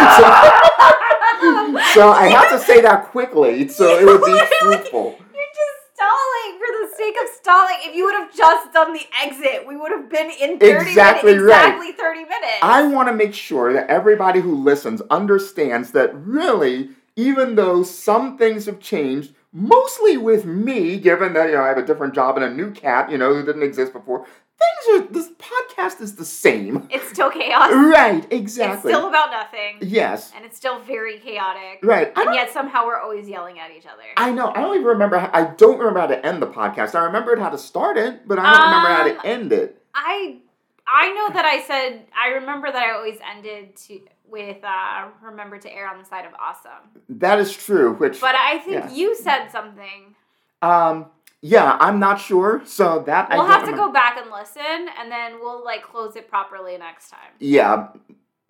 so 1.92 2.10
I 2.10 2.28
have 2.32 2.50
to 2.50 2.58
say 2.58 2.80
that 2.80 3.08
quickly, 3.10 3.68
so 3.68 3.98
it 3.98 4.06
would 4.06 4.24
be 4.24 4.40
truthful. 4.60 5.16
You're 5.18 5.52
just 5.52 5.94
stalling 5.94 6.58
for 6.58 6.86
the 6.86 6.88
sake 6.96 7.14
of 7.22 7.28
stalling. 7.34 7.76
If 7.82 7.94
you 7.94 8.06
would 8.06 8.14
have 8.14 8.34
just 8.34 8.72
done 8.72 8.94
the 8.94 9.02
exit, 9.22 9.66
we 9.68 9.76
would 9.76 9.92
have 9.92 10.08
been 10.08 10.30
in 10.30 10.58
30 10.58 10.88
Exactly 10.88 11.32
minutes, 11.34 11.52
right. 11.52 11.68
exactly 11.68 11.92
30 11.92 12.18
minutes. 12.20 12.58
I 12.62 12.86
want 12.86 13.08
to 13.08 13.14
make 13.14 13.34
sure 13.34 13.74
that 13.74 13.90
everybody 13.90 14.40
who 14.40 14.54
listens 14.56 15.02
understands 15.10 15.90
that 15.90 16.14
really, 16.14 16.90
even 17.14 17.56
though 17.56 17.82
some 17.82 18.38
things 18.38 18.64
have 18.64 18.80
changed, 18.80 19.34
mostly 19.52 20.16
with 20.16 20.46
me, 20.46 20.98
given 20.98 21.34
that 21.34 21.50
you 21.50 21.56
know 21.56 21.62
I 21.62 21.68
have 21.68 21.78
a 21.78 21.84
different 21.84 22.14
job 22.14 22.36
and 22.38 22.44
a 22.46 22.50
new 22.50 22.70
cat, 22.70 23.10
you 23.10 23.18
know, 23.18 23.34
who 23.34 23.44
didn't 23.44 23.62
exist 23.62 23.92
before, 23.92 24.26
things 24.58 25.02
are 25.02 25.12
this 25.12 25.28
podcast 25.38 26.00
is 26.00 26.16
the 26.16 26.24
same. 26.24 26.88
it's 26.90 27.08
still 27.08 27.30
chaos. 27.30 27.70
Right, 27.72 28.24
It's 28.24 28.32
exactly. 28.32 28.92
still 28.92 29.08
about 29.08 29.30
nothing. 29.30 29.78
yes. 29.80 30.32
And 30.34 30.44
it's 30.44 30.56
still 30.56 30.80
very 30.80 31.18
chaotic. 31.18 31.80
Right. 31.82 32.12
And 32.16 32.34
yet 32.34 32.50
somehow 32.50 32.86
we're 32.86 33.00
always 33.00 33.28
yelling 33.28 33.58
at 33.58 33.70
each 33.70 33.86
other. 33.86 34.02
I 34.16 34.30
know. 34.30 34.48
I 34.54 34.60
don't 34.60 34.74
even 34.74 34.86
remember. 34.86 35.18
How, 35.18 35.30
I 35.32 35.44
don't 35.54 35.78
remember 35.78 36.00
how 36.00 36.06
to 36.06 36.24
end 36.26 36.40
the 36.40 36.46
podcast. 36.46 36.94
I 36.94 37.04
remembered 37.04 37.38
how 37.38 37.50
to 37.50 37.58
start 37.58 37.96
it, 37.96 38.26
but 38.26 38.38
I 38.38 38.42
don't 38.52 38.62
remember 38.64 38.88
how 38.88 39.08
Um, 39.08 39.20
to 39.22 39.26
end 39.26 39.52
it. 39.52 39.82
I 39.94 40.38
I 40.86 41.12
know 41.14 41.32
that 41.34 41.44
I 41.44 41.62
said 41.62 42.06
I 42.16 42.28
remember 42.34 42.70
that 42.70 42.82
I 42.82 42.92
always 42.94 43.18
ended 43.34 43.74
to 43.88 44.00
with 44.28 44.62
uh 44.64 45.08
remember 45.22 45.58
to 45.58 45.72
err 45.72 45.88
on 45.88 45.98
the 45.98 46.04
side 46.04 46.24
of 46.26 46.32
awesome. 46.40 47.02
That 47.08 47.38
is 47.38 47.54
true. 47.56 47.94
Which, 47.94 48.20
But 48.20 48.34
I 48.34 48.58
think 48.58 48.76
Yeah. 48.84 48.92
you 48.92 49.14
said 49.16 49.48
something. 49.50 50.14
um, 50.62 51.06
yeah, 51.46 51.76
I'm 51.78 51.98
not 52.00 52.18
sure. 52.20 52.62
So 52.64 53.02
that 53.06 53.28
We'll 53.30 53.44
have 53.44 53.60
to 53.64 53.70
remember. 53.72 53.86
go 53.88 53.92
back 53.92 54.16
and 54.18 54.30
listen 54.30 54.88
and 54.98 55.12
then 55.12 55.38
we'll 55.40 55.62
like 55.62 55.82
close 55.82 56.16
it 56.16 56.28
properly 56.30 56.78
next 56.78 57.10
time. 57.10 57.32
Yeah, 57.38 57.88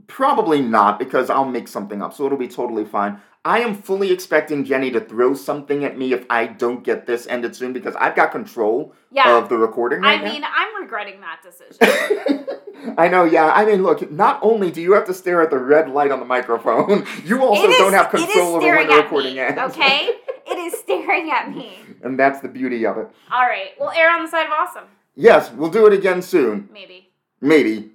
probably 0.07 0.62
not 0.62 0.98
because 1.00 1.28
I'll 1.28 1.44
make 1.44 1.66
something 1.66 2.00
up, 2.00 2.14
so 2.14 2.24
it'll 2.26 2.38
be 2.38 2.46
totally 2.48 2.85
fine. 2.85 3.20
I 3.46 3.61
am 3.61 3.74
fully 3.74 4.11
expecting 4.11 4.64
Jenny 4.64 4.90
to 4.92 5.00
throw 5.00 5.35
something 5.35 5.85
at 5.85 5.98
me 5.98 6.12
if 6.14 6.24
I 6.30 6.46
don't 6.46 6.83
get 6.83 7.07
this 7.07 7.26
ended 7.26 7.54
soon 7.57 7.72
because 7.74 7.94
I've 7.96 8.14
got 8.14 8.30
control 8.33 8.94
Yeah. 9.11 9.37
of 9.37 9.48
the 9.50 9.59
recording 9.59 10.02
I 10.02 10.14
right 10.14 10.24
now. 10.24 10.33
mean, 10.33 10.44
I'm 10.44 10.80
regretting 10.83 11.20
that 11.20 11.40
decision. 11.42 12.46
I 12.98 13.09
know, 13.09 13.24
yeah. 13.24 13.50
I 13.52 13.64
mean, 13.66 13.83
look, 13.83 14.11
not 14.11 14.38
only 14.42 14.70
do 14.70 14.80
you 14.80 14.92
have 14.92 15.04
to 15.07 15.14
stare 15.14 15.42
at 15.42 15.50
the 15.50 15.59
red 15.59 15.90
light 15.90 16.11
on 16.11 16.20
the 16.20 16.26
microphone, 16.26 17.07
you 17.24 17.42
also 17.44 17.68
is- 17.68 17.76
don't 17.76 17.92
have 17.92 18.09
control 18.11 18.57
over 18.57 18.66
when 18.66 18.88
the 18.88 18.94
recording 18.96 19.35
me, 19.35 19.40
ends. 19.40 19.59
Okay? 19.74 20.11
it 20.46 20.59
is 20.59 20.78
staring 20.78 21.30
at 21.30 21.50
me. 21.50 21.78
And 22.02 22.18
that's 22.18 22.40
the 22.40 22.48
beauty 22.48 22.85
of 22.87 22.98
it. 22.98 23.09
All 23.33 23.42
right. 23.42 23.70
We'll 23.78 23.90
err 23.90 24.11
on 24.11 24.22
the 24.24 24.30
side 24.30 24.46
of 24.46 24.52
awesome. 24.52 24.85
Yes, 25.16 25.50
we'll 25.52 25.70
do 25.70 25.87
it 25.87 25.92
again 25.92 26.22
soon. 26.22 26.68
Maybe. 26.72 27.11
Maybe. 27.40 27.90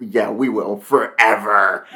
Yeah, 0.00 0.30
we 0.30 0.48
will. 0.48 0.78
Forever. 0.78 1.86